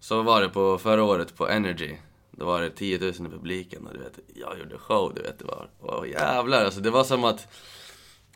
Så 0.00 0.22
var 0.22 0.42
det 0.42 0.48
på 0.48 0.78
förra 0.78 1.04
året 1.04 1.36
på 1.36 1.48
Energy. 1.48 1.96
Då 2.30 2.44
var 2.44 2.60
det 2.60 2.70
10 2.70 2.98
000 2.98 3.10
i 3.10 3.14
publiken 3.14 3.86
och 3.86 3.92
du 3.92 3.98
vet, 3.98 4.18
jag 4.34 4.58
gjorde 4.58 4.78
show, 4.78 5.12
du 5.14 5.22
vet, 5.22 5.38
det 5.38 5.44
var, 5.44 5.68
åh 5.80 6.08
jävlar 6.08 6.64
alltså. 6.64 6.80
Det 6.80 6.90
var 6.90 7.04
som 7.04 7.24
att 7.24 7.48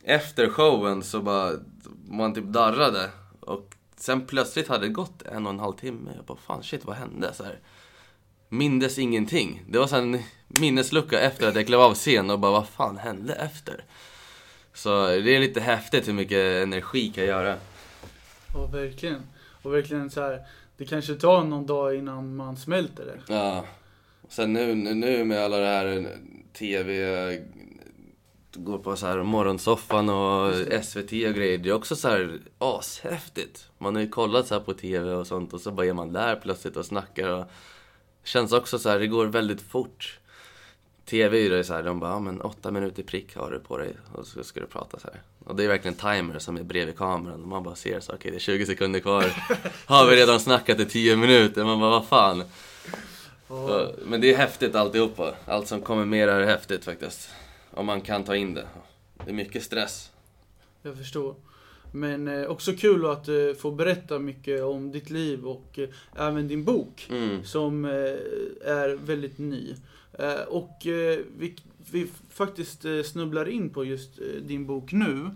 efter 0.03 0.49
showen 0.49 1.03
så 1.03 1.21
bara, 1.21 1.53
man 2.07 2.33
typ 2.33 2.45
darrade. 2.45 3.09
Och 3.39 3.75
sen 3.95 4.25
plötsligt 4.25 4.67
hade 4.67 4.87
det 4.87 4.93
gått 4.93 5.21
en 5.21 5.45
och 5.45 5.53
en 5.53 5.59
halv 5.59 5.73
timme. 5.73 6.11
Jag 6.15 6.25
bara, 6.25 6.37
fan 6.37 6.63
shit, 6.63 6.85
vad 6.85 6.95
hände? 6.95 7.33
Så 7.33 7.43
här. 7.43 7.59
Mindes 8.49 8.99
ingenting. 8.99 9.63
Det 9.69 9.79
var 9.79 9.87
så 9.87 9.95
en 9.95 10.23
minneslucka 10.47 11.19
efter 11.19 11.47
att 11.47 11.55
jag 11.55 11.67
klev 11.67 11.79
av 11.81 11.93
scen 11.93 12.29
och 12.29 12.39
bara, 12.39 12.51
vad 12.51 12.67
fan 12.67 12.97
hände 12.97 13.33
efter? 13.33 13.83
Så 14.73 15.07
det 15.07 15.35
är 15.35 15.39
lite 15.39 15.61
häftigt 15.61 16.07
hur 16.07 16.13
mycket 16.13 16.63
energi 16.63 17.11
kan 17.15 17.25
göra. 17.25 17.57
Ja, 18.53 18.65
verkligen. 18.65 19.21
Och 19.61 19.73
verkligen 19.73 20.09
så 20.09 20.21
här, 20.21 20.45
det 20.81 20.87
kanske 20.87 21.15
tar 21.15 21.43
någon 21.43 21.65
dag 21.65 21.95
innan 21.95 22.35
man 22.35 22.57
smälter 22.57 23.05
det. 23.05 23.33
Ja. 23.33 23.65
Sen 24.29 24.53
nu, 24.53 24.75
nu 24.75 25.25
med 25.25 25.39
alla 25.39 25.57
det 25.57 25.67
här 25.67 26.17
TV, 26.53 27.41
går 28.53 28.77
på 28.77 28.95
så 28.95 29.07
här 29.07 29.23
morgonsoffan 29.23 30.09
och 30.09 30.53
SVT 30.83 31.11
och 31.11 31.35
grejer. 31.35 31.57
Det 31.57 31.69
är 31.69 31.73
också 31.73 31.95
så 31.95 32.07
här 32.07 32.39
ashäftigt. 32.57 33.69
Man 33.77 33.95
har 33.95 34.01
ju 34.01 34.09
kollat 34.09 34.47
så 34.47 34.53
här 34.53 34.61
på 34.61 34.73
TV 34.73 35.11
och 35.11 35.27
sånt 35.27 35.53
och 35.53 35.61
så 35.61 35.71
bara 35.71 35.85
är 35.85 35.93
man 35.93 36.13
där 36.13 36.35
plötsligt 36.35 36.77
och 36.77 36.85
snackar 36.85 37.29
och 37.29 37.45
känns 38.23 38.51
också 38.51 38.79
så 38.79 38.89
här, 38.89 38.99
det 38.99 39.07
går 39.07 39.25
väldigt 39.25 39.61
fort. 39.61 40.19
TV 41.05 41.37
är 41.37 41.41
ju 41.41 41.49
det 41.49 41.63
så 41.63 41.73
här, 41.73 41.83
de 41.83 41.99
bara, 41.99 42.11
ja 42.11 42.19
men 42.19 42.41
åtta 42.41 42.71
minuter 42.71 43.03
prick 43.03 43.35
har 43.35 43.51
du 43.51 43.59
på 43.59 43.77
dig 43.77 43.93
och 44.13 44.27
så 44.27 44.43
ska 44.43 44.59
du 44.59 44.65
prata 44.65 44.99
så 44.99 45.07
här. 45.07 45.21
Och 45.45 45.55
det 45.55 45.63
är 45.63 45.67
verkligen 45.67 45.95
timer 45.95 46.39
som 46.39 46.57
är 46.57 46.63
bredvid 46.63 46.97
kameran 46.97 47.41
och 47.41 47.47
man 47.47 47.63
bara 47.63 47.75
ser 47.75 47.99
så, 47.99 48.13
okej 48.13 48.31
det 48.31 48.37
är 48.37 48.39
20 48.39 48.65
sekunder 48.65 48.99
kvar. 48.99 49.23
Har 49.85 50.09
vi 50.09 50.15
redan 50.15 50.39
snackat 50.39 50.79
i 50.79 50.85
10 50.85 51.15
minuter? 51.15 51.63
Man 51.63 51.79
bara, 51.79 51.89
vad 51.89 52.07
fan. 52.07 52.43
Så, 53.47 53.91
Men 54.05 54.21
det 54.21 54.33
är 54.33 54.37
häftigt 54.37 54.75
alltihopa. 54.75 55.35
Allt 55.45 55.67
som 55.67 55.81
kommer 55.81 56.05
mer 56.05 56.27
är 56.27 56.45
häftigt 56.45 56.85
faktiskt. 56.85 57.29
Om 57.71 57.85
man 57.85 58.01
kan 58.01 58.23
ta 58.23 58.35
in 58.35 58.53
det. 58.53 58.67
Det 59.25 59.31
är 59.31 59.35
mycket 59.35 59.63
stress. 59.63 60.11
Jag 60.81 60.97
förstår. 60.97 61.35
Men 61.91 62.27
eh, 62.27 62.45
också 62.45 62.73
kul 62.73 63.05
att 63.05 63.27
eh, 63.27 63.53
få 63.59 63.71
berätta 63.71 64.19
mycket 64.19 64.63
om 64.63 64.91
ditt 64.91 65.09
liv 65.09 65.45
och 65.45 65.79
eh, 65.79 65.89
även 66.27 66.47
din 66.47 66.63
bok. 66.63 67.07
Mm. 67.09 67.43
Som 67.43 67.85
är 67.85 69.05
väldigt 69.05 69.37
ny. 69.37 69.75
Eh, 70.19 70.41
och 70.41 70.87
eh, 70.87 71.19
vi, 71.37 71.55
vi 71.91 72.07
faktiskt 72.29 72.85
eh, 72.85 73.01
snubblar 73.03 73.49
in 73.49 73.69
på 73.69 73.85
just 73.85 74.19
din 74.41 74.65
bok 74.65 74.91
nu. 74.91 75.29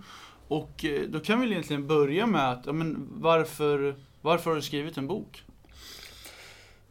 Och 0.48 0.86
då 1.08 1.20
kan 1.20 1.42
vi 1.42 1.52
egentligen 1.52 1.88
börja 1.88 2.28
med 2.28 2.52
att, 2.52 2.66
ja, 2.66 2.74
men 2.74 3.08
varför, 3.12 3.96
varför 4.22 4.50
har 4.50 4.56
du 4.56 4.62
skrivit 4.62 4.98
en 4.98 5.08
bok? 5.08 5.44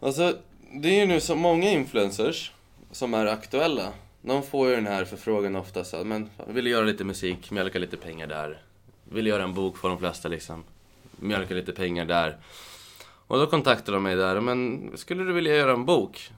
Alltså, 0.00 0.36
det 0.72 0.88
är 0.88 1.00
ju 1.00 1.06
nu 1.06 1.20
så 1.20 1.36
många 1.36 1.70
influencers 1.70 2.52
som 2.90 3.14
är 3.14 3.26
aktuella. 3.26 3.92
De 4.22 4.42
får 4.42 4.68
ju 4.68 4.74
den 4.74 4.86
här 4.86 5.04
förfrågan 5.04 5.56
oftast. 5.56 5.94
men 6.04 6.30
vill 6.48 6.66
göra 6.66 6.84
lite 6.84 7.04
musik, 7.04 7.50
mjölka 7.50 7.78
lite 7.78 7.96
pengar 7.96 8.26
där. 8.26 8.62
Vill 9.04 9.26
göra 9.26 9.42
en 9.42 9.54
bok 9.54 9.76
för 9.76 9.88
de 9.88 9.98
flesta 9.98 10.28
liksom. 10.28 10.64
Mjölka 11.16 11.54
lite 11.54 11.72
pengar 11.72 12.04
där. 12.04 12.38
Och 13.26 13.38
då 13.38 13.46
kontaktade 13.46 13.96
de 13.96 14.02
mig 14.02 14.16
där, 14.16 14.40
men 14.40 14.90
skulle 14.94 15.24
du 15.24 15.32
vilja 15.32 15.56
göra 15.56 15.72
en 15.72 15.84
bok? 15.84 16.30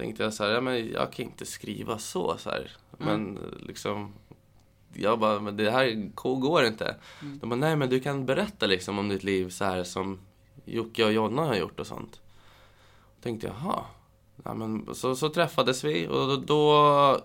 Tänkte 0.00 0.22
jag 0.22 0.34
så 0.34 0.44
här, 0.44 0.50
ja 0.50 0.60
men 0.60 0.90
jag 0.90 1.12
kan 1.12 1.24
inte 1.24 1.46
skriva 1.46 1.98
så, 1.98 2.36
så 2.38 2.50
här. 2.50 2.70
Men 2.98 3.38
liksom, 3.66 4.12
jag 4.94 5.18
bara, 5.18 5.40
men 5.40 5.56
det 5.56 5.70
här 5.70 6.10
går 6.40 6.64
inte. 6.64 6.96
De 7.20 7.50
bara, 7.50 7.56
nej 7.56 7.76
men 7.76 7.88
du 7.90 8.00
kan 8.00 8.26
berätta 8.26 8.66
liksom 8.66 8.98
om 8.98 9.08
ditt 9.08 9.24
liv 9.24 9.50
så 9.50 9.64
här 9.64 9.84
som 9.84 10.18
Jocke 10.64 11.04
och 11.04 11.12
Jonna 11.12 11.44
har 11.44 11.54
gjort 11.54 11.80
och 11.80 11.86
sånt. 11.86 12.20
Tänkte 13.22 13.46
jag, 13.46 13.56
jaha. 13.56 13.84
Ja, 14.44 14.54
men 14.54 14.94
så, 14.94 15.16
så 15.16 15.28
träffades 15.28 15.84
vi 15.84 16.08
och 16.08 16.26
då, 16.26 16.36
då 16.36 17.20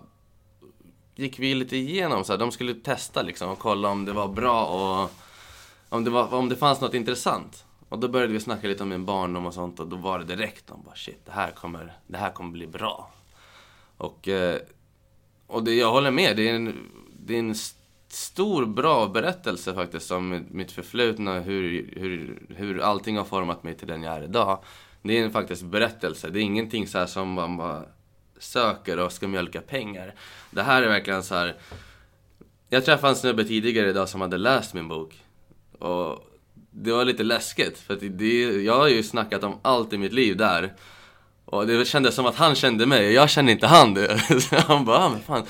gick 1.14 1.38
vi 1.38 1.54
lite 1.54 1.76
igenom 1.76 2.24
så 2.24 2.32
här. 2.32 2.38
De 2.38 2.52
skulle 2.52 2.74
testa 2.74 3.22
liksom 3.22 3.50
och 3.50 3.58
kolla 3.58 3.88
om 3.88 4.04
det 4.04 4.12
var 4.12 4.28
bra 4.28 4.66
och 4.66 5.10
om 5.88 6.04
det, 6.04 6.10
var, 6.10 6.34
om 6.34 6.48
det 6.48 6.56
fanns 6.56 6.80
något 6.80 6.94
intressant. 6.94 7.65
Och 7.96 8.00
då 8.02 8.08
började 8.08 8.32
vi 8.32 8.40
snacka 8.40 8.68
lite 8.68 8.82
om 8.82 8.88
min 8.88 9.04
barndom 9.04 9.46
och 9.46 9.54
sånt 9.54 9.80
och 9.80 9.86
då 9.86 9.96
var 9.96 10.18
det 10.18 10.24
direkt 10.24 10.66
de 10.66 10.82
bara 10.82 10.94
shit, 10.94 11.26
det 11.26 11.32
här 11.32 11.50
kommer, 11.50 11.92
det 12.06 12.18
här 12.18 12.30
kommer 12.30 12.50
bli 12.50 12.66
bra. 12.66 13.10
Och, 13.96 14.28
eh, 14.28 14.60
och 15.46 15.64
det, 15.64 15.74
jag 15.74 15.90
håller 15.90 16.10
med, 16.10 16.36
det 16.36 16.50
är 16.50 16.54
en, 16.54 16.90
det 17.18 17.34
är 17.34 17.38
en 17.38 17.54
stor 18.08 18.66
bra 18.66 19.06
berättelse 19.06 19.74
faktiskt 19.74 20.10
om 20.10 20.44
mitt 20.50 20.72
förflutna, 20.72 21.40
hur, 21.40 21.90
hur, 21.96 22.42
hur 22.56 22.80
allting 22.80 23.16
har 23.16 23.24
format 23.24 23.62
mig 23.62 23.74
till 23.74 23.88
den 23.88 24.02
jag 24.02 24.14
är 24.14 24.22
idag. 24.22 24.58
Det 25.02 25.18
är 25.18 25.24
en 25.24 25.32
faktiskt 25.32 25.62
berättelse, 25.62 26.30
det 26.30 26.40
är 26.40 26.42
ingenting 26.42 26.86
så 26.86 26.98
här 26.98 27.06
som 27.06 27.32
man 27.32 27.56
bara 27.56 27.84
söker 28.38 28.98
och 28.98 29.12
ska 29.12 29.28
mjölka 29.28 29.60
pengar. 29.60 30.14
Det 30.50 30.62
här 30.62 30.82
är 30.82 30.88
verkligen 30.88 31.22
så 31.22 31.34
här. 31.34 31.56
Jag 32.68 32.84
träffade 32.84 33.10
en 33.10 33.16
snubbe 33.16 33.44
tidigare 33.44 33.90
idag 33.90 34.08
som 34.08 34.20
hade 34.20 34.38
läst 34.38 34.74
min 34.74 34.88
bok. 34.88 35.22
Och 35.78 36.32
det 36.78 36.92
var 36.92 37.04
lite 37.04 37.22
läskigt, 37.22 37.78
för 37.78 37.96
det, 37.96 38.62
jag 38.64 38.76
har 38.78 38.88
ju 38.88 39.02
snackat 39.02 39.44
om 39.44 39.58
allt 39.62 39.92
i 39.92 39.98
mitt 39.98 40.12
liv 40.12 40.36
där. 40.36 40.72
Och 41.44 41.66
det 41.66 41.84
kändes 41.88 42.14
som 42.14 42.26
att 42.26 42.36
han 42.36 42.54
kände 42.54 42.86
mig, 42.86 43.06
och 43.06 43.12
jag 43.12 43.30
kände 43.30 43.52
inte 43.52 43.66
han 43.66 43.94
det. 43.94 44.18
Så 44.40 44.56
han 44.56 44.84
bara, 44.84 44.98
ah, 44.98 45.08
men 45.08 45.20
fan. 45.20 45.42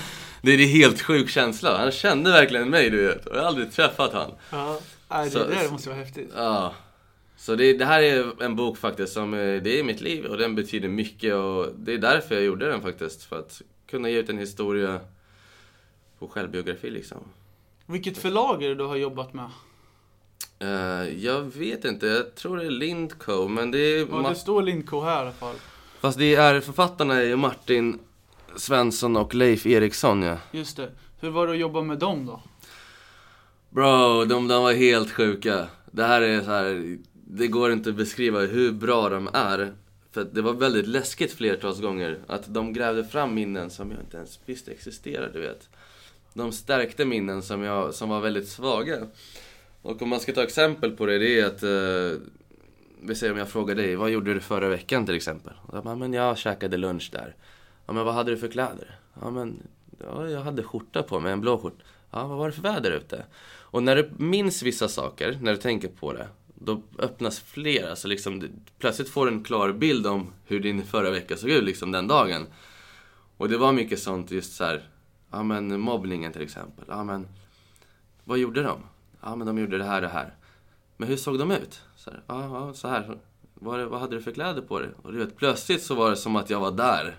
Det 0.42 0.52
är 0.52 0.58
en 0.58 0.68
helt 0.68 1.02
sjuk 1.02 1.30
känsla. 1.30 1.78
Han 1.78 1.90
kände 1.90 2.30
verkligen 2.30 2.70
mig, 2.70 2.90
du 2.90 3.06
vet. 3.06 3.26
Och 3.26 3.36
jag 3.36 3.40
har 3.40 3.48
aldrig 3.48 3.72
träffat 3.72 4.12
han. 4.12 4.30
Ja, 4.50 4.80
det 5.24 5.30
Så- 5.30 5.38
där 5.38 5.70
måste 5.70 5.88
vara 5.88 5.98
häftigt. 5.98 6.30
Ja. 6.36 6.74
Så 7.38 7.54
det, 7.54 7.72
det 7.72 7.84
här 7.84 8.02
är 8.02 8.42
en 8.42 8.56
bok 8.56 8.78
faktiskt 8.78 9.12
som, 9.12 9.34
eh, 9.34 9.62
det 9.62 9.78
är 9.78 9.82
mitt 9.84 10.00
liv 10.00 10.24
och 10.24 10.36
den 10.38 10.54
betyder 10.54 10.88
mycket 10.88 11.34
och 11.34 11.66
det 11.78 11.92
är 11.94 11.98
därför 11.98 12.34
jag 12.34 12.44
gjorde 12.44 12.68
den 12.70 12.82
faktiskt. 12.82 13.22
För 13.22 13.38
att 13.38 13.62
kunna 13.90 14.08
ge 14.10 14.18
ut 14.18 14.28
en 14.28 14.38
historia 14.38 15.00
på 16.18 16.28
självbiografi 16.28 16.90
liksom. 16.90 17.18
Vilket 17.86 18.18
förlag 18.18 18.62
är 18.62 18.68
det 18.68 18.74
du 18.74 18.84
har 18.84 18.96
jobbat 18.96 19.34
med? 19.34 19.50
Eh, 20.58 21.24
jag 21.24 21.40
vet 21.40 21.84
inte, 21.84 22.06
jag 22.06 22.34
tror 22.34 22.56
det 22.56 22.66
är 22.66 22.70
Lindco 22.70 23.48
men 23.48 23.70
det 23.70 23.78
är... 23.78 24.06
Ja, 24.10 24.28
det 24.28 24.34
står 24.34 24.62
Lindco 24.62 25.00
här 25.00 25.16
i 25.16 25.20
alla 25.20 25.32
fall. 25.32 25.54
Fast 26.00 26.18
det 26.18 26.34
är 26.34 26.60
författarna 26.60 27.14
är 27.14 27.24
ju 27.24 27.36
Martin 27.36 27.98
Svensson 28.56 29.16
och 29.16 29.34
Leif 29.34 29.66
Eriksson 29.66 30.22
ja. 30.22 30.36
Just 30.52 30.76
det. 30.76 30.90
Hur 31.20 31.30
var 31.30 31.46
det 31.46 31.52
att 31.52 31.58
jobba 31.58 31.82
med 31.82 31.98
dem 31.98 32.26
då? 32.26 32.40
Bro, 33.70 34.24
de, 34.24 34.48
de 34.48 34.62
var 34.62 34.72
helt 34.72 35.10
sjuka. 35.10 35.66
Det 35.90 36.04
här 36.04 36.22
är 36.22 36.40
så 36.40 36.50
här, 36.50 36.96
det 37.12 37.46
går 37.46 37.72
inte 37.72 37.90
att 37.90 37.96
beskriva 37.96 38.40
hur 38.40 38.72
bra 38.72 39.08
de 39.08 39.28
är. 39.32 39.72
För 40.12 40.24
det 40.24 40.42
var 40.42 40.52
väldigt 40.52 40.86
läskigt 40.86 41.32
flertals 41.32 41.80
gånger. 41.80 42.18
Att 42.26 42.54
de 42.54 42.72
grävde 42.72 43.04
fram 43.04 43.34
minnen 43.34 43.70
som 43.70 43.90
jag 43.90 44.00
inte 44.00 44.16
ens 44.16 44.40
visste 44.46 44.70
existerade, 44.70 45.32
du 45.32 45.40
vet. 45.40 45.68
De 46.34 46.52
stärkte 46.52 47.04
minnen 47.04 47.42
som, 47.42 47.62
jag, 47.62 47.94
som 47.94 48.08
var 48.08 48.20
väldigt 48.20 48.48
svaga. 48.48 49.06
Och 49.86 50.02
om 50.02 50.08
man 50.08 50.20
ska 50.20 50.32
ta 50.32 50.42
exempel 50.42 50.90
på 50.96 51.06
det, 51.06 51.18
det 51.18 51.40
är 51.40 51.46
att... 51.46 51.62
Eh, 51.62 52.20
vi 53.00 53.14
säger 53.14 53.32
om 53.32 53.38
jag 53.38 53.48
frågar 53.48 53.74
dig, 53.74 53.96
vad 53.96 54.10
gjorde 54.10 54.34
du 54.34 54.40
förra 54.40 54.68
veckan 54.68 55.06
till 55.06 55.14
exempel? 55.14 55.52
Och 55.66 55.82
bara, 55.82 55.94
men 55.94 56.12
jag 56.12 56.38
käkade 56.38 56.76
lunch 56.76 57.10
där. 57.12 57.34
Ja, 57.86 57.92
men 57.92 58.04
vad 58.04 58.14
hade 58.14 58.30
du 58.30 58.36
för 58.36 58.48
kläder? 58.48 58.98
Ja, 59.20 59.30
men 59.30 59.62
ja, 59.98 60.28
jag 60.28 60.40
hade 60.40 60.62
skjorta 60.62 61.02
på 61.02 61.20
mig, 61.20 61.32
en 61.32 61.40
blå 61.40 61.58
skjorta. 61.58 61.84
Ja, 62.10 62.26
vad 62.26 62.38
var 62.38 62.46
det 62.46 62.52
för 62.52 62.62
väder 62.62 62.90
ute? 62.90 63.24
Och 63.58 63.82
när 63.82 63.96
du 63.96 64.10
minns 64.16 64.62
vissa 64.62 64.88
saker, 64.88 65.38
när 65.42 65.52
du 65.52 65.58
tänker 65.58 65.88
på 65.88 66.12
det, 66.12 66.28
då 66.54 66.82
öppnas 66.98 67.40
fler. 67.40 67.90
Alltså 67.90 68.08
liksom, 68.08 68.48
plötsligt 68.78 69.08
får 69.08 69.26
du 69.26 69.32
en 69.32 69.44
klar 69.44 69.72
bild 69.72 70.06
om 70.06 70.32
hur 70.44 70.60
din 70.60 70.84
förra 70.84 71.10
vecka 71.10 71.36
såg 71.36 71.50
ut 71.50 71.64
liksom 71.64 71.92
den 71.92 72.08
dagen. 72.08 72.46
Och 73.36 73.48
det 73.48 73.58
var 73.58 73.72
mycket 73.72 73.98
sånt 73.98 74.30
just 74.30 74.56
så 74.56 74.64
här, 74.64 74.88
ja 75.30 75.42
men 75.42 75.80
mobbningen 75.80 76.32
till 76.32 76.42
exempel. 76.42 76.84
Ja 76.88 77.04
men, 77.04 77.28
vad 78.24 78.38
gjorde 78.38 78.62
de? 78.62 78.80
Ja 79.20 79.36
men 79.36 79.46
de 79.46 79.58
gjorde 79.58 79.78
det 79.78 79.84
här 79.84 79.96
och 79.96 80.02
det 80.02 80.08
här. 80.08 80.34
Men 80.96 81.08
hur 81.08 81.16
såg 81.16 81.38
de 81.38 81.50
ut? 81.50 81.80
Så 81.96 82.10
här, 82.10 82.22
ja, 82.26 82.44
ja, 82.44 82.74
så 82.74 82.88
här. 82.88 83.18
Vad, 83.54 83.80
vad 83.80 84.00
hade 84.00 84.16
du 84.16 84.22
för 84.22 84.32
kläder 84.32 84.62
på 84.62 84.80
dig? 84.80 84.90
Och 85.02 85.12
du 85.12 85.18
vet, 85.18 85.36
plötsligt 85.36 85.82
så 85.82 85.94
var 85.94 86.10
det 86.10 86.16
som 86.16 86.36
att 86.36 86.50
jag 86.50 86.60
var 86.60 86.70
där. 86.70 87.16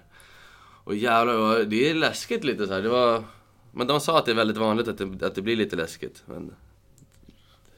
Och 0.83 0.95
jävlar, 0.95 1.63
det 1.63 1.89
är 1.89 1.93
läskigt 1.93 2.43
lite 2.43 2.67
så 2.67 2.73
här. 2.73 2.81
Det 2.81 2.89
var... 2.89 3.23
Men 3.71 3.87
de 3.87 3.99
sa 3.99 4.19
att 4.19 4.25
det 4.25 4.31
är 4.31 4.35
väldigt 4.35 4.57
vanligt 4.57 4.87
att 4.87 4.97
det, 4.97 5.25
att 5.25 5.35
det 5.35 5.41
blir 5.41 5.55
lite 5.55 5.75
läskigt. 5.75 6.23
Men 6.25 6.53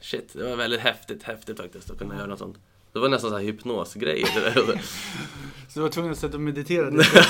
shit, 0.00 0.32
det 0.32 0.44
var 0.44 0.56
väldigt 0.56 0.80
häftigt, 0.80 1.22
häftigt 1.22 1.56
faktiskt 1.56 1.90
att 1.90 1.98
kunna 1.98 2.16
göra 2.16 2.26
något 2.26 2.38
sånt. 2.38 2.58
Det 2.92 2.98
var 2.98 3.08
nästan 3.08 3.30
så 3.30 3.36
här 3.36 3.44
hypnosgrejer. 3.44 4.26
Så 5.68 5.78
du 5.78 5.80
var 5.80 5.88
tvungen 5.88 6.12
att 6.12 6.18
sätta 6.18 6.36
och 6.36 6.40
meditera 6.40 6.90
lite? 6.90 7.24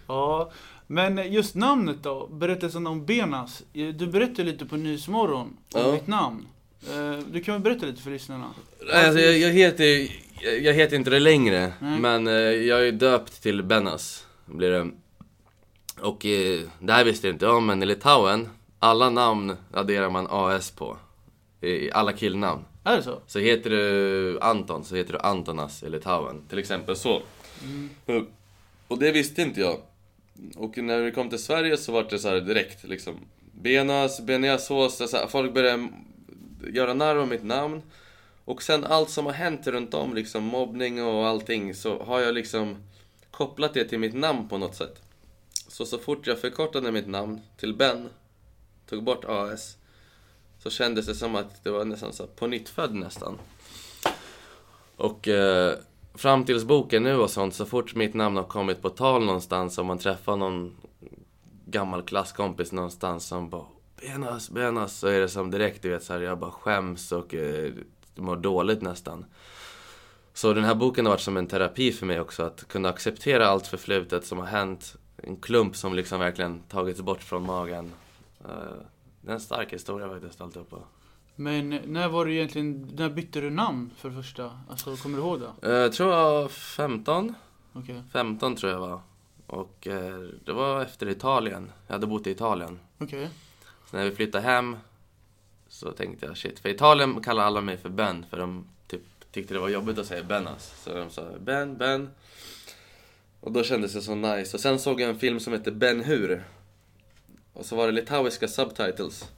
Ja. 0.07 0.51
Men 0.91 1.31
just 1.33 1.55
namnet 1.55 1.97
då? 2.03 2.27
Berättelsen 2.27 2.87
om 2.87 3.05
Benas. 3.05 3.63
Du 3.73 4.07
berättade 4.07 4.43
lite 4.43 4.65
på 4.65 4.77
Nyhetsmorgon 4.77 5.41
om 5.73 5.81
Ja. 5.81 5.91
ditt 5.91 6.07
namn. 6.07 6.47
Eh, 6.89 7.19
Du 7.31 7.41
kan 7.43 7.53
väl 7.53 7.61
berätta 7.61 7.85
lite 7.85 8.01
för 8.01 8.11
lyssnarna? 8.11 8.45
Alltså, 8.93 9.19
jag, 9.21 9.37
jag, 9.37 9.49
heter, 9.49 10.07
jag, 10.61 10.73
heter 10.73 10.95
inte 10.95 11.09
det 11.09 11.19
längre, 11.19 11.73
Nej. 11.79 11.99
men 11.99 12.27
eh, 12.27 12.33
jag 12.33 12.87
är 12.87 12.91
döpt 12.91 13.41
till 13.43 13.63
Benas. 13.63 14.27
Blir 14.45 14.71
det. 14.71 14.89
Och 16.01 16.25
eh, 16.25 16.59
det 16.79 16.93
här 16.93 17.03
visste 17.05 17.27
jag 17.27 17.35
inte 17.35 17.47
om, 17.47 17.65
men 17.65 17.83
i 17.83 17.85
Litauen, 17.85 18.49
alla 18.79 19.09
namn 19.09 19.55
adderar 19.73 20.09
man 20.09 20.27
AS 20.29 20.71
på. 20.71 20.97
I 21.61 21.91
alla 21.91 22.13
killnamn. 22.13 22.61
Är 22.83 22.97
det 22.97 23.03
så? 23.03 23.19
Så 23.27 23.39
heter 23.39 23.69
du 23.69 24.39
Anton, 24.41 24.83
så 24.85 24.95
heter 24.95 25.13
du 25.13 25.19
Antonas 25.19 25.83
i 25.83 25.89
Litauen. 25.89 26.41
Till 26.49 26.59
exempel 26.59 26.95
så. 26.95 27.21
Mm. 27.63 28.25
Och 28.87 28.97
det 28.99 29.11
visste 29.11 29.41
inte 29.41 29.59
jag. 29.61 29.77
Och 30.55 30.77
när 30.77 31.01
vi 31.01 31.11
kom 31.11 31.29
till 31.29 31.43
Sverige 31.43 31.77
så 31.77 31.91
var 31.91 32.03
det 32.03 32.19
så 32.19 32.29
här 32.29 32.41
direkt 32.41 32.83
liksom. 32.83 33.15
Benas, 33.51 34.21
Beniasås, 34.21 34.97
så 35.11 35.17
här, 35.17 35.27
folk 35.27 35.53
började 35.53 35.87
göra 36.73 36.93
narr 36.93 37.15
av 37.15 37.27
mitt 37.27 37.43
namn. 37.43 37.81
Och 38.45 38.63
sen 38.63 38.83
allt 38.83 39.09
som 39.09 39.25
har 39.25 39.33
hänt 39.33 39.67
runt 39.67 39.93
om, 39.93 40.13
liksom 40.13 40.43
mobbning 40.43 41.03
och 41.03 41.27
allting, 41.27 41.75
så 41.75 42.03
har 42.03 42.19
jag 42.19 42.33
liksom 42.33 42.77
kopplat 43.31 43.73
det 43.73 43.85
till 43.85 43.99
mitt 43.99 44.15
namn 44.15 44.49
på 44.49 44.57
något 44.57 44.75
sätt. 44.75 45.01
Så 45.67 45.85
så 45.85 45.97
fort 45.97 46.27
jag 46.27 46.39
förkortade 46.39 46.91
mitt 46.91 47.07
namn 47.07 47.41
till 47.57 47.75
Ben, 47.75 48.09
tog 48.89 49.03
bort 49.03 49.25
AS, 49.27 49.77
så 50.63 50.69
kändes 50.69 51.05
det 51.05 51.15
som 51.15 51.35
att 51.35 51.63
det 51.63 51.69
var 51.69 51.85
nästan 51.85 52.13
så 52.13 52.23
här 52.23 52.29
på 52.29 52.47
nytt 52.47 52.69
född 52.69 52.95
nästan. 52.95 53.37
Och 54.95 55.27
eh, 55.27 55.77
Framtidsboken 56.13 57.03
nu 57.03 57.15
och 57.15 57.29
sånt, 57.29 57.55
så 57.55 57.65
fort 57.65 57.95
mitt 57.95 58.13
namn 58.13 58.37
har 58.37 58.43
kommit 58.43 58.81
på 58.81 58.89
tal 58.89 59.25
någonstans, 59.25 59.77
om 59.77 59.87
man 59.87 59.97
träffar 59.97 60.35
någon 60.35 60.75
gammal 61.65 62.03
klasskompis 62.03 62.71
någonstans 62.71 63.25
som 63.25 63.49
bara 63.49 63.65
Benas, 64.01 64.49
Benas, 64.49 64.99
så 64.99 65.07
är 65.07 65.19
det 65.19 65.29
som 65.29 65.51
direkt, 65.51 65.81
du 65.81 65.89
vet 65.89 66.03
så 66.03 66.13
här, 66.13 66.19
jag 66.19 66.39
bara 66.39 66.51
skäms 66.51 67.11
och 67.11 67.33
eh, 67.33 67.73
mår 68.15 68.35
dåligt 68.35 68.81
nästan. 68.81 69.25
Så 70.33 70.53
den 70.53 70.63
här 70.63 70.75
boken 70.75 71.05
har 71.05 71.11
varit 71.13 71.21
som 71.21 71.37
en 71.37 71.47
terapi 71.47 71.91
för 71.91 72.05
mig 72.05 72.19
också, 72.19 72.43
att 72.43 72.67
kunna 72.67 72.89
acceptera 72.89 73.47
allt 73.47 73.67
förflutet 73.67 74.25
som 74.25 74.37
har 74.37 74.45
hänt. 74.45 74.95
En 75.17 75.37
klump 75.37 75.75
som 75.75 75.93
liksom 75.93 76.19
verkligen 76.19 76.59
tagits 76.59 77.01
bort 77.01 77.23
från 77.23 77.45
magen. 77.45 77.91
Eh, 78.39 78.49
det 79.21 79.29
är 79.29 79.33
en 79.33 79.39
stark 79.39 79.73
historia 79.73 80.09
faktiskt, 80.09 80.41
alltihopa. 80.41 80.77
Men 81.41 81.69
när 81.69 82.07
var 82.09 82.25
du 82.25 82.33
egentligen, 82.33 82.91
när 82.95 83.09
bytte 83.09 83.41
du 83.41 83.49
namn 83.49 83.91
för 83.97 84.09
det 84.09 84.15
första? 84.15 84.59
Alltså, 84.69 84.95
kommer 84.95 85.17
du 85.17 85.23
ihåg 85.23 85.39
det? 85.39 85.67
Eh, 85.69 85.73
Jag 85.75 85.93
tror 85.93 86.11
jag 86.13 86.31
var 86.41 86.47
15. 86.47 87.35
Okej. 87.73 88.03
15 88.13 88.55
tror 88.55 88.71
jag 88.71 88.79
var. 88.79 89.01
Och 89.47 89.87
eh, 89.87 90.19
det 90.45 90.53
var 90.53 90.81
efter 90.81 91.09
Italien. 91.09 91.71
Jag 91.87 91.93
hade 91.93 92.07
bott 92.07 92.27
i 92.27 92.31
Italien. 92.31 92.79
Okej. 92.97 93.29
Så 93.91 93.97
när 93.97 94.03
vi 94.05 94.11
flyttade 94.15 94.43
hem 94.43 94.77
så 95.67 95.91
tänkte 95.91 96.25
jag 96.25 96.37
shit, 96.37 96.59
för 96.59 96.69
i 96.69 96.71
Italien 96.71 97.21
kallar 97.23 97.43
alla 97.43 97.61
mig 97.61 97.77
för 97.77 97.89
Ben 97.89 98.25
för 98.29 98.37
de 98.37 98.65
typ 98.87 99.01
tyckte 99.31 99.53
det 99.53 99.59
var 99.59 99.69
jobbigt 99.69 99.97
att 99.97 100.05
säga 100.05 100.23
Benas. 100.23 100.83
Så 100.83 100.93
de 100.93 101.09
sa 101.09 101.25
Ben, 101.39 101.77
Ben. 101.77 102.09
Och 103.39 103.51
då 103.51 103.63
kändes 103.63 103.93
det 103.93 104.01
så 104.01 104.15
nice. 104.15 104.57
Och 104.57 104.61
sen 104.61 104.79
såg 104.79 105.01
jag 105.01 105.09
en 105.09 105.19
film 105.19 105.39
som 105.39 105.53
hette 105.53 105.71
Ben 105.71 106.03
Hur. 106.03 106.43
Och 107.53 107.65
så 107.65 107.75
var 107.75 107.85
det 107.85 107.91
litauiska 107.91 108.47
subtitles. 108.47 109.29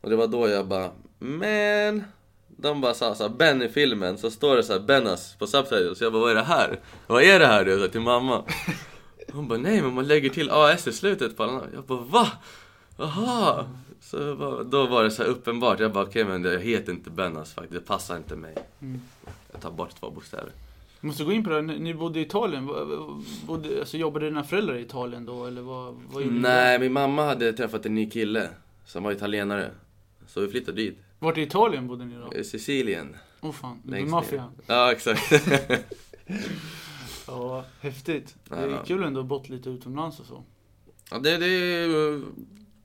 Och 0.00 0.10
det 0.10 0.16
var 0.16 0.26
då 0.26 0.48
jag 0.48 0.66
bara, 0.66 0.90
men 1.26 2.04
De 2.48 2.80
bara 2.80 2.94
sa 2.94 3.14
såhär, 3.14 3.30
Ben 3.30 3.62
i 3.62 3.68
filmen, 3.68 4.18
så 4.18 4.30
står 4.30 4.56
det 4.56 4.62
såhär 4.62 4.80
Benas 4.80 5.36
på 5.38 5.46
subtitles. 5.46 6.00
Jag 6.00 6.12
bara, 6.12 6.22
vad 6.22 6.30
är 6.30 6.34
det 6.34 6.42
här? 6.42 6.80
Vad 7.06 7.22
är 7.22 7.38
det 7.38 7.46
här 7.46 7.64
du? 7.64 7.78
Så 7.78 7.88
till 7.88 8.00
mamma. 8.00 8.44
Hon 9.32 9.48
bara, 9.48 9.58
nej 9.58 9.82
men 9.82 9.94
man 9.94 10.06
lägger 10.06 10.30
till 10.30 10.50
AS 10.50 10.86
i 10.86 10.92
slutet 10.92 11.36
på 11.36 11.42
alla 11.42 11.52
namn. 11.52 11.70
Jag 11.74 11.84
bara, 11.84 12.00
va? 12.00 12.28
Jaha! 12.98 13.64
Så 14.00 14.36
bara, 14.36 14.62
då 14.62 14.86
var 14.86 15.04
det 15.04 15.10
så 15.10 15.22
här 15.22 15.30
uppenbart. 15.30 15.80
Jag 15.80 15.92
bara, 15.92 16.04
okej 16.04 16.24
men 16.24 16.44
jag 16.44 16.60
heter 16.60 16.92
inte 16.92 17.10
Benas 17.10 17.54
faktiskt. 17.54 17.74
Det 17.74 17.86
passar 17.86 18.16
inte 18.16 18.36
mig. 18.36 18.54
Mm. 18.80 19.00
Jag 19.52 19.60
tar 19.60 19.70
bort 19.70 20.00
två 20.00 20.10
bokstäver. 20.10 20.50
Jag 21.00 21.06
måste 21.06 21.24
gå 21.24 21.32
in 21.32 21.44
på 21.44 21.50
det, 21.50 21.56
här. 21.56 21.62
ni 21.62 21.94
bodde 21.94 22.18
i 22.18 22.22
Italien, 22.22 22.66
bodde, 23.46 23.80
alltså, 23.80 23.96
jobbade 23.96 24.26
dina 24.26 24.44
föräldrar 24.44 24.74
i 24.74 24.80
Italien 24.80 25.26
då 25.26 25.46
eller 25.46 25.62
vad, 25.62 25.94
vad 26.12 26.22
gjorde 26.22 26.40
Nej, 26.40 26.78
min 26.78 26.92
mamma 26.92 27.24
hade 27.24 27.52
träffat 27.52 27.86
en 27.86 27.94
ny 27.94 28.10
kille 28.10 28.48
som 28.86 29.02
var 29.02 29.12
italienare. 29.12 29.70
Så 30.26 30.40
vi 30.40 30.48
flyttade 30.48 30.76
dit. 30.76 30.98
Vart 31.18 31.38
i 31.38 31.42
Italien 31.42 31.86
bodde 31.86 32.04
ni 32.04 32.14
då? 32.16 32.32
I 32.34 32.44
Sicilien. 32.44 33.16
Åh 33.40 33.50
oh, 33.50 33.54
fan, 33.54 33.80
det 33.84 33.90
är 33.90 33.98
längst 33.98 34.10
maffian. 34.10 34.52
Ja, 34.66 34.92
exakt. 34.92 35.32
Ja, 37.26 37.64
häftigt. 37.80 38.36
Det 38.48 38.54
är 38.54 38.68
Ja. 38.68 38.84
kul 38.84 39.02
ändå 39.04 39.20
att 39.20 39.26
bott 39.26 39.48
lite 39.48 39.70
utomlands 39.70 40.20
och 40.20 40.26
så. 40.26 40.44
ja, 41.10 41.18
det, 41.18 41.36
det 41.36 41.46
är 41.46 42.22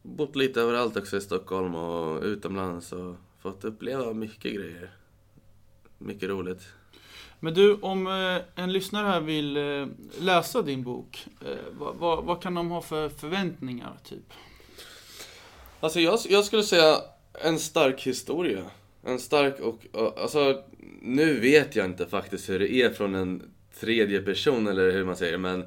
bott 0.01 0.35
lite 0.35 0.61
överallt 0.61 0.97
också 0.97 1.17
i 1.17 1.21
Stockholm 1.21 1.75
och 1.75 2.21
utomlands 2.23 2.91
och 2.91 3.15
fått 3.39 3.63
uppleva 3.63 4.13
mycket 4.13 4.53
grejer. 4.53 4.91
Mycket 5.97 6.29
roligt. 6.29 6.67
Men 7.39 7.53
du, 7.53 7.73
om 7.73 8.07
eh, 8.07 8.63
en 8.63 8.73
lyssnare 8.73 9.07
här 9.07 9.21
vill 9.21 9.57
eh, 9.57 9.87
läsa 10.19 10.61
din 10.61 10.83
bok, 10.83 11.27
eh, 11.45 11.55
vad, 11.79 11.95
vad, 11.95 12.23
vad 12.23 12.41
kan 12.41 12.53
de 12.53 12.69
ha 12.69 12.81
för 12.81 13.09
förväntningar, 13.09 13.97
typ? 14.03 14.33
Alltså 15.79 15.99
jag, 15.99 16.19
jag 16.29 16.45
skulle 16.45 16.63
säga 16.63 16.97
en 17.33 17.59
stark 17.59 18.01
historia. 18.01 18.63
En 19.03 19.19
stark 19.19 19.59
och, 19.59 19.85
och, 19.91 20.21
alltså 20.21 20.63
nu 21.01 21.39
vet 21.39 21.75
jag 21.75 21.85
inte 21.85 22.05
faktiskt 22.05 22.49
hur 22.49 22.59
det 22.59 22.73
är 22.73 22.89
från 22.89 23.15
en 23.15 23.51
tredje 23.79 24.21
person 24.21 24.67
eller 24.67 24.91
hur 24.91 25.05
man 25.05 25.15
säger 25.15 25.37
men 25.37 25.63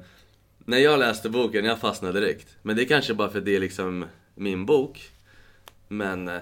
när 0.65 0.77
jag 0.77 0.99
läste 0.99 1.29
boken, 1.29 1.65
jag 1.65 1.79
fastnade 1.79 2.19
direkt. 2.19 2.57
Men 2.61 2.75
det 2.75 2.83
är 2.83 2.85
kanske 2.85 3.13
bara 3.13 3.29
för 3.29 3.39
att 3.39 3.45
det 3.45 3.55
är 3.55 3.59
liksom 3.59 4.05
min 4.35 4.65
bok. 4.65 5.09
Men 5.87 6.27
eh, 6.27 6.39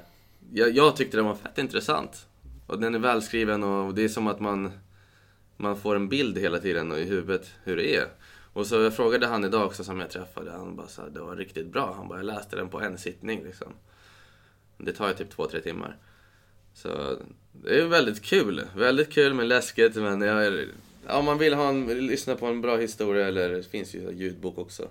jag, 0.53 0.71
jag 0.71 0.95
tyckte 0.95 1.17
den 1.17 1.25
var 1.25 1.35
fett 1.35 1.57
intressant. 1.57 2.27
Och 2.67 2.79
den 2.79 2.95
är 2.95 2.99
välskriven 2.99 3.63
och 3.63 3.93
det 3.93 4.03
är 4.03 4.09
som 4.09 4.27
att 4.27 4.39
man, 4.39 4.71
man 5.57 5.77
får 5.77 5.95
en 5.95 6.09
bild 6.09 6.37
hela 6.37 6.59
tiden 6.59 6.91
och 6.91 6.99
i 6.99 7.03
huvudet 7.03 7.51
hur 7.63 7.77
det 7.77 7.95
är. 7.95 8.07
Och 8.53 8.67
så 8.67 8.75
jag 8.75 8.95
frågade 8.95 9.27
han 9.27 9.45
idag 9.45 9.65
också 9.65 9.83
som 9.83 9.99
jag 9.99 10.09
träffade, 10.09 10.51
han 10.51 10.75
bara 10.75 10.87
sa 10.87 11.09
det 11.09 11.19
var 11.19 11.35
riktigt 11.35 11.67
bra. 11.67 11.93
Han 11.97 12.07
bara, 12.07 12.19
jag 12.19 12.25
läste 12.25 12.55
den 12.55 12.69
på 12.69 12.81
en 12.81 12.97
sittning 12.97 13.43
liksom. 13.43 13.73
Det 14.85 14.93
tar 14.93 15.07
ju 15.07 15.13
typ 15.13 15.29
två, 15.29 15.45
tre 15.45 15.61
timmar. 15.61 15.97
Så 16.73 16.89
det 17.51 17.79
är 17.79 17.85
väldigt 17.85 18.21
kul. 18.21 18.61
Väldigt 18.75 19.13
kul 19.13 19.33
men 19.33 19.47
läskigt 19.47 19.95
men 19.95 20.21
jag 20.21 20.45
är, 20.45 20.67
ja, 21.07 21.17
om 21.17 21.25
man 21.25 21.37
vill 21.37 21.53
ha 21.53 21.69
en, 21.69 21.87
lyssna 22.07 22.35
på 22.35 22.45
en 22.45 22.61
bra 22.61 22.77
historia 22.77 23.27
eller 23.27 23.49
det 23.49 23.63
finns 23.63 23.95
ju 23.95 24.11
ljudbok 24.11 24.57
också. 24.57 24.87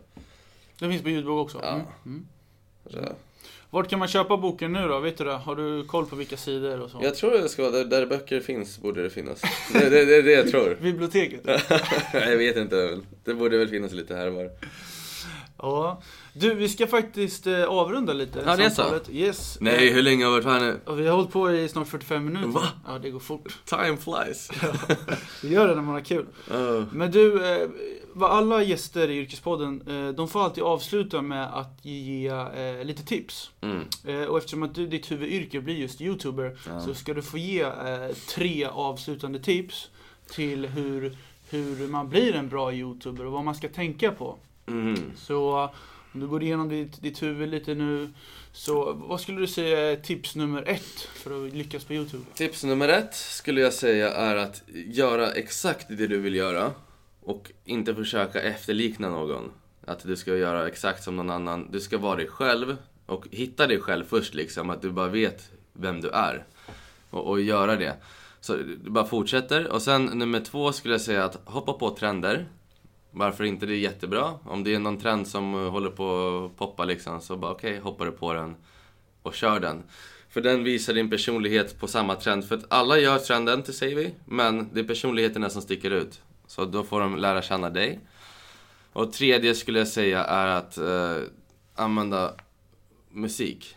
Det 0.79 0.89
finns 0.89 1.03
på 1.03 1.09
ljudbok 1.09 1.45
också? 1.45 1.59
Ja. 1.63 1.81
Mm. 2.07 2.27
Mm. 2.93 3.15
Vart 3.71 3.89
kan 3.89 3.99
man 3.99 4.09
köpa 4.09 4.37
boken 4.37 4.73
nu 4.73 4.89
då? 4.89 5.01
Vet 5.01 5.19
du 5.19 5.25
det? 5.25 5.33
Har 5.33 5.57
du 5.57 5.85
koll 5.85 6.07
på 6.07 6.17
vilka 6.17 6.37
sidor 6.37 6.81
och 6.81 6.91
så? 6.91 6.99
Jag 7.03 7.15
tror 7.15 7.31
det 7.31 7.49
ska 7.49 7.63
vara 7.63 7.73
där, 7.73 7.85
där 7.85 8.07
böcker 8.07 8.41
finns, 8.41 8.79
borde 8.79 9.03
det 9.03 9.11
finnas. 9.11 9.41
Det, 9.73 9.91
det, 9.91 10.05
det 10.05 10.17
är 10.17 10.23
det 10.23 10.33
jag 10.33 10.51
tror. 10.51 10.79
Biblioteket? 10.83 11.41
jag 12.13 12.37
vet 12.37 12.57
inte, 12.57 13.01
det 13.25 13.35
borde 13.35 13.59
väl 13.59 13.69
finnas 13.69 13.93
lite 13.93 14.15
här 14.15 14.27
och 14.29 14.35
var. 14.35 14.51
Ja. 15.59 16.03
Du, 16.35 16.55
vi 16.55 16.69
ska 16.69 16.87
faktiskt 16.87 17.47
eh, 17.47 17.65
avrunda 17.65 18.13
lite 18.13 18.43
Ja, 18.47 18.57
det 18.57 18.65
är 18.65 18.69
så? 18.69 18.75
samtalet. 18.75 19.11
Yes. 19.11 19.59
Nej, 19.61 19.93
hur 19.93 20.03
länge 20.03 20.25
har 20.25 20.33
vi 20.33 20.41
varit 20.41 20.61
här 20.61 20.69
nu? 20.69 20.81
Och 20.87 20.99
vi 21.01 21.07
har 21.09 21.17
hållit 21.17 21.31
på 21.33 21.51
i 21.53 21.69
snart 21.69 21.89
45 21.89 22.25
minuter. 22.25 22.49
Va? 22.49 22.69
Ja, 22.87 22.99
det 22.99 23.11
går 23.11 23.21
fort. 23.21 23.59
Time 23.65 23.97
flies. 23.97 24.51
Vi 25.43 25.49
gör 25.55 25.69
det 25.69 25.75
när 25.75 25.83
man 25.83 25.95
har 25.95 26.01
kul. 26.01 26.27
Oh. 26.51 26.85
Men 26.93 27.11
du, 27.11 27.53
eh, 27.63 27.69
vad 28.13 28.31
alla 28.31 28.63
gäster 28.63 29.09
i 29.11 29.19
Yrkespodden, 29.19 29.83
eh, 29.89 30.15
de 30.15 30.29
får 30.29 30.45
alltid 30.45 30.65
avsluta 30.65 31.23
med 31.23 31.55
att 31.59 31.79
ge 31.85 32.27
eh, 32.29 32.85
lite 32.85 33.03
tips. 33.03 33.51
Mm. 33.61 33.81
Eh, 34.07 34.25
och 34.29 34.39
eftersom 34.39 34.63
att 34.63 34.75
du, 34.75 34.87
ditt 34.87 35.11
huvudyrke 35.11 35.61
blir 35.61 35.75
just 35.77 36.01
YouTuber, 36.01 36.59
Ja. 36.67 36.81
så 36.81 36.95
ska 36.95 37.15
du 37.15 37.23
få 37.23 37.39
ge 37.39 37.61
eh, 37.63 37.71
tre 38.29 38.65
avslutande 38.65 39.39
tips 39.39 39.89
till 40.31 40.67
hur, 40.67 41.17
hur 41.51 41.89
man 41.89 42.09
blir 42.09 42.35
en 42.35 42.49
bra 42.49 42.73
YouTuber 42.73 43.27
och 43.27 43.33
vad 43.33 43.45
man 43.45 43.55
ska 43.55 43.69
tänka 43.69 44.13
på. 44.13 44.37
Mm. 44.67 44.97
Så 45.17 45.71
om 46.15 46.21
du 46.21 46.27
går 46.27 46.43
igenom 46.43 46.69
ditt, 46.69 47.03
ditt 47.03 47.23
huvud 47.23 47.49
lite 47.49 47.75
nu, 47.75 48.13
så 48.53 48.93
vad 48.93 49.21
skulle 49.21 49.41
du 49.41 49.47
säga 49.47 49.91
är 49.91 49.97
tips 49.97 50.37
nummer 50.37 50.63
ett 50.69 51.01
för 51.01 51.47
att 51.47 51.53
lyckas 51.53 51.85
på 51.85 51.95
YouTube? 51.95 52.25
Tips 52.35 52.65
nummer 52.65 52.89
ett 52.89 53.15
skulle 53.15 53.61
jag 53.61 53.73
säga 53.73 54.13
är 54.13 54.37
att 54.37 54.63
göra 54.87 55.33
exakt 55.33 55.89
det 55.89 56.07
du 56.07 56.19
vill 56.19 56.35
göra 56.35 56.73
och 57.21 57.53
inte 57.65 57.95
försöka 57.95 58.41
efterlikna 58.41 59.09
någon. 59.09 59.51
Att 59.87 60.03
du 60.03 60.17
ska 60.17 60.37
göra 60.37 60.69
exakt 60.69 61.05
som 61.05 61.17
någon 61.17 61.31
annan. 61.31 61.69
Du 61.71 61.81
ska 61.81 61.99
vara 61.99 62.17
dig 62.17 62.27
själv 62.27 62.77
och 63.07 63.27
hitta 63.31 63.67
dig 63.67 63.81
själv 63.81 64.05
först 64.05 64.35
liksom. 64.35 64.71
Att 64.71 64.83
du 64.83 64.91
bara 64.91 65.09
vet 65.09 65.51
vem 65.73 66.01
du 66.01 66.09
är. 66.11 66.45
Och, 67.11 67.31
och 67.31 67.41
göra 67.41 67.77
det. 67.77 67.97
Så 68.41 68.57
du 68.57 68.91
bara 68.91 69.07
fortsätter. 69.07 69.69
Och 69.69 69.83
sen 69.83 70.05
nummer 70.05 70.41
två 70.41 70.73
skulle 70.73 70.95
jag 70.95 71.01
säga 71.01 71.25
att 71.25 71.39
hoppa 71.45 71.73
på 71.73 71.91
trender. 71.91 72.47
Varför 73.13 73.45
inte? 73.45 73.67
Det 73.67 73.75
är 73.75 73.79
jättebra. 73.79 74.35
Om 74.45 74.65
det 74.65 74.75
är 74.75 74.79
någon 74.79 74.99
trend 74.99 75.27
som 75.27 75.55
eh, 75.55 75.71
håller 75.71 75.91
på 75.91 76.45
att 76.47 76.59
poppa 76.59 76.85
liksom, 76.85 77.21
så 77.21 77.37
bara 77.37 77.53
okej, 77.53 77.79
hoppar 77.79 78.07
du 78.07 78.13
på 78.13 78.33
den 78.35 78.57
och 79.23 79.35
kör 79.35 79.61
den. 79.61 79.83
För 80.29 80.41
den 80.41 80.65
visar 80.65 80.95
din 80.95 81.11
personlighet 81.11 81.81
på 81.81 81.89
samma 81.89 82.15
trend. 82.15 82.49
För 82.49 82.57
att 82.57 82.65
alla 82.69 82.99
gör 82.99 83.19
trenden, 83.19 83.63
det 83.67 83.73
säger 83.73 83.97
vi, 83.97 84.15
men 84.25 84.69
det 84.73 84.81
är 84.81 84.85
personligheterna 84.85 85.51
som 85.51 85.63
sticker 85.63 85.91
ut. 85.91 86.21
Så 86.47 86.65
då 86.65 86.85
får 86.85 87.01
de 87.01 87.17
lära 87.17 87.43
känna 87.43 87.71
dig. 87.71 88.01
Och 88.93 89.13
tredje 89.13 89.55
skulle 89.55 89.79
jag 89.79 89.89
säga 89.89 90.25
är 90.25 90.47
att 90.47 90.79
eh, 90.79 91.17
använda 91.75 92.35
musik. 93.11 93.77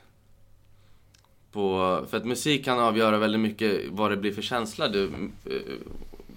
På, 1.51 2.05
för 2.09 2.17
att 2.17 2.25
musik 2.25 2.65
kan 2.65 2.79
avgöra 2.79 3.17
väldigt 3.17 3.41
mycket 3.41 3.81
vad 3.89 4.11
det 4.11 4.17
blir 4.17 4.33
för 4.33 4.41
känsla 4.41 4.87
du, 4.87 5.05
eh, 5.45 5.51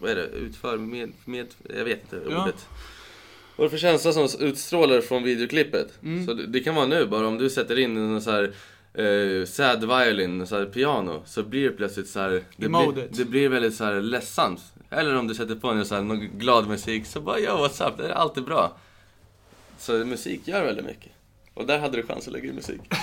vad 0.00 0.10
är 0.10 0.14
det, 0.16 0.26
utför 0.26 0.76
med, 0.76 1.12
med 1.24 1.46
jag 1.76 1.84
vet 1.84 2.00
inte 2.02 2.20
Ja. 2.30 2.42
ordet. 2.42 2.66
Vad 3.56 3.64
är 3.64 3.68
det 3.68 3.70
för 3.70 3.78
känsla 3.78 4.12
som 4.12 4.46
utstrålar 4.46 5.00
från 5.00 5.22
videoklippet? 5.22 5.92
Mm. 6.02 6.26
Så 6.26 6.34
det, 6.34 6.46
det 6.46 6.60
kan 6.60 6.74
vara 6.74 6.86
nu 6.86 7.06
bara 7.06 7.28
om 7.28 7.38
du 7.38 7.50
sätter 7.50 7.78
in 7.78 7.96
en 7.96 8.22
så 8.22 8.30
här 8.30 8.52
eh, 8.94 9.44
sad 9.46 9.80
violin, 9.80 10.46
så 10.46 10.58
här 10.58 10.66
piano, 10.66 11.22
så 11.26 11.42
blir 11.42 11.70
det 11.70 11.76
plötsligt 11.76 12.08
så 12.08 12.20
här, 12.20 12.42
det, 12.56 12.68
blir, 12.68 13.08
det 13.10 13.24
blir 13.24 13.48
väldigt 13.48 13.74
så 13.74 13.84
här 13.84 14.00
ledsamt. 14.00 14.60
Eller 14.90 15.16
om 15.16 15.26
du 15.26 15.34
sätter 15.34 15.54
på 15.54 15.68
en 15.68 15.86
så 15.86 15.94
här, 15.94 16.02
någon 16.02 16.38
glad 16.38 16.68
musik, 16.68 17.06
så 17.06 17.20
bara 17.20 17.38
ja, 17.38 17.68
what's 17.68 17.88
up, 17.88 17.98
det 17.98 18.04
är 18.04 18.10
alltid 18.10 18.44
bra. 18.44 18.76
Så 19.78 19.92
musik 19.92 20.48
gör 20.48 20.64
väldigt 20.64 20.84
mycket. 20.84 21.12
Och 21.54 21.66
där 21.66 21.78
hade 21.78 21.96
du 21.96 22.02
chans 22.02 22.26
att 22.26 22.32
lägga 22.32 22.48
in 22.48 22.54
musik. 22.54 22.80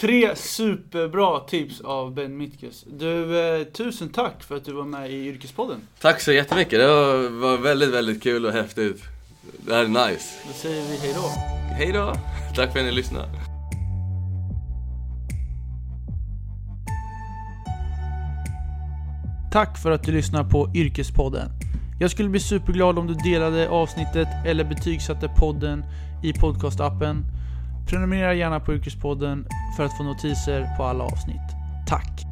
Tre 0.00 0.36
superbra 0.36 1.40
tips 1.40 1.80
av 1.80 2.14
Ben 2.14 2.36
Mitkus. 2.36 2.84
Du, 2.98 3.40
eh, 3.40 3.64
tusen 3.64 4.08
tack 4.08 4.42
för 4.42 4.56
att 4.56 4.64
du 4.64 4.72
var 4.72 4.84
med 4.84 5.10
i 5.10 5.26
Yrkespodden. 5.28 5.80
Tack 5.98 6.20
så 6.20 6.32
jättemycket, 6.32 6.78
det 6.78 6.86
var, 6.86 7.28
var 7.28 7.56
väldigt, 7.56 7.90
väldigt 7.90 8.22
kul 8.22 8.46
och 8.46 8.52
häftigt. 8.52 9.02
Det 9.66 9.74
här 9.74 9.84
är 9.84 9.88
nice. 9.88 10.34
Då 10.48 10.52
säger 10.52 10.82
vi 10.82 10.96
hej 10.96 11.14
då. 11.14 11.28
Hej 11.74 11.92
då! 11.92 12.14
Tack 12.56 12.72
för 12.72 12.78
att 12.78 12.84
ni 12.84 12.92
lyssnade. 12.92 13.28
Tack 19.52 19.78
för 19.82 19.90
att 19.90 20.04
du 20.04 20.12
lyssnar 20.12 20.44
på 20.44 20.70
Yrkespodden. 20.74 21.50
Jag 22.00 22.10
skulle 22.10 22.28
bli 22.28 22.40
superglad 22.40 22.98
om 22.98 23.06
du 23.06 23.14
delade 23.14 23.68
avsnittet 23.68 24.28
eller 24.46 24.64
betygsatte 24.64 25.28
podden 25.38 25.84
i 26.22 26.32
podcastappen. 26.32 27.39
Prenumerera 27.90 28.34
gärna 28.34 28.60
på 28.60 28.74
Yrkespodden 28.74 29.46
för 29.76 29.84
att 29.84 29.96
få 29.96 30.02
notiser 30.02 30.76
på 30.76 30.84
alla 30.84 31.04
avsnitt. 31.04 31.56
Tack! 31.86 32.29